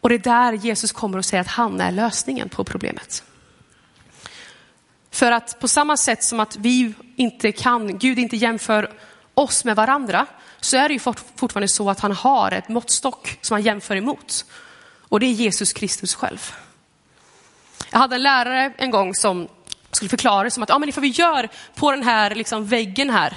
Och 0.00 0.08
det 0.08 0.14
är 0.14 0.18
där 0.18 0.52
Jesus 0.52 0.92
kommer 0.92 1.18
och 1.18 1.24
säger 1.24 1.40
att 1.40 1.46
han 1.48 1.80
är 1.80 1.90
lösningen 1.90 2.48
på 2.48 2.64
problemet. 2.64 3.24
För 5.10 5.32
att 5.32 5.60
på 5.60 5.68
samma 5.68 5.96
sätt 5.96 6.24
som 6.24 6.40
att 6.40 6.56
vi 6.56 6.94
inte 7.16 7.52
kan, 7.52 7.98
Gud 7.98 8.18
inte 8.18 8.36
jämför 8.36 8.92
oss 9.34 9.64
med 9.64 9.76
varandra, 9.76 10.26
så 10.60 10.76
är 10.76 10.88
det 10.88 10.94
ju 10.94 11.00
fortfarande 11.36 11.68
så 11.68 11.90
att 11.90 12.00
han 12.00 12.12
har 12.12 12.52
ett 12.52 12.68
måttstock 12.68 13.38
som 13.40 13.54
han 13.54 13.62
jämför 13.62 13.96
emot. 13.96 14.44
Och 15.08 15.20
det 15.20 15.26
är 15.26 15.32
Jesus 15.32 15.72
Kristus 15.72 16.14
själv. 16.14 16.52
Jag 17.90 17.98
hade 17.98 18.14
en 18.14 18.22
lärare 18.22 18.72
en 18.76 18.90
gång 18.90 19.14
som 19.14 19.48
skulle 19.90 20.08
förklara 20.08 20.44
det 20.44 20.50
som 20.50 20.62
att 20.62 20.68
ja, 20.68 20.78
men 20.78 20.88
ifall 20.88 21.02
vi 21.02 21.08
gör 21.08 21.48
på 21.74 21.90
den 21.90 22.02
här 22.02 22.34
liksom, 22.34 22.66
väggen 22.66 23.10
här. 23.10 23.36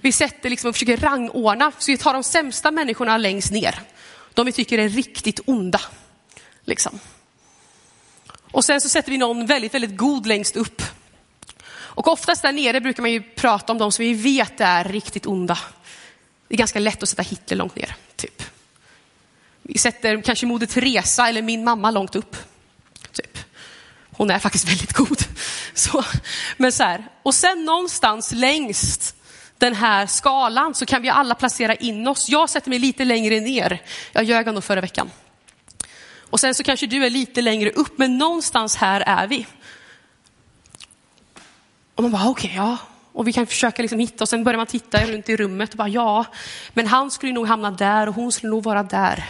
Vi 0.00 0.12
sätter 0.12 0.50
liksom 0.50 0.68
och 0.68 0.74
försöker 0.74 0.96
rangordna, 0.96 1.72
så 1.78 1.90
vi 1.92 1.98
tar 1.98 2.12
de 2.12 2.22
sämsta 2.22 2.70
människorna 2.70 3.16
längst 3.16 3.50
ner. 3.50 3.80
De 4.34 4.46
vi 4.46 4.52
tycker 4.52 4.78
är 4.78 4.88
riktigt 4.88 5.40
onda. 5.46 5.80
Liksom. 6.64 7.00
Och 8.50 8.64
sen 8.64 8.80
så 8.80 8.88
sätter 8.88 9.10
vi 9.10 9.18
någon 9.18 9.46
väldigt, 9.46 9.74
väldigt 9.74 9.96
god 9.96 10.26
längst 10.26 10.56
upp. 10.56 10.82
Och 11.70 12.08
oftast 12.08 12.42
där 12.42 12.52
nere 12.52 12.80
brukar 12.80 13.02
man 13.02 13.12
ju 13.12 13.22
prata 13.22 13.72
om 13.72 13.78
de 13.78 13.92
som 13.92 14.04
vi 14.04 14.14
vet 14.14 14.60
är 14.60 14.84
riktigt 14.84 15.26
onda. 15.26 15.58
Det 16.48 16.54
är 16.54 16.58
ganska 16.58 16.78
lätt 16.78 17.02
att 17.02 17.08
sätta 17.08 17.22
Hitler 17.22 17.56
långt 17.56 17.76
ner, 17.76 17.96
typ. 18.16 18.42
Vi 19.62 19.78
sätter 19.78 20.22
kanske 20.22 20.46
Moder 20.46 20.66
Teresa 20.66 21.28
eller 21.28 21.42
min 21.42 21.64
mamma 21.64 21.90
långt 21.90 22.16
upp. 22.16 22.36
Typ. 23.12 23.38
Hon 24.10 24.30
är 24.30 24.38
faktiskt 24.38 24.68
väldigt 24.68 24.92
god. 24.92 25.24
Så, 25.74 26.04
men 26.56 26.72
så 26.72 26.82
här. 26.82 27.08
Och 27.22 27.34
sen 27.34 27.64
någonstans 27.64 28.32
längst 28.32 29.16
den 29.58 29.74
här 29.74 30.06
skalan 30.06 30.74
så 30.74 30.86
kan 30.86 31.02
vi 31.02 31.08
alla 31.08 31.34
placera 31.34 31.74
in 31.74 32.08
oss. 32.08 32.28
Jag 32.28 32.50
sätter 32.50 32.70
mig 32.70 32.78
lite 32.78 33.04
längre 33.04 33.40
ner. 33.40 33.82
Jag 34.12 34.24
ljög 34.24 34.48
ändå 34.48 34.60
förra 34.60 34.80
veckan. 34.80 35.10
Och 36.30 36.40
sen 36.40 36.54
så 36.54 36.62
kanske 36.62 36.86
du 36.86 37.06
är 37.06 37.10
lite 37.10 37.42
längre 37.42 37.70
upp, 37.70 37.98
men 37.98 38.18
någonstans 38.18 38.76
här 38.76 39.00
är 39.00 39.26
vi. 39.26 39.46
Och 41.94 42.02
man 42.02 42.12
bara, 42.12 42.22
ah, 42.22 42.28
okej, 42.28 42.48
okay, 42.50 42.56
ja. 42.56 42.76
Och 43.12 43.28
vi 43.28 43.32
kan 43.32 43.46
försöka 43.46 43.82
liksom 43.82 43.98
hitta 43.98 44.24
och 44.24 44.28
sen 44.28 44.44
börjar 44.44 44.56
man 44.56 44.66
titta 44.66 45.04
runt 45.04 45.28
i 45.28 45.36
rummet 45.36 45.70
och 45.70 45.76
bara, 45.76 45.88
ja, 45.88 46.24
men 46.72 46.86
han 46.86 47.10
skulle 47.10 47.32
nog 47.32 47.46
hamna 47.46 47.70
där 47.70 48.06
och 48.08 48.14
hon 48.14 48.32
skulle 48.32 48.50
nog 48.50 48.62
vara 48.62 48.82
där. 48.82 49.24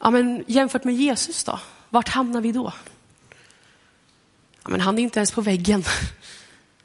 Ja, 0.00 0.10
men 0.10 0.44
jämfört 0.46 0.84
med 0.84 0.94
Jesus 0.94 1.44
då? 1.44 1.60
Vart 1.90 2.08
hamnar 2.08 2.40
vi 2.40 2.52
då? 2.52 2.72
Ja, 4.62 4.70
men 4.70 4.80
han 4.80 4.98
är 4.98 5.02
inte 5.02 5.18
ens 5.18 5.30
på 5.30 5.40
väggen. 5.40 5.84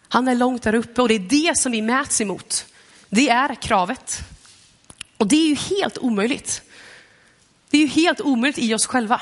Han 0.09 0.27
är 0.27 0.35
långt 0.35 0.63
där 0.63 0.75
uppe 0.75 1.01
och 1.01 1.07
det 1.07 1.15
är 1.15 1.19
det 1.19 1.57
som 1.57 1.71
vi 1.71 1.81
mäts 1.81 2.21
emot. 2.21 2.65
Det 3.09 3.29
är 3.29 3.55
kravet. 3.55 4.23
Och 5.17 5.27
det 5.27 5.35
är 5.35 5.47
ju 5.47 5.55
helt 5.55 5.97
omöjligt. 5.97 6.61
Det 7.69 7.77
är 7.77 7.81
ju 7.81 7.87
helt 7.87 8.21
omöjligt 8.21 8.57
i 8.57 8.73
oss 8.73 8.85
själva. 8.85 9.21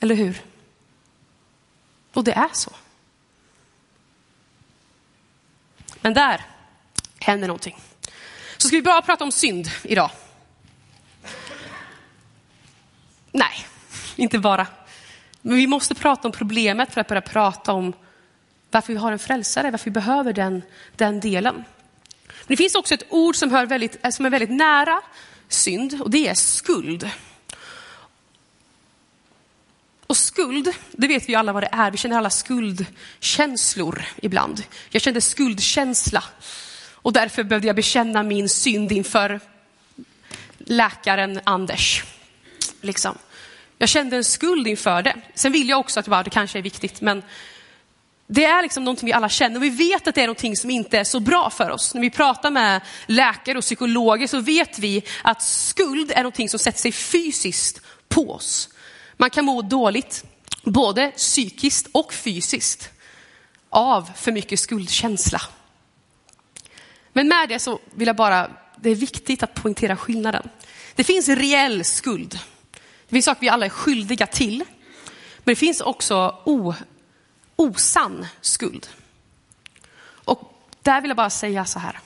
Eller 0.00 0.14
hur? 0.14 0.42
Och 2.12 2.24
det 2.24 2.32
är 2.32 2.50
så. 2.52 2.72
Men 6.00 6.14
där 6.14 6.44
händer 7.18 7.48
någonting. 7.48 7.78
Så 8.56 8.68
ska 8.68 8.76
vi 8.76 8.82
bara 8.82 9.02
prata 9.02 9.24
om 9.24 9.32
synd 9.32 9.70
idag. 9.82 10.10
Nej, 13.32 13.66
inte 14.16 14.38
bara. 14.38 14.66
Men 15.40 15.56
vi 15.56 15.66
måste 15.66 15.94
prata 15.94 16.28
om 16.28 16.32
problemet 16.32 16.94
för 16.94 17.00
att 17.00 17.08
börja 17.08 17.20
prata 17.20 17.72
om 17.72 17.92
varför 18.72 18.92
vi 18.92 18.98
har 18.98 19.12
en 19.12 19.18
frälsare, 19.18 19.70
varför 19.70 19.84
vi 19.84 19.90
behöver 19.90 20.32
den, 20.32 20.62
den 20.96 21.20
delen. 21.20 21.54
Men 22.24 22.46
det 22.46 22.56
finns 22.56 22.74
också 22.74 22.94
ett 22.94 23.06
ord 23.08 23.36
som, 23.36 23.50
hör 23.50 23.66
väldigt, 23.66 24.04
eh, 24.04 24.10
som 24.10 24.26
är 24.26 24.30
väldigt 24.30 24.50
nära 24.50 25.00
synd 25.48 26.00
och 26.02 26.10
det 26.10 26.28
är 26.28 26.34
skuld. 26.34 27.10
Och 30.06 30.16
skuld, 30.16 30.68
det 30.92 31.08
vet 31.08 31.28
vi 31.28 31.34
alla 31.34 31.52
vad 31.52 31.62
det 31.62 31.68
är. 31.72 31.90
Vi 31.90 31.96
känner 31.96 32.16
alla 32.16 32.30
skuldkänslor 32.30 34.02
ibland. 34.22 34.62
Jag 34.90 35.02
kände 35.02 35.20
skuldkänsla 35.20 36.24
och 36.92 37.12
därför 37.12 37.42
behövde 37.42 37.66
jag 37.66 37.76
bekänna 37.76 38.22
min 38.22 38.48
synd 38.48 38.92
inför 38.92 39.40
läkaren 40.58 41.40
Anders. 41.44 42.04
Liksom. 42.80 43.18
Jag 43.78 43.88
kände 43.88 44.16
en 44.16 44.24
skuld 44.24 44.68
inför 44.68 45.02
det. 45.02 45.16
Sen 45.34 45.52
vill 45.52 45.68
jag 45.68 45.80
också 45.80 46.00
att 46.00 46.24
det 46.24 46.30
kanske 46.30 46.58
är 46.58 46.62
viktigt, 46.62 47.00
men 47.00 47.22
det 48.34 48.44
är 48.44 48.62
liksom 48.62 48.84
någonting 48.84 49.06
vi 49.06 49.12
alla 49.12 49.28
känner 49.28 49.56
och 49.56 49.62
vi 49.62 49.70
vet 49.70 50.08
att 50.08 50.14
det 50.14 50.20
är 50.22 50.26
någonting 50.26 50.56
som 50.56 50.70
inte 50.70 50.98
är 50.98 51.04
så 51.04 51.20
bra 51.20 51.50
för 51.50 51.70
oss. 51.70 51.94
När 51.94 52.00
vi 52.00 52.10
pratar 52.10 52.50
med 52.50 52.80
läkare 53.06 53.58
och 53.58 53.64
psykologer 53.64 54.26
så 54.26 54.40
vet 54.40 54.78
vi 54.78 55.02
att 55.22 55.42
skuld 55.42 56.10
är 56.10 56.22
någonting 56.22 56.48
som 56.48 56.58
sätter 56.58 56.78
sig 56.78 56.92
fysiskt 56.92 57.80
på 58.08 58.32
oss. 58.32 58.68
Man 59.16 59.30
kan 59.30 59.44
må 59.44 59.62
dåligt, 59.62 60.24
både 60.62 61.10
psykiskt 61.10 61.88
och 61.92 62.12
fysiskt, 62.12 62.90
av 63.70 64.10
för 64.16 64.32
mycket 64.32 64.60
skuldkänsla. 64.60 65.40
Men 67.12 67.28
med 67.28 67.48
det 67.48 67.58
så 67.58 67.80
vill 67.94 68.06
jag 68.06 68.16
bara, 68.16 68.50
det 68.76 68.90
är 68.90 68.94
viktigt 68.94 69.42
att 69.42 69.54
poängtera 69.54 69.96
skillnaden. 69.96 70.48
Det 70.94 71.04
finns 71.04 71.28
reell 71.28 71.84
skuld. 71.84 72.38
Det 73.08 73.10
finns 73.10 73.24
saker 73.24 73.40
vi 73.40 73.48
alla 73.48 73.66
är 73.66 73.70
skyldiga 73.70 74.26
till. 74.26 74.64
Men 75.44 75.52
det 75.52 75.56
finns 75.56 75.80
också 75.80 76.38
o, 76.44 76.74
osann 77.56 78.26
skuld. 78.40 78.88
Och 80.02 80.54
där 80.82 81.00
vill 81.00 81.10
jag 81.10 81.16
bara 81.16 81.30
säga 81.30 81.64
så 81.64 81.78
här. 81.78 82.00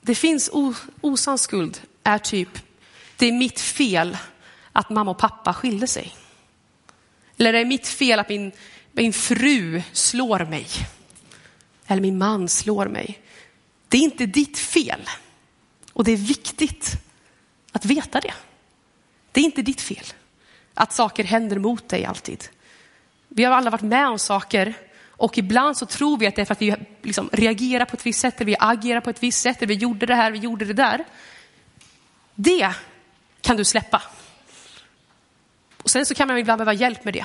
Det 0.00 0.14
finns 0.14 0.50
osann 1.00 1.38
skuld 1.38 1.80
är 2.02 2.18
typ, 2.18 2.48
det 3.16 3.26
är 3.26 3.32
mitt 3.32 3.60
fel 3.60 4.18
att 4.72 4.90
mamma 4.90 5.10
och 5.10 5.18
pappa 5.18 5.54
skilde 5.54 5.86
sig. 5.86 6.16
Eller 7.36 7.52
det 7.52 7.60
är 7.60 7.64
mitt 7.64 7.88
fel 7.88 8.18
att 8.18 8.28
min, 8.28 8.52
min 8.92 9.12
fru 9.12 9.82
slår 9.92 10.44
mig? 10.44 10.66
Eller 11.86 12.02
min 12.02 12.18
man 12.18 12.48
slår 12.48 12.86
mig? 12.86 13.22
Det 13.88 13.96
är 13.96 14.02
inte 14.02 14.26
ditt 14.26 14.58
fel. 14.58 15.00
Och 15.92 16.04
det 16.04 16.12
är 16.12 16.16
viktigt 16.16 16.92
att 17.72 17.84
veta 17.84 18.20
det. 18.20 18.34
Det 19.32 19.40
är 19.40 19.44
inte 19.44 19.62
ditt 19.62 19.80
fel 19.80 20.06
att 20.74 20.92
saker 20.92 21.24
händer 21.24 21.58
mot 21.58 21.88
dig 21.88 22.04
alltid. 22.04 22.48
Vi 23.28 23.44
har 23.44 23.52
alla 23.52 23.70
varit 23.70 23.82
med 23.82 24.08
om 24.08 24.18
saker 24.18 24.74
Och 25.16 25.38
ibland 25.38 25.76
så 25.76 25.86
tror 25.86 26.18
vi 26.18 26.26
att 26.26 26.36
det 26.36 26.42
är 26.42 26.46
för 26.46 26.52
att 26.52 26.62
vi 26.62 26.74
liksom 27.02 27.30
reagerar 27.32 27.84
på 27.84 27.96
ett 27.96 28.06
visst 28.06 28.20
sätt, 28.20 28.36
eller 28.36 28.46
vi 28.46 28.56
agerar 28.58 29.00
på 29.00 29.10
ett 29.10 29.22
visst 29.22 29.42
sätt, 29.42 29.56
eller 29.56 29.66
vi 29.66 29.74
gjorde 29.74 30.06
det 30.06 30.14
här, 30.14 30.30
vi 30.30 30.38
gjorde 30.38 30.64
det 30.64 30.72
där. 30.72 31.04
Det 32.34 32.72
kan 33.40 33.56
du 33.56 33.64
släppa. 33.64 34.02
Och 35.82 35.90
sen 35.90 36.06
så 36.06 36.14
kan 36.14 36.28
man 36.28 36.38
ibland 36.38 36.58
behöva 36.58 36.72
hjälp 36.72 37.04
med 37.04 37.14
det. 37.14 37.24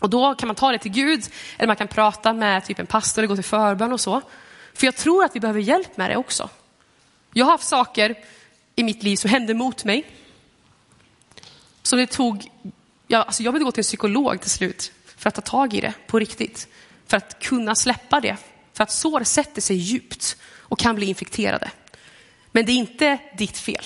Och 0.00 0.10
då 0.10 0.34
kan 0.34 0.46
man 0.46 0.56
ta 0.56 0.72
det 0.72 0.78
till 0.78 0.90
Gud, 0.90 1.24
eller 1.56 1.66
man 1.66 1.76
kan 1.76 1.88
prata 1.88 2.32
med 2.32 2.64
typ 2.64 2.78
en 2.78 2.86
pastor 2.86 3.22
eller 3.22 3.28
gå 3.28 3.34
till 3.34 3.44
förbön 3.44 3.92
och 3.92 4.00
så. 4.00 4.20
För 4.74 4.86
jag 4.86 4.96
tror 4.96 5.24
att 5.24 5.36
vi 5.36 5.40
behöver 5.40 5.60
hjälp 5.60 5.96
med 5.96 6.10
det 6.10 6.16
också. 6.16 6.48
Jag 7.32 7.44
har 7.44 7.52
haft 7.52 7.68
saker 7.68 8.14
i 8.76 8.84
mitt 8.84 9.02
liv 9.02 9.16
som 9.16 9.30
hände 9.30 9.54
mot 9.54 9.84
mig. 9.84 10.06
som 11.82 11.98
det 11.98 12.06
tog, 12.06 12.50
ja, 13.06 13.22
alltså 13.22 13.42
jag 13.42 13.52
ville 13.52 13.64
gå 13.64 13.72
till 13.72 13.80
en 13.80 13.84
psykolog 13.84 14.40
till 14.40 14.50
slut 14.50 14.92
för 15.18 15.28
att 15.28 15.34
ta 15.34 15.40
tag 15.40 15.74
i 15.74 15.80
det 15.80 15.94
på 16.06 16.18
riktigt. 16.18 16.68
För 17.06 17.16
att 17.16 17.38
kunna 17.42 17.74
släppa 17.74 18.20
det. 18.20 18.36
För 18.72 18.82
att 18.82 18.92
sår 18.92 19.24
sätter 19.24 19.60
sig 19.60 19.76
djupt 19.76 20.36
och 20.58 20.78
kan 20.78 20.94
bli 20.94 21.06
infekterade. 21.06 21.70
Men 22.52 22.66
det 22.66 22.72
är 22.72 22.76
inte 22.76 23.18
ditt 23.38 23.58
fel. 23.58 23.84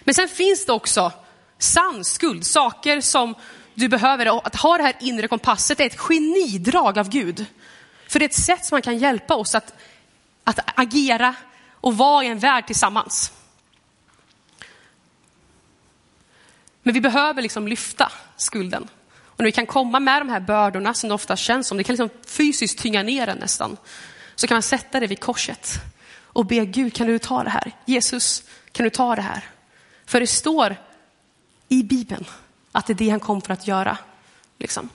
Men 0.00 0.14
sen 0.14 0.28
finns 0.28 0.66
det 0.66 0.72
också 0.72 1.12
sann 1.58 2.04
skuld, 2.04 2.46
saker 2.46 3.00
som 3.00 3.34
du 3.74 3.88
behöver. 3.88 4.46
Att 4.46 4.56
ha 4.56 4.76
det 4.76 4.82
här 4.82 4.96
inre 5.00 5.28
kompasset 5.28 5.80
är 5.80 5.86
ett 5.86 5.98
genidrag 5.98 6.98
av 6.98 7.08
Gud. 7.08 7.46
För 8.08 8.18
det 8.18 8.24
är 8.24 8.28
ett 8.28 8.34
sätt 8.34 8.64
som 8.64 8.74
man 8.74 8.82
kan 8.82 8.98
hjälpa 8.98 9.34
oss 9.34 9.54
att, 9.54 9.74
att 10.44 10.58
agera 10.74 11.34
och 11.70 11.96
vara 11.96 12.24
i 12.24 12.28
en 12.28 12.38
värld 12.38 12.66
tillsammans. 12.66 13.32
Men 16.82 16.94
vi 16.94 17.00
behöver 17.00 17.42
liksom 17.42 17.68
lyfta 17.68 18.12
skulden. 18.36 18.88
Och 19.36 19.40
när 19.40 19.44
vi 19.44 19.52
kan 19.52 19.66
komma 19.66 20.00
med 20.00 20.20
de 20.20 20.28
här 20.28 20.40
bördorna 20.40 20.94
som 20.94 21.08
det 21.08 21.14
ofta 21.14 21.36
känns 21.36 21.68
som, 21.68 21.78
det 21.78 21.84
kan 21.84 21.96
liksom 21.96 22.10
fysiskt 22.26 22.78
tynga 22.78 23.02
ner 23.02 23.28
en 23.28 23.38
nästan. 23.38 23.76
Så 24.34 24.46
kan 24.46 24.54
man 24.54 24.62
sätta 24.62 25.00
det 25.00 25.06
vid 25.06 25.20
korset 25.20 25.70
och 26.22 26.46
be 26.46 26.66
Gud, 26.66 26.94
kan 26.94 27.06
du 27.06 27.18
ta 27.18 27.44
det 27.44 27.50
här? 27.50 27.72
Jesus, 27.84 28.42
kan 28.72 28.84
du 28.84 28.90
ta 28.90 29.16
det 29.16 29.22
här? 29.22 29.44
För 30.06 30.20
det 30.20 30.26
står 30.26 30.76
i 31.68 31.82
Bibeln 31.82 32.24
att 32.72 32.86
det 32.86 32.92
är 32.92 32.94
det 32.94 33.10
han 33.10 33.20
kom 33.20 33.42
för 33.42 33.52
att 33.52 33.66
göra. 33.66 33.98
Liksom. 34.58 34.88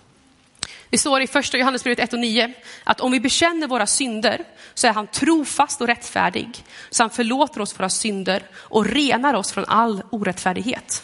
Det 0.90 0.98
står 0.98 1.22
i 1.22 1.28
första 1.28 1.58
Johannesbrevet 1.58 2.00
1 2.00 2.14
och 2.14 2.20
9 2.20 2.54
att 2.84 3.02
om 3.02 3.12
vi 3.12 3.20
bekänner 3.20 3.68
våra 3.68 3.88
synder 3.88 4.44
så 4.74 4.88
är 4.88 4.92
han 4.92 5.08
trofast 5.08 5.82
och 5.82 5.88
rättfärdig. 5.88 6.66
Så 6.90 7.04
han 7.04 7.10
förlåter 7.10 7.62
oss 7.62 7.80
våra 7.80 7.90
synder 7.90 8.44
och 8.56 8.86
renar 8.86 9.34
oss 9.34 9.52
från 9.52 9.66
all 9.66 10.04
orättfärdighet. 10.10 11.04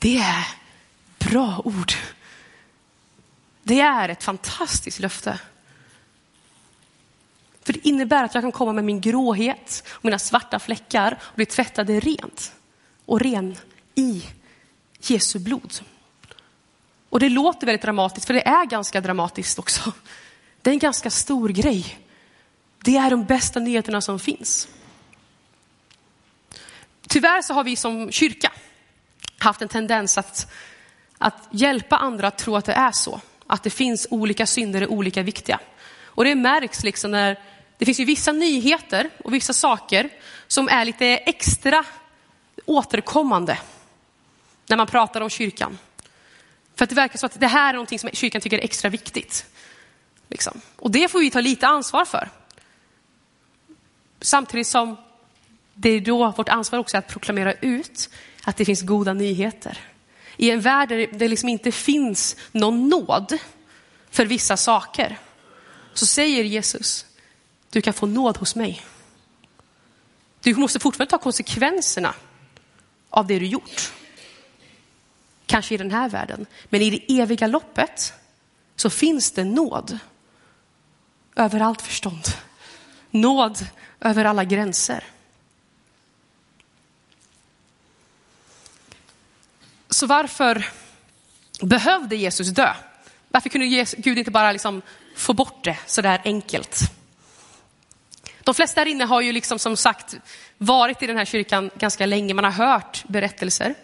Det 0.00 0.16
är 0.16 0.46
bra 1.18 1.62
ord. 1.64 1.92
Det 3.62 3.80
är 3.80 4.08
ett 4.08 4.24
fantastiskt 4.24 5.00
löfte. 5.00 5.40
För 7.62 7.72
det 7.72 7.88
innebär 7.88 8.24
att 8.24 8.34
jag 8.34 8.44
kan 8.44 8.52
komma 8.52 8.72
med 8.72 8.84
min 8.84 9.00
gråhet 9.00 9.84
och 9.90 10.04
mina 10.04 10.18
svarta 10.18 10.58
fläckar 10.58 11.18
och 11.22 11.36
bli 11.36 11.46
tvättade 11.46 12.00
rent 12.00 12.52
och 13.06 13.20
ren 13.20 13.56
i 13.94 14.24
Jesu 15.00 15.38
blod. 15.38 15.80
Och 17.08 17.20
det 17.20 17.28
låter 17.28 17.66
väldigt 17.66 17.82
dramatiskt, 17.82 18.26
för 18.26 18.34
det 18.34 18.48
är 18.48 18.64
ganska 18.64 19.00
dramatiskt 19.00 19.58
också. 19.58 19.92
Det 20.62 20.70
är 20.70 20.74
en 20.74 20.78
ganska 20.78 21.10
stor 21.10 21.48
grej. 21.48 21.98
Det 22.84 22.96
är 22.96 23.10
de 23.10 23.24
bästa 23.24 23.60
nyheterna 23.60 24.00
som 24.00 24.18
finns. 24.18 24.68
Tyvärr 27.08 27.42
så 27.42 27.54
har 27.54 27.64
vi 27.64 27.76
som 27.76 28.10
kyrka 28.10 28.52
haft 29.42 29.62
en 29.62 29.68
tendens 29.68 30.18
att, 30.18 30.52
att 31.18 31.48
hjälpa 31.50 31.96
andra 31.96 32.28
att 32.28 32.38
tro 32.38 32.56
att 32.56 32.64
det 32.64 32.72
är 32.72 32.92
så. 32.92 33.20
Att 33.46 33.62
det 33.62 33.70
finns 33.70 34.06
olika 34.10 34.46
synder 34.46 34.82
är 34.82 34.90
olika 34.90 35.22
viktiga. 35.22 35.60
Och 36.04 36.24
det 36.24 36.34
märks 36.34 36.84
liksom 36.84 37.10
när 37.10 37.38
det 37.78 37.84
finns 37.84 38.00
ju 38.00 38.04
vissa 38.04 38.32
nyheter 38.32 39.10
och 39.24 39.34
vissa 39.34 39.52
saker 39.52 40.10
som 40.46 40.68
är 40.68 40.84
lite 40.84 41.06
extra 41.06 41.84
återkommande 42.66 43.58
när 44.66 44.76
man 44.76 44.86
pratar 44.86 45.20
om 45.20 45.30
kyrkan. 45.30 45.78
För 46.74 46.84
att 46.84 46.88
det 46.88 46.96
verkar 46.96 47.18
som 47.18 47.26
att 47.26 47.40
det 47.40 47.46
här 47.46 47.68
är 47.68 47.72
någonting 47.72 47.98
som 47.98 48.10
kyrkan 48.12 48.40
tycker 48.40 48.58
är 48.58 48.64
extra 48.64 48.90
viktigt. 48.90 49.46
Liksom. 50.28 50.60
Och 50.76 50.90
det 50.90 51.10
får 51.10 51.20
vi 51.20 51.30
ta 51.30 51.40
lite 51.40 51.66
ansvar 51.66 52.04
för. 52.04 52.28
Samtidigt 54.20 54.66
som 54.66 54.96
det 55.74 55.90
är 55.90 56.00
då 56.00 56.30
vårt 56.30 56.48
ansvar 56.48 56.78
också 56.78 56.96
är 56.96 56.98
att 56.98 57.08
proklamera 57.08 57.52
ut 57.52 58.10
att 58.44 58.56
det 58.56 58.64
finns 58.64 58.82
goda 58.82 59.12
nyheter. 59.12 59.78
I 60.36 60.50
en 60.50 60.60
värld 60.60 60.88
där 60.88 61.06
det 61.12 61.28
liksom 61.28 61.48
inte 61.48 61.72
finns 61.72 62.36
någon 62.52 62.88
nåd 62.88 63.38
för 64.10 64.26
vissa 64.26 64.56
saker 64.56 65.18
så 65.94 66.06
säger 66.06 66.44
Jesus, 66.44 67.06
du 67.70 67.82
kan 67.82 67.94
få 67.94 68.06
nåd 68.06 68.36
hos 68.36 68.56
mig. 68.56 68.82
Du 70.40 70.54
måste 70.54 70.80
fortfarande 70.80 71.10
ta 71.10 71.18
konsekvenserna 71.18 72.14
av 73.10 73.26
det 73.26 73.38
du 73.38 73.46
gjort. 73.46 73.92
Kanske 75.46 75.74
i 75.74 75.78
den 75.78 75.90
här 75.90 76.08
världen, 76.08 76.46
men 76.68 76.82
i 76.82 76.90
det 76.90 77.20
eviga 77.20 77.46
loppet 77.46 78.12
så 78.76 78.90
finns 78.90 79.30
det 79.30 79.44
nåd 79.44 79.98
över 81.36 81.60
allt 81.60 81.82
förstånd. 81.82 82.24
Nåd 83.10 83.58
över 84.00 84.24
alla 84.24 84.44
gränser. 84.44 85.04
Så 89.90 90.06
varför 90.06 90.68
behövde 91.62 92.16
Jesus 92.16 92.48
dö? 92.48 92.74
Varför 93.28 93.48
kunde 93.48 93.66
Gud 93.96 94.18
inte 94.18 94.30
bara 94.30 94.52
liksom 94.52 94.82
få 95.16 95.32
bort 95.32 95.64
det 95.64 95.78
så 95.86 96.02
där 96.02 96.20
enkelt? 96.24 96.80
De 98.42 98.54
flesta 98.54 98.80
här 98.80 98.86
inne 98.86 99.04
har 99.04 99.20
ju 99.20 99.32
liksom 99.32 99.58
som 99.58 99.76
sagt 99.76 100.16
varit 100.58 101.02
i 101.02 101.06
den 101.06 101.16
här 101.16 101.24
kyrkan 101.24 101.70
ganska 101.74 102.06
länge. 102.06 102.34
Man 102.34 102.44
har 102.44 102.50
hört 102.50 103.04
berättelser. 103.08 103.74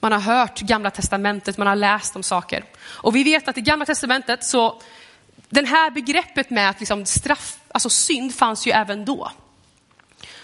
Man 0.00 0.12
har 0.12 0.20
hört 0.20 0.60
gamla 0.60 0.90
testamentet, 0.90 1.58
man 1.58 1.66
har 1.66 1.76
läst 1.76 2.16
om 2.16 2.22
saker. 2.22 2.64
Och 2.80 3.16
vi 3.16 3.24
vet 3.24 3.48
att 3.48 3.58
i 3.58 3.60
gamla 3.60 3.86
testamentet 3.86 4.44
så, 4.44 4.80
den 5.48 5.66
här 5.66 5.90
begreppet 5.90 6.50
med 6.50 6.70
att 6.70 6.80
liksom 6.80 7.06
straff, 7.06 7.58
alltså 7.68 7.90
synd 7.90 8.34
fanns 8.34 8.66
ju 8.66 8.72
även 8.72 9.04
då. 9.04 9.30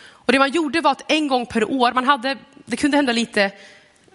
Och 0.07 0.33
det 0.33 0.39
man 0.39 0.51
gjorde 0.51 0.81
var 0.81 0.93
att 0.93 1.13
en 1.13 1.29
gång 1.29 1.47
per 1.47 1.71
år, 1.71 1.93
man 1.93 2.07
hade, 2.07 2.37
det 2.65 2.77
kunde 2.77 2.97
hända 2.97 3.13
lite 3.13 3.53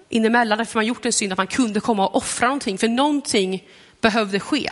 inemellan 0.09 0.57
därför 0.57 0.77
man 0.77 0.85
gjort 0.85 1.05
en 1.05 1.13
synd, 1.13 1.31
att 1.31 1.37
man 1.37 1.47
kunde 1.47 1.79
komma 1.79 2.07
och 2.07 2.15
offra 2.15 2.47
någonting, 2.47 2.77
för 2.77 2.87
någonting 2.87 3.63
behövde 4.01 4.39
ske. 4.39 4.69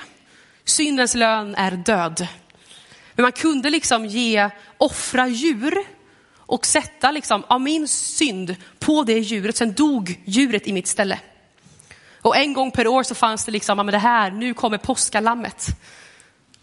Syndens 0.66 1.16
lön 1.16 1.56
är 1.56 1.72
död. 1.72 2.28
Men 3.14 3.24
man 3.24 3.32
kunde 3.32 3.70
liksom 3.70 4.06
ge, 4.06 4.50
offra 4.78 5.28
djur 5.28 5.78
och 6.36 6.66
sätta 6.66 7.12
liksom, 7.12 7.44
av 7.48 7.62
min 7.62 7.88
synd 7.88 8.56
på 8.80 9.04
det 9.04 9.20
djuret, 9.20 9.58
sen 9.58 9.74
dog 9.74 10.22
djuret 10.26 10.68
i 10.68 10.74
mitt 10.74 10.88
ställe. 10.88 11.20
Och 12.22 12.38
en 12.38 12.54
gång 12.54 12.72
per 12.72 12.88
år 12.88 13.04
så 13.04 13.16
fanns 13.16 13.46
det 13.46 13.52
liksom, 13.52 13.78
men 13.78 13.86
det 13.86 13.98
här, 13.98 14.32
nu 14.32 14.54
kommer 14.54 14.78
påskalammet. 14.78 15.68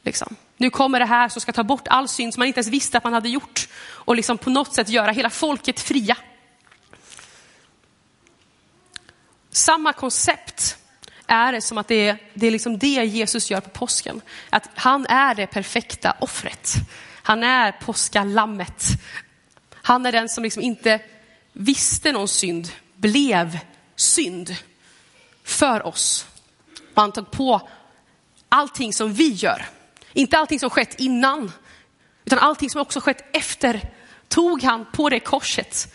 Liksom. 0.02 0.36
Nu 0.56 0.70
kommer 0.70 0.98
det 0.98 1.06
här 1.06 1.28
som 1.28 1.40
ska 1.40 1.52
ta 1.52 1.64
bort 1.64 1.88
all 1.88 2.08
synd 2.08 2.34
som 2.34 2.40
man 2.40 2.48
inte 2.48 2.58
ens 2.58 2.68
visste 2.68 2.98
att 2.98 3.04
man 3.04 3.12
hade 3.12 3.28
gjort 3.28 3.68
och 3.84 4.16
liksom 4.16 4.38
på 4.38 4.50
något 4.50 4.74
sätt 4.74 4.88
göra 4.88 5.10
hela 5.10 5.30
folket 5.30 5.80
fria. 5.80 6.16
Samma 9.56 9.92
koncept 9.92 10.76
är 11.26 11.52
det 11.52 11.60
som 11.60 11.78
att 11.78 11.88
det 11.88 12.08
är, 12.08 12.18
det 12.34 12.46
är 12.46 12.50
liksom 12.50 12.78
det 12.78 12.86
Jesus 12.86 13.50
gör 13.50 13.60
på 13.60 13.70
påsken. 13.70 14.20
Att 14.50 14.68
han 14.74 15.06
är 15.06 15.34
det 15.34 15.46
perfekta 15.46 16.16
offret. 16.20 16.74
Han 17.22 17.42
är 17.42 17.72
påskalammet. 17.72 18.84
Han 19.72 20.06
är 20.06 20.12
den 20.12 20.28
som 20.28 20.44
liksom 20.44 20.62
inte 20.62 21.00
visste 21.52 22.12
någon 22.12 22.28
synd, 22.28 22.68
blev 22.96 23.58
synd 23.96 24.56
för 25.44 25.86
oss. 25.86 26.26
Och 26.94 27.02
han 27.02 27.12
tog 27.12 27.30
på 27.30 27.68
allting 28.48 28.92
som 28.92 29.12
vi 29.12 29.28
gör. 29.28 29.66
Inte 30.12 30.38
allting 30.38 30.60
som 30.60 30.70
skett 30.70 31.00
innan, 31.00 31.52
utan 32.24 32.38
allting 32.38 32.70
som 32.70 32.80
också 32.80 33.00
skett 33.00 33.24
efter 33.32 33.90
tog 34.28 34.62
han 34.62 34.86
på 34.92 35.08
det 35.08 35.20
korset 35.20 35.94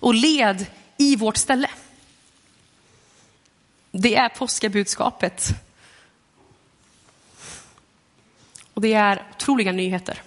och 0.00 0.14
led 0.14 0.66
i 0.96 1.16
vårt 1.16 1.36
ställe. 1.36 1.70
Det 3.98 4.16
är 4.16 4.28
påskabudskapet. 4.28 5.48
Och 8.74 8.80
det 8.80 8.92
är 8.92 9.26
otroliga 9.34 9.72
nyheter. 9.72 10.22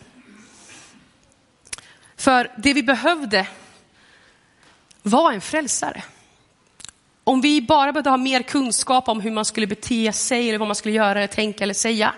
För 2.15 2.51
det 2.57 2.73
vi 2.73 2.83
behövde 2.83 3.47
var 5.01 5.33
en 5.33 5.41
frälsare. 5.41 6.03
Om 7.23 7.41
vi 7.41 7.61
bara 7.61 7.93
behövde 7.93 8.09
ha 8.09 8.17
mer 8.17 8.41
kunskap 8.41 9.07
om 9.07 9.21
hur 9.21 9.31
man 9.31 9.45
skulle 9.45 9.67
bete 9.67 10.13
sig 10.13 10.49
eller 10.49 10.59
vad 10.59 10.67
man 10.67 10.75
skulle 10.75 10.95
göra, 10.95 11.19
eller 11.19 11.27
tänka 11.27 11.63
eller 11.63 11.73
säga, 11.73 12.15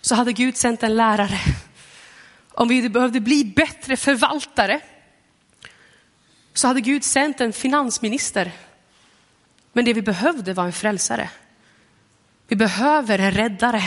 så 0.00 0.14
hade 0.14 0.32
Gud 0.32 0.56
sänt 0.56 0.82
en 0.82 0.96
lärare. 0.96 1.40
Om 2.52 2.68
vi 2.68 2.88
behövde 2.88 3.20
bli 3.20 3.44
bättre 3.44 3.96
förvaltare, 3.96 4.80
så 6.54 6.66
hade 6.66 6.80
Gud 6.80 7.04
sänt 7.04 7.40
en 7.40 7.52
finansminister 7.52 8.52
men 9.72 9.84
det 9.84 9.92
vi 9.92 10.02
behövde 10.02 10.54
var 10.54 10.64
en 10.64 10.72
frälsare. 10.72 11.30
Vi 12.48 12.56
behöver 12.56 13.18
en 13.18 13.32
räddare. 13.32 13.82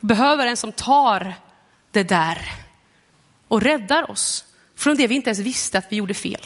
Vi 0.00 0.06
behöver 0.06 0.46
en 0.46 0.56
som 0.56 0.72
tar 0.72 1.34
det 1.90 2.02
där 2.02 2.52
och 3.48 3.62
räddar 3.62 4.10
oss 4.10 4.44
från 4.74 4.96
det 4.96 5.06
vi 5.06 5.14
inte 5.14 5.30
ens 5.30 5.38
visste 5.38 5.78
att 5.78 5.86
vi 5.92 5.96
gjorde 5.96 6.14
fel. 6.14 6.40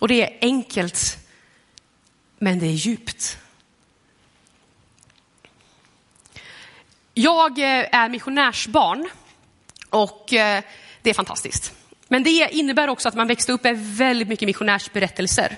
Och 0.00 0.08
det 0.08 0.22
är 0.22 0.38
enkelt, 0.40 1.18
men 2.38 2.58
det 2.58 2.66
är 2.66 2.70
djupt. 2.70 3.38
Jag 7.14 7.58
eh, 7.58 7.88
är 7.92 8.08
missionärsbarn 8.08 9.08
och 9.90 10.32
eh, 10.32 10.62
det 11.02 11.10
är 11.10 11.14
fantastiskt. 11.14 11.74
Men 12.08 12.22
det 12.22 12.48
innebär 12.52 12.88
också 12.88 13.08
att 13.08 13.14
man 13.14 13.26
växte 13.26 13.52
upp 13.52 13.64
med 13.64 13.96
väldigt 13.96 14.28
mycket 14.28 14.46
missionärsberättelser. 14.46 15.56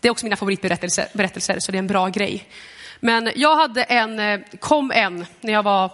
Det 0.00 0.08
är 0.08 0.12
också 0.12 0.26
mina 0.26 0.36
favoritberättelser, 0.36 1.08
berättelser, 1.12 1.60
så 1.60 1.72
det 1.72 1.78
är 1.78 1.80
en 1.80 1.86
bra 1.86 2.08
grej. 2.08 2.48
Men 3.00 3.30
jag 3.34 3.56
hade 3.56 3.82
en, 3.82 4.20
eh, 4.20 4.40
kom 4.60 4.90
en 4.90 5.26
när 5.40 5.52
jag 5.52 5.62
var 5.62 5.92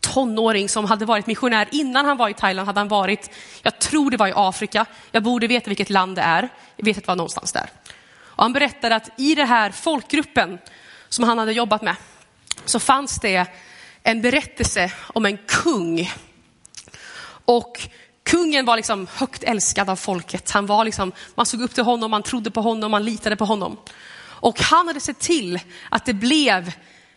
tonåring 0.00 0.68
som 0.68 0.84
hade 0.84 1.04
varit 1.04 1.26
missionär. 1.26 1.68
Innan 1.70 2.04
han 2.04 2.16
var 2.16 2.28
i 2.28 2.34
Thailand 2.34 2.66
hade 2.66 2.80
han 2.80 2.88
varit, 2.88 3.30
jag 3.62 3.78
tror 3.78 4.10
det 4.10 4.16
var 4.16 4.28
i 4.28 4.32
Afrika, 4.36 4.86
jag 5.12 5.22
borde 5.22 5.46
veta 5.46 5.70
vilket 5.70 5.90
land 5.90 6.16
det 6.16 6.22
är, 6.22 6.48
jag 6.76 6.84
vet 6.84 6.96
att 6.96 7.02
det 7.02 7.08
var 7.08 7.16
någonstans 7.16 7.52
där. 7.52 7.70
Och 8.16 8.42
han 8.42 8.52
berättade 8.52 8.96
att 8.96 9.10
i 9.16 9.34
den 9.34 9.48
här 9.48 9.70
folkgruppen 9.70 10.58
som 11.08 11.24
han 11.24 11.38
hade 11.38 11.52
jobbat 11.52 11.82
med 11.82 11.96
så 12.64 12.80
fanns 12.80 13.20
det 13.20 13.46
en 14.02 14.22
berättelse 14.22 14.92
om 15.14 15.26
en 15.26 15.38
kung. 15.46 16.12
Och 17.44 17.88
kungen 18.24 18.64
var 18.64 18.76
liksom 18.76 19.06
högt 19.14 19.42
älskad 19.42 19.90
av 19.90 19.96
folket. 19.96 20.50
Han 20.50 20.66
var 20.66 20.84
liksom, 20.84 21.12
man 21.34 21.46
såg 21.46 21.60
upp 21.60 21.74
till 21.74 21.84
honom, 21.84 22.10
man 22.10 22.22
trodde 22.22 22.50
på 22.50 22.60
honom, 22.60 22.90
man 22.90 23.04
litade 23.04 23.36
på 23.36 23.44
honom. 23.44 23.76
Och 24.24 24.60
han 24.60 24.86
hade 24.86 25.00
sett 25.00 25.18
till 25.18 25.60
att 25.90 26.06
det 26.06 26.14
blev 26.14 26.72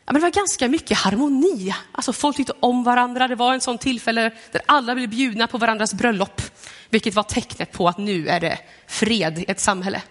Ja, 0.08 0.13
men 0.13 0.22
det 0.22 0.26
var 0.26 0.32
ganska 0.32 0.67
mycket 0.67 0.98
harmoni. 0.98 1.74
Alltså 1.91 2.13
folk 2.13 2.38
tyckte 2.38 2.54
om 2.60 2.84
varandra. 2.84 3.28
Det 3.28 3.36
var 3.36 3.54
en 3.54 3.62
sån 3.62 3.78
tillfälle 3.78 4.32
där 4.52 4.62
alla 4.65 4.96
blev 4.96 5.10
bjudna 5.10 5.48
på 5.48 5.58
varandras 5.58 5.93
bröllop. 5.93 6.41
Vilket 6.89 7.15
var 7.15 7.24
tecknet 7.24 7.72
på 7.72 7.88
att 7.88 7.98
nu 7.98 8.28
är 8.28 8.39
det 8.39 8.60
fred 8.88 9.39
i 9.39 9.46
ett 9.48 9.60
samhälle. 9.60 10.02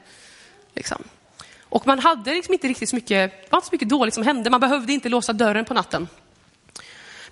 Liksom. 0.75 1.03
Och 1.63 1.87
man 1.87 1.99
hade 1.99 2.35
liksom 2.35 2.55
inte 2.55 2.69
riktigt 2.69 2.89
så 2.89 2.97
mycket, 2.97 3.31
det 3.31 3.51
var 3.51 3.59
inte 3.59 3.69
så 3.69 3.75
mycket 3.75 3.89
dåligt 3.89 4.15
som 4.15 4.23
hände. 4.23 4.51
Man 4.51 4.61
behövde 4.61 4.93
inte 4.93 5.09
låsa 5.09 5.33
dörren 5.33 5.65
på 5.65 5.75
natten. 5.75 6.09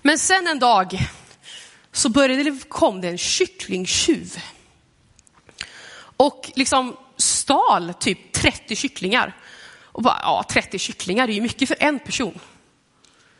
Men 0.01 0.19
sen 0.19 0.47
en 0.47 0.59
dag 0.59 0.99
så 1.95 2.09
började 2.09 2.43
det, 2.43 2.69
kom 2.69 3.01
det 3.01 3.07
en 3.07 3.17
kycklingtjuv. 3.17 4.37
Och 6.17 6.51
liksom 6.55 6.97
stal 7.17 7.93
typ 7.93 8.31
30 8.31 8.75
kycklingar. 8.75 9.37
Och 9.83 10.01
bara, 10.01 10.19
ja, 10.21 10.45
30 10.49 10.79
kycklingar 10.79 11.27
är 11.27 11.33
ju 11.33 11.41
mycket 11.41 11.67
för 11.67 11.77
en 11.79 11.99
person. 11.99 12.39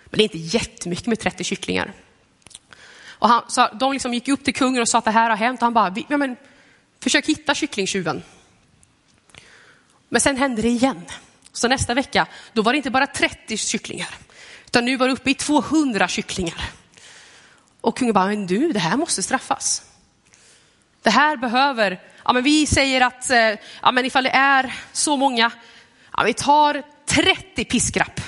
Men 0.05 0.17
det 0.17 0.21
är 0.21 0.35
inte 0.35 0.57
jättemycket 0.57 1.07
med 1.07 1.19
30 1.19 1.43
kycklingar. 1.43 1.93
Och 3.07 3.29
han, 3.29 3.43
så 3.47 3.67
de 3.73 3.93
liksom 3.93 4.13
gick 4.13 4.27
upp 4.27 4.43
till 4.43 4.55
kungen 4.55 4.81
och 4.81 4.89
sa 4.89 4.97
att 4.97 5.05
det 5.05 5.11
här 5.11 5.29
har 5.29 5.37
hänt. 5.37 5.61
Och 5.61 5.65
han 5.65 5.73
bara, 5.73 5.95
ja, 6.09 6.17
men, 6.17 6.35
försök 6.99 7.25
hitta 7.25 7.55
kycklingtjuven. 7.55 8.23
Men 10.09 10.21
sen 10.21 10.37
hände 10.37 10.61
det 10.61 10.69
igen. 10.69 11.01
Så 11.51 11.67
nästa 11.67 11.93
vecka, 11.93 12.27
då 12.53 12.61
var 12.61 12.73
det 12.73 12.77
inte 12.77 12.91
bara 12.91 13.07
30 13.07 13.57
kycklingar. 13.57 14.15
Utan 14.65 14.85
nu 14.85 14.97
var 14.97 15.07
det 15.07 15.13
uppe 15.13 15.29
i 15.31 15.33
200 15.33 16.07
kycklingar. 16.07 16.71
Och 17.85 17.97
kungen 17.97 18.13
bara, 18.13 18.25
men 18.25 18.47
du, 18.47 18.71
det 18.71 18.79
här 18.79 18.97
måste 18.97 19.23
straffas. 19.23 19.83
Det 21.01 21.09
här 21.09 21.37
behöver, 21.37 22.01
ja 22.23 22.33
men 22.33 22.43
vi 22.43 22.67
säger 22.67 23.01
att, 23.01 23.29
eh, 23.29 23.37
ja 23.81 23.91
men 23.91 24.05
ifall 24.05 24.23
det 24.23 24.29
är 24.29 24.73
så 24.91 25.17
många, 25.17 25.51
ja 26.17 26.23
vi 26.23 26.33
tar 26.33 26.83
30 27.05 27.65
piskrapp. 27.65 28.21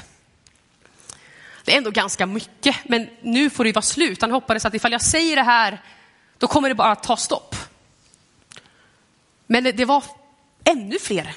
Det 1.63 1.73
är 1.73 1.77
ändå 1.77 1.91
ganska 1.91 2.25
mycket, 2.25 2.75
men 2.85 3.09
nu 3.21 3.49
får 3.49 3.63
det 3.63 3.71
vara 3.71 3.81
slut. 3.81 4.21
Han 4.21 4.31
hoppades 4.31 4.65
att 4.65 4.73
ifall 4.73 4.91
jag 4.91 5.01
säger 5.01 5.35
det 5.35 5.43
här, 5.43 5.81
då 6.37 6.47
kommer 6.47 6.69
det 6.69 6.75
bara 6.75 6.91
att 6.91 7.03
ta 7.03 7.17
stopp. 7.17 7.55
Men 9.47 9.63
det, 9.63 9.71
det 9.71 9.85
var 9.85 10.03
ännu 10.63 10.99
fler 10.99 11.35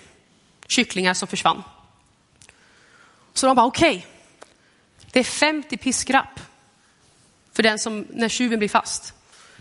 kycklingar 0.66 1.14
som 1.14 1.28
försvann. 1.28 1.62
Så 3.35 3.46
de 3.46 3.56
bara, 3.56 3.66
okej, 3.66 3.96
okay, 3.96 4.02
det 5.12 5.20
är 5.20 5.24
50 5.24 5.76
piskrapp 5.76 6.40
för 7.61 7.62
den 7.62 7.79
som, 7.79 8.07
när 8.11 8.29
tjuven 8.29 8.59
blir 8.59 8.68
fast. 8.68 9.14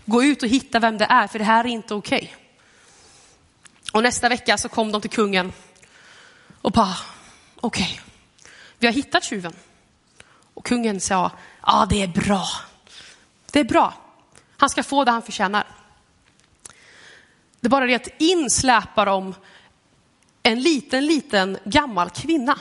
Gå 0.04 0.24
ut 0.24 0.42
och 0.42 0.48
hitta 0.48 0.78
vem 0.78 0.98
det 0.98 1.04
är, 1.04 1.26
för 1.26 1.38
det 1.38 1.44
här 1.44 1.64
är 1.64 1.68
inte 1.68 1.94
okej. 1.94 2.18
Okay. 2.18 2.28
Och 3.92 4.02
nästa 4.02 4.28
vecka 4.28 4.58
så 4.58 4.68
kom 4.68 4.92
de 4.92 5.00
till 5.00 5.10
kungen 5.10 5.52
och 6.62 6.72
bara, 6.72 6.96
okej, 7.60 7.82
okay, 7.92 8.00
vi 8.78 8.86
har 8.86 8.94
hittat 8.94 9.24
tjuven. 9.24 9.52
Och 10.54 10.64
kungen 10.66 11.00
sa, 11.00 11.14
ja 11.14 11.30
ah, 11.60 11.86
det 11.86 12.02
är 12.02 12.08
bra. 12.08 12.48
Det 13.52 13.60
är 13.60 13.64
bra. 13.64 13.94
Han 14.56 14.70
ska 14.70 14.82
få 14.82 15.04
det 15.04 15.10
han 15.10 15.22
förtjänar. 15.22 15.66
Det 17.60 17.66
är 17.66 17.70
bara 17.70 17.86
det 17.86 17.94
att 17.94 18.08
in 18.18 18.50
släpar 18.50 19.06
de 19.06 19.34
en 20.42 20.62
liten, 20.62 21.06
liten 21.06 21.58
gammal 21.64 22.10
kvinna. 22.10 22.58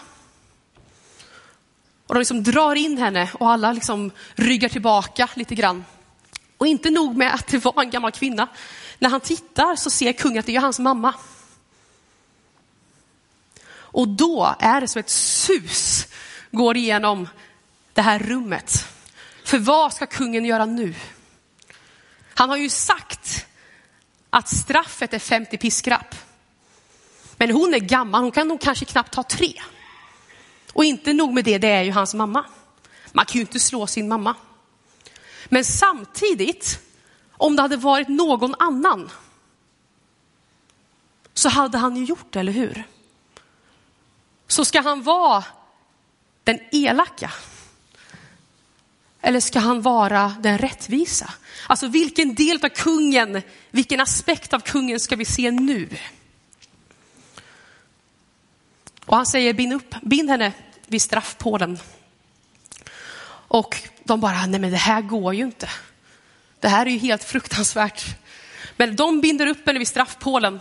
Och 2.09 2.15
de 2.15 2.19
liksom 2.19 2.43
drar 2.43 2.75
in 2.75 2.97
henne 2.97 3.29
och 3.33 3.49
alla 3.49 3.73
liksom 3.73 4.11
ryggar 4.35 4.69
tillbaka 4.69 5.29
lite 5.33 5.55
grann. 5.55 5.85
Och 6.57 6.67
inte 6.67 6.89
nog 6.89 7.17
med 7.17 7.33
att 7.33 7.47
det 7.47 7.65
var 7.65 7.83
en 7.83 7.89
gammal 7.89 8.11
kvinna. 8.11 8.47
När 8.99 9.09
han 9.09 9.19
tittar 9.19 9.75
så 9.75 9.89
ser 9.89 10.13
kungen 10.13 10.39
att 10.39 10.45
det 10.45 10.55
är 10.55 10.59
hans 10.59 10.79
mamma. 10.79 11.13
Och 13.71 14.07
då 14.07 14.55
är 14.59 14.81
det 14.81 14.87
som 14.87 14.99
ett 14.99 15.09
sus 15.09 16.07
går 16.51 16.77
igenom 16.77 17.27
det 17.93 18.01
här 18.01 18.19
rummet. 18.19 18.85
För 19.43 19.57
vad 19.57 19.93
ska 19.93 20.05
kungen 20.05 20.45
göra 20.45 20.65
nu? 20.65 20.95
Han 22.33 22.49
har 22.49 22.57
ju 22.57 22.69
sagt 22.69 23.45
att 24.29 24.49
straffet 24.49 25.13
är 25.13 25.19
50 25.19 25.57
piskrapp. 25.57 26.15
Men 27.37 27.51
hon 27.51 27.73
är 27.73 27.79
gammal, 27.79 28.21
hon 28.21 28.31
kan 28.31 28.47
nog 28.47 28.61
kanske 28.61 28.85
knappt 28.85 29.13
ta 29.13 29.23
tre. 29.23 29.53
Och 30.73 30.85
inte 30.85 31.13
nog 31.13 31.33
med 31.33 31.45
det, 31.45 31.57
det 31.57 31.67
är 31.67 31.83
ju 31.83 31.91
hans 31.91 32.13
mamma. 32.13 32.45
Man 33.11 33.25
kan 33.25 33.33
ju 33.33 33.41
inte 33.41 33.59
slå 33.59 33.87
sin 33.87 34.07
mamma. 34.07 34.35
Men 35.45 35.65
samtidigt, 35.65 36.79
om 37.31 37.55
det 37.55 37.61
hade 37.61 37.77
varit 37.77 38.07
någon 38.07 38.55
annan, 38.59 39.09
så 41.33 41.49
hade 41.49 41.77
han 41.77 41.95
ju 41.95 42.03
gjort 42.03 42.33
det, 42.33 42.39
eller 42.39 42.51
hur? 42.51 42.83
Så 44.47 44.65
ska 44.65 44.81
han 44.81 45.03
vara 45.03 45.43
den 46.43 46.59
elaka? 46.71 47.31
Eller 49.21 49.39
ska 49.39 49.59
han 49.59 49.81
vara 49.81 50.35
den 50.39 50.57
rättvisa? 50.57 51.33
Alltså 51.67 51.87
vilken 51.87 52.35
del 52.35 52.65
av 52.65 52.69
kungen, 52.69 53.41
vilken 53.71 53.99
aspekt 53.99 54.53
av 54.53 54.59
kungen 54.59 54.99
ska 54.99 55.15
vi 55.15 55.25
se 55.25 55.51
nu? 55.51 55.89
Och 59.09 59.15
han 59.15 59.25
säger 59.25 59.53
bind, 59.53 59.73
upp, 59.73 59.95
bind 60.01 60.29
henne 60.29 60.53
vid 60.87 61.01
straffpålen. 61.01 61.79
Och 63.47 63.81
de 64.03 64.19
bara, 64.19 64.45
nej 64.45 64.59
men 64.59 64.71
det 64.71 64.77
här 64.77 65.01
går 65.01 65.33
ju 65.33 65.43
inte. 65.43 65.69
Det 66.59 66.67
här 66.67 66.85
är 66.85 66.89
ju 66.89 66.97
helt 66.97 67.23
fruktansvärt. 67.23 68.05
Men 68.77 68.95
de 68.95 69.21
binder 69.21 69.47
upp 69.47 69.67
henne 69.67 69.79
vid 69.79 69.87
straffpålen. 69.87 70.59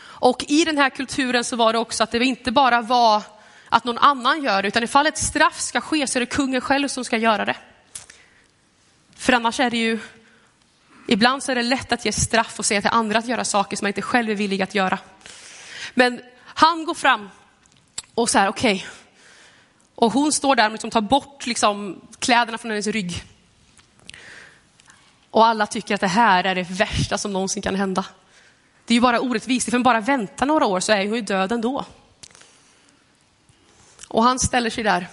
Och 0.00 0.44
i 0.48 0.64
den 0.64 0.78
här 0.78 0.90
kulturen 0.90 1.44
så 1.44 1.56
var 1.56 1.72
det 1.72 1.78
också 1.78 2.02
att 2.02 2.10
det 2.10 2.24
inte 2.24 2.52
bara 2.52 2.82
var 2.82 3.22
att 3.68 3.84
någon 3.84 3.98
annan 3.98 4.42
gör 4.42 4.62
det, 4.62 4.68
utan 4.68 4.82
ifall 4.82 5.06
ett 5.06 5.18
straff 5.18 5.60
ska 5.60 5.80
ske 5.80 6.06
så 6.06 6.18
är 6.18 6.20
det 6.20 6.26
kungen 6.26 6.60
själv 6.60 6.88
som 6.88 7.04
ska 7.04 7.16
göra 7.16 7.44
det. 7.44 7.56
För 9.16 9.32
annars 9.32 9.60
är 9.60 9.70
det 9.70 9.78
ju, 9.78 9.98
ibland 11.08 11.42
så 11.42 11.52
är 11.52 11.56
det 11.56 11.62
lätt 11.62 11.92
att 11.92 12.04
ge 12.04 12.12
straff 12.12 12.58
och 12.58 12.64
säga 12.64 12.80
till 12.80 12.90
andra 12.90 13.18
att 13.18 13.28
göra 13.28 13.44
saker 13.44 13.76
som 13.76 13.84
man 13.84 13.88
inte 13.88 14.02
själv 14.02 14.30
är 14.30 14.34
villig 14.34 14.62
att 14.62 14.74
göra. 14.74 14.98
Men 15.94 16.20
han 16.60 16.84
går 16.84 16.94
fram 16.94 17.30
och 18.14 18.30
så 18.30 18.38
här, 18.38 18.48
okej. 18.48 18.74
Okay. 18.74 18.86
Och 19.94 20.12
hon 20.12 20.32
står 20.32 20.56
där 20.56 20.66
och 20.66 20.72
liksom 20.72 20.90
tar 20.90 21.00
bort 21.00 21.46
liksom 21.46 22.00
kläderna 22.18 22.58
från 22.58 22.70
hennes 22.70 22.86
rygg. 22.86 23.24
Och 25.30 25.46
alla 25.46 25.66
tycker 25.66 25.94
att 25.94 26.00
det 26.00 26.06
här 26.06 26.44
är 26.44 26.54
det 26.54 26.70
värsta 26.70 27.18
som 27.18 27.32
någonsin 27.32 27.62
kan 27.62 27.74
hända. 27.74 28.04
Det 28.84 28.92
är 28.92 28.96
ju 28.96 29.00
bara 29.00 29.20
orättvist, 29.20 29.64
för 29.64 29.72
man 29.72 29.82
bara 29.82 30.00
vänta 30.00 30.44
några 30.44 30.66
år 30.66 30.80
så 30.80 30.92
är 30.92 31.06
hon 31.06 31.14
ju 31.14 31.22
död 31.22 31.52
ändå. 31.52 31.84
Och 34.08 34.22
han 34.22 34.38
ställer 34.38 34.70
sig 34.70 34.84
där. 34.84 35.08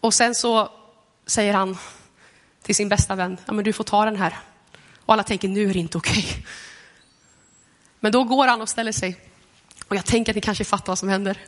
Och 0.00 0.14
sen 0.14 0.34
så 0.34 0.70
säger 1.26 1.54
han 1.54 1.78
till 2.62 2.74
sin 2.74 2.88
bästa 2.88 3.14
vän, 3.14 3.38
ja 3.46 3.52
men 3.52 3.64
du 3.64 3.72
får 3.72 3.84
ta 3.84 4.04
den 4.04 4.16
här. 4.16 4.38
Och 4.98 5.12
alla 5.12 5.22
tänker, 5.22 5.48
nu 5.48 5.70
är 5.70 5.74
det 5.74 5.80
inte 5.80 5.98
okej. 5.98 6.26
Okay. 6.30 6.42
Men 8.00 8.12
då 8.12 8.24
går 8.24 8.46
han 8.46 8.62
och 8.62 8.68
ställer 8.68 8.92
sig. 8.92 9.25
Och 9.88 9.96
jag 9.96 10.04
tänker 10.04 10.32
att 10.32 10.36
ni 10.36 10.40
kanske 10.40 10.64
fattar 10.64 10.86
vad 10.86 10.98
som 10.98 11.08
händer. 11.08 11.38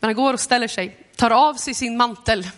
Men 0.00 0.08
han 0.08 0.14
går 0.14 0.34
och 0.34 0.40
ställer 0.40 0.68
sig, 0.68 1.06
tar 1.16 1.30
av 1.30 1.54
sig 1.54 1.74
sin 1.74 1.96
mantel 1.96 2.50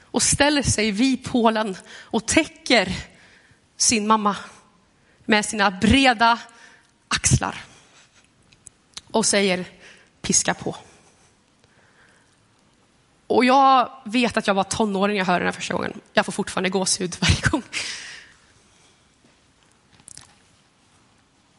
och 0.00 0.22
ställer 0.22 0.62
sig 0.62 0.90
vid 0.90 1.24
pålen 1.24 1.76
och 1.90 2.26
täcker 2.26 2.96
sin 3.76 4.06
mamma 4.06 4.36
med 5.24 5.44
sina 5.44 5.70
breda 5.70 6.38
axlar. 7.08 7.64
Och 9.10 9.26
säger, 9.26 9.64
piska 10.20 10.54
på. 10.54 10.76
Och 13.26 13.44
jag 13.44 13.90
vet 14.04 14.36
att 14.36 14.46
jag 14.46 14.54
var 14.54 14.64
tonåring 14.64 15.14
när 15.14 15.18
jag 15.18 15.26
hörde 15.26 15.38
den 15.38 15.46
här 15.46 15.60
första 15.60 15.74
gången. 15.74 16.00
Jag 16.12 16.24
får 16.24 16.32
fortfarande 16.32 16.70
gåshud 16.70 17.16
varje 17.20 17.40
gång. 17.50 17.62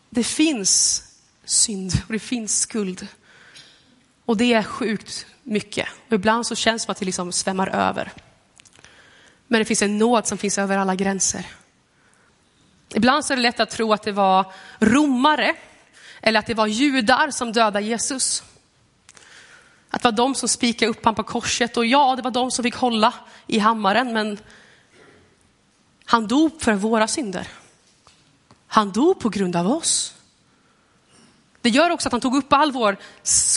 Det 0.10 0.24
finns 0.24 1.04
synd 1.46 1.92
och 2.08 2.14
det 2.14 2.20
finns 2.20 2.60
skuld. 2.60 3.08
Och 4.26 4.38
det 4.38 4.54
är 4.54 4.64
sjukt 4.64 5.26
mycket. 5.44 5.88
Och 6.08 6.14
ibland 6.14 6.48
så 6.48 6.56
känns 6.56 6.82
det 6.82 6.86
som 6.86 6.92
att 6.92 6.98
det 6.98 7.06
liksom 7.06 7.32
svämmar 7.32 7.68
över. 7.68 8.12
Men 9.48 9.60
det 9.60 9.66
finns 9.66 9.82
en 9.82 9.98
nåd 9.98 10.28
som 10.28 10.38
finns 10.38 10.58
över 10.58 10.78
alla 10.78 10.96
gränser. 10.96 11.46
Ibland 12.96 13.26
så 13.26 13.34
är 13.34 13.38
det 13.38 13.44
lätt 13.44 13.60
att 13.60 13.70
tro 13.70 13.94
att 13.94 14.04
det 14.04 14.12
var 14.12 14.52
romare 14.80 15.56
eller 16.22 16.40
att 16.40 16.46
det 16.46 16.54
var 16.54 16.68
judar 16.68 17.32
som 17.32 17.52
dödade 17.52 17.86
Jesus. 17.86 18.44
Att 19.90 20.02
det 20.02 20.08
var 20.08 20.18
de 20.18 20.36
som 20.36 20.50
spikade 20.50 20.92
upp 20.92 21.06
honom 21.06 21.16
på 21.16 21.24
korset 21.24 21.78
och 21.78 21.86
ja, 21.86 22.16
det 22.16 22.22
var 22.22 22.32
de 22.32 22.52
som 22.52 22.64
fick 22.64 22.76
hålla 22.76 23.14
i 23.48 23.60
hammaren, 23.60 24.14
men 24.14 24.38
han 26.06 26.28
dog 26.28 26.62
för 26.62 26.74
våra 26.74 27.08
synder. 27.08 27.48
Han 28.68 28.92
dog 28.92 29.20
på 29.20 29.30
grund 29.30 29.56
av 29.56 29.68
oss. 29.68 30.16
Det 31.64 31.70
gör 31.70 31.90
också 31.90 32.08
att 32.08 32.12
han 32.12 32.22
tog 32.22 32.36
upp 32.36 32.54
all 32.54 32.72
vår 32.72 32.98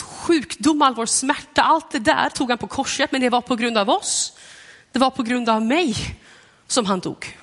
sjukdom, 0.03 0.81
all 0.81 0.95
vår 0.95 1.05
smärta, 1.05 1.61
allt 1.61 1.91
det 1.91 1.99
där 1.99 2.29
tog 2.29 2.49
han 2.49 2.57
på 2.57 2.67
korset, 2.67 3.11
men 3.11 3.21
det 3.21 3.29
var 3.29 3.41
på 3.41 3.55
grund 3.55 3.77
av 3.77 3.89
oss. 3.89 4.33
Det 4.91 4.99
var 4.99 5.09
på 5.09 5.23
grund 5.23 5.49
av 5.49 5.61
mig 5.61 5.95
som 6.67 6.85
han 6.85 6.99
dog. 6.99 7.37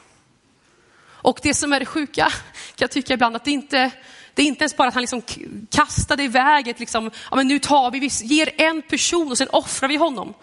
Och 1.07 1.39
det 1.43 1.55
som 1.55 1.73
är 1.73 1.81
det 1.81 1.87
sjuka, 1.87 2.25
kan 2.25 2.77
jag 2.77 2.91
tycka 2.91 3.15
ibland, 3.15 3.37
att 3.37 3.45
det 3.45 3.51
inte 3.51 3.91
det 4.35 4.43
är 4.43 4.47
inte 4.47 4.63
ens 4.63 4.77
bara 4.77 4.89
att 4.89 4.95
han 4.95 5.01
liksom 5.01 5.23
kastade 5.71 6.23
iväg 6.23 6.69
ett, 6.69 6.81
liksom, 6.81 7.11
ja, 7.31 7.37
men 7.37 7.49
nu 7.49 7.59
tar 7.59 7.91
vi, 7.91 8.01
vi 8.01 8.11
ger 8.23 8.61
en 8.61 8.83
person 8.83 9.31
och 9.31 9.39
sen 9.39 9.49
offrar 9.53 9.89
vi 9.89 9.97
honom. 9.97 10.35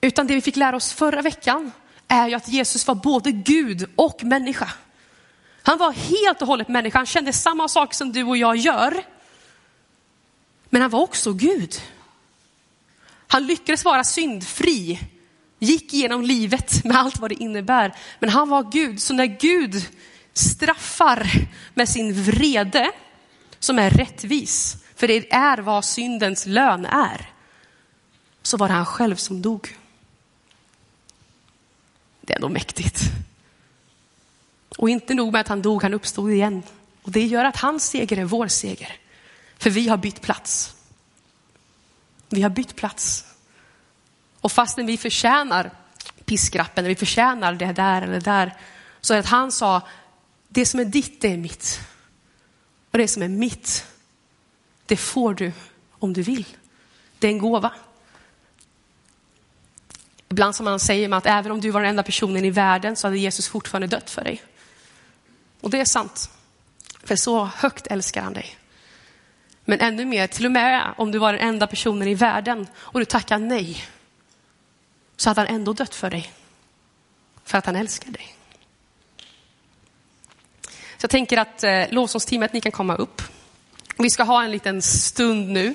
Utan 0.00 0.26
det 0.26 0.34
vi 0.34 0.40
fick 0.40 0.56
lära 0.56 0.76
oss 0.76 0.92
förra 0.92 1.22
veckan 1.22 1.72
är 2.08 2.28
ju 2.28 2.34
att 2.34 2.48
Jesus 2.48 2.86
var 2.86 2.94
både 2.94 3.32
Gud 3.32 3.90
och 3.96 4.24
människa. 4.24 4.68
Han 5.62 5.78
var 5.78 5.92
helt 5.92 6.42
och 6.42 6.48
hållet 6.48 6.68
människa, 6.68 6.98
han 6.98 7.06
kände 7.06 7.32
samma 7.32 7.68
sak 7.68 7.94
som 7.94 8.12
du 8.12 8.24
och 8.24 8.36
jag 8.36 8.56
gör. 8.56 9.04
Men 10.70 10.82
han 10.82 10.90
var 10.90 11.00
också 11.00 11.32
Gud. 11.32 11.82
Han 13.26 13.46
lyckades 13.46 13.84
vara 13.84 14.04
syndfri, 14.04 15.00
gick 15.58 15.94
igenom 15.94 16.22
livet 16.22 16.84
med 16.84 16.96
allt 16.96 17.18
vad 17.18 17.30
det 17.30 17.42
innebär. 17.42 17.94
Men 18.18 18.30
han 18.30 18.48
var 18.48 18.70
Gud, 18.72 19.02
så 19.02 19.14
när 19.14 19.26
Gud 19.26 19.86
straffar 20.32 21.30
med 21.74 21.88
sin 21.88 22.22
vrede 22.22 22.92
som 23.58 23.78
är 23.78 23.90
rättvis, 23.90 24.76
för 24.96 25.08
det 25.08 25.32
är 25.32 25.58
vad 25.58 25.84
syndens 25.84 26.46
lön 26.46 26.86
är, 26.86 27.30
så 28.42 28.56
var 28.56 28.68
det 28.68 28.74
han 28.74 28.86
själv 28.86 29.16
som 29.16 29.42
dog. 29.42 29.76
Det 32.20 32.32
är 32.32 32.36
ändå 32.36 32.48
mäktigt. 32.48 33.00
Och 34.78 34.90
inte 34.90 35.14
nog 35.14 35.32
med 35.32 35.40
att 35.40 35.48
han 35.48 35.62
dog, 35.62 35.82
han 35.82 35.94
uppstod 35.94 36.30
igen. 36.30 36.62
Och 37.02 37.10
det 37.10 37.26
gör 37.26 37.44
att 37.44 37.56
hans 37.56 37.88
seger 37.90 38.18
är 38.18 38.24
vår 38.24 38.48
seger. 38.48 38.96
För 39.60 39.70
vi 39.70 39.88
har 39.88 39.96
bytt 39.96 40.20
plats. 40.20 40.74
Vi 42.28 42.42
har 42.42 42.50
bytt 42.50 42.76
plats. 42.76 43.24
Och 44.40 44.52
fastän 44.52 44.86
vi 44.86 44.96
förtjänar 44.96 45.70
piskrappen, 46.24 46.84
vi 46.84 46.96
förtjänar 46.96 47.54
det 47.54 47.72
där 47.72 48.02
eller 48.02 48.20
där, 48.20 48.56
så 49.00 49.12
är 49.12 49.16
det 49.16 49.20
att 49.20 49.26
han 49.26 49.52
sa, 49.52 49.82
det 50.48 50.66
som 50.66 50.80
är 50.80 50.84
ditt, 50.84 51.20
det 51.20 51.32
är 51.32 51.36
mitt. 51.36 51.80
Och 52.90 52.98
det 52.98 53.08
som 53.08 53.22
är 53.22 53.28
mitt, 53.28 53.86
det 54.86 54.96
får 54.96 55.34
du 55.34 55.52
om 55.90 56.12
du 56.12 56.22
vill. 56.22 56.46
Det 57.18 57.26
är 57.26 57.32
en 57.32 57.38
gåva. 57.38 57.72
Ibland 60.28 60.56
som 60.56 60.64
man 60.64 60.80
säger 60.80 61.08
man 61.08 61.16
att 61.16 61.26
även 61.26 61.52
om 61.52 61.60
du 61.60 61.70
var 61.70 61.80
den 61.80 61.90
enda 61.90 62.02
personen 62.02 62.44
i 62.44 62.50
världen 62.50 62.96
så 62.96 63.06
hade 63.06 63.18
Jesus 63.18 63.48
fortfarande 63.48 63.86
dött 63.86 64.10
för 64.10 64.24
dig. 64.24 64.42
Och 65.60 65.70
det 65.70 65.80
är 65.80 65.84
sant. 65.84 66.30
För 67.02 67.16
så 67.16 67.44
högt 67.44 67.86
älskar 67.86 68.22
han 68.22 68.32
dig. 68.32 68.59
Men 69.70 69.80
ännu 69.80 70.04
mer, 70.04 70.26
till 70.26 70.46
och 70.46 70.52
med 70.52 70.94
om 70.96 71.10
du 71.10 71.18
var 71.18 71.32
den 71.32 71.48
enda 71.48 71.66
personen 71.66 72.08
i 72.08 72.14
världen 72.14 72.66
och 72.76 73.00
du 73.00 73.04
tackar 73.04 73.38
nej, 73.38 73.84
så 75.16 75.30
hade 75.30 75.40
han 75.40 75.54
ändå 75.54 75.72
dött 75.72 75.94
för 75.94 76.10
dig. 76.10 76.32
För 77.44 77.58
att 77.58 77.66
han 77.66 77.76
älskar 77.76 78.10
dig. 78.10 78.36
Så 80.66 81.04
jag 81.04 81.10
tänker 81.10 81.38
att 81.38 81.64
eh, 81.64 81.84
lovsångsteamet, 81.90 82.52
ni 82.52 82.60
kan 82.60 82.72
komma 82.72 82.94
upp. 82.94 83.22
Vi 83.98 84.10
ska 84.10 84.22
ha 84.22 84.44
en 84.44 84.50
liten 84.50 84.82
stund 84.82 85.48
nu 85.48 85.74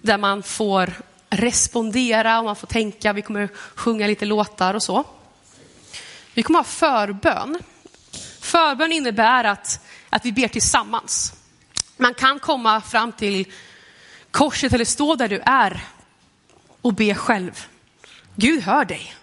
där 0.00 0.18
man 0.18 0.42
får 0.42 0.92
respondera 1.28 2.38
och 2.38 2.44
man 2.44 2.56
får 2.56 2.66
tänka. 2.66 3.12
Vi 3.12 3.22
kommer 3.22 3.48
sjunga 3.74 4.06
lite 4.06 4.24
låtar 4.24 4.74
och 4.74 4.82
så. 4.82 5.04
Vi 6.34 6.42
kommer 6.42 6.58
ha 6.58 6.64
förbön. 6.64 7.58
Förbön 8.40 8.92
innebär 8.92 9.44
att, 9.44 9.80
att 10.10 10.24
vi 10.24 10.32
ber 10.32 10.48
tillsammans. 10.48 11.39
Man 12.00 12.14
kan 12.14 12.38
komma 12.38 12.80
fram 12.80 13.12
till 13.12 13.52
korset 14.30 14.72
eller 14.72 14.84
stå 14.84 15.16
där 15.16 15.28
du 15.28 15.40
är 15.46 15.84
och 16.80 16.94
be 16.94 17.14
själv. 17.14 17.66
Gud 18.34 18.62
hör 18.62 18.84
dig. 18.84 19.14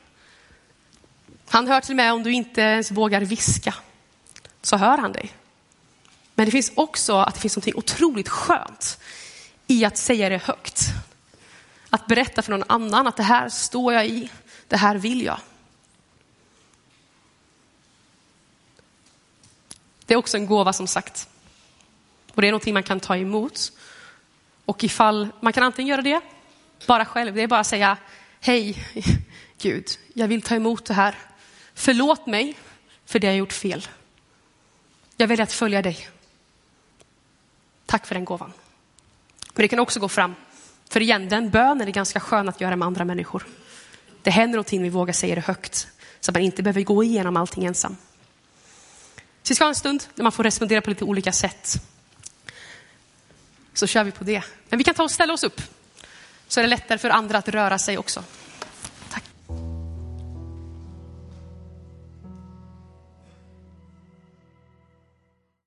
Han 1.49 1.67
hör 1.67 1.81
till 1.81 1.91
och 1.91 1.95
med 1.95 2.13
om 2.13 2.23
du 2.23 2.31
inte 2.31 2.61
ens 2.61 2.91
vågar 2.91 3.21
viska 3.21 3.73
så 4.61 4.77
hör 4.77 4.97
han 4.97 5.11
dig. 5.11 5.33
Men 6.35 6.45
det 6.45 6.51
finns 6.51 6.71
också 6.75 7.17
att 7.17 7.33
det 7.33 7.39
finns 7.39 7.55
något 7.55 7.75
otroligt 7.75 8.29
skönt 8.29 8.99
i 9.67 9.85
att 9.85 9.97
säga 9.97 10.29
det 10.29 10.43
högt. 10.43 10.81
Att 11.89 12.07
berätta 12.07 12.41
för 12.41 12.51
någon 12.51 12.69
annan 12.69 13.07
att 13.07 13.17
det 13.17 13.23
här 13.23 13.49
står 13.49 13.93
jag 13.93 14.07
i, 14.07 14.29
det 14.67 14.77
här 14.77 14.95
vill 14.95 15.21
jag. 15.23 15.39
Det 20.05 20.13
är 20.13 20.17
också 20.17 20.37
en 20.37 20.45
gåva 20.45 20.73
som 20.73 20.87
sagt. 20.87 21.29
Och 22.37 22.41
det 22.41 22.47
är 22.47 22.51
någonting 22.51 22.73
man 22.73 22.83
kan 22.83 22.99
ta 22.99 23.17
emot. 23.17 23.71
Och 24.65 24.83
ifall 24.83 25.27
man 25.39 25.53
kan 25.53 25.63
antingen 25.63 25.89
göra 25.89 26.01
det 26.01 26.21
bara 26.87 27.05
själv, 27.05 27.35
det 27.35 27.41
är 27.41 27.47
bara 27.47 27.59
att 27.59 27.67
säga 27.67 27.97
hej 28.39 28.83
Gud, 29.61 29.85
jag 30.13 30.27
vill 30.27 30.41
ta 30.41 30.55
emot 30.55 30.85
det 30.85 30.93
här. 30.93 31.15
Förlåt 31.73 32.27
mig 32.27 32.57
för 33.05 33.19
det 33.19 33.27
jag 33.27 33.35
gjort 33.35 33.53
fel. 33.53 33.87
Jag 35.15 35.27
väljer 35.27 35.43
att 35.43 35.51
följa 35.51 35.81
dig. 35.81 36.09
Tack 37.85 38.07
för 38.07 38.15
den 38.15 38.25
gåvan. 38.25 38.53
Men 39.53 39.61
det 39.61 39.67
kan 39.67 39.79
också 39.79 39.99
gå 39.99 40.09
fram. 40.09 40.35
För 40.89 41.01
igen, 41.01 41.29
den 41.29 41.49
bönen 41.49 41.87
är 41.87 41.91
ganska 41.91 42.19
skön 42.19 42.49
att 42.49 42.61
göra 42.61 42.75
med 42.75 42.85
andra 42.85 43.05
människor. 43.05 43.47
Det 44.21 44.31
händer 44.31 44.55
någonting, 44.55 44.83
vi 44.83 44.89
vågar 44.89 45.13
säga 45.13 45.35
det 45.35 45.41
högt. 45.41 45.87
Så 46.19 46.31
att 46.31 46.35
man 46.35 46.43
inte 46.43 46.63
behöver 46.63 46.81
gå 46.81 47.03
igenom 47.03 47.37
allting 47.37 47.65
ensam. 47.65 47.97
Så 49.43 49.49
vi 49.51 49.55
ska 49.55 49.63
ha 49.63 49.69
en 49.69 49.75
stund 49.75 50.03
där 50.15 50.23
man 50.23 50.31
får 50.31 50.43
respondera 50.43 50.81
på 50.81 50.89
lite 50.89 51.05
olika 51.05 51.31
sätt. 51.31 51.81
Så 53.77 53.87
kör 53.87 54.03
vi 54.03 54.11
på 54.11 54.23
det. 54.23 54.43
Men 54.69 54.77
vi 54.77 54.83
kan 54.83 54.93
ta 54.93 55.03
och 55.03 55.11
ställa 55.11 55.33
oss 55.33 55.43
upp. 55.43 55.61
Så 56.47 56.59
är 56.59 56.63
det 56.63 56.69
lättare 56.69 56.97
för 56.97 57.09
andra 57.09 57.37
att 57.37 57.49
röra 57.49 57.77
sig 57.77 57.97
också. 57.97 58.23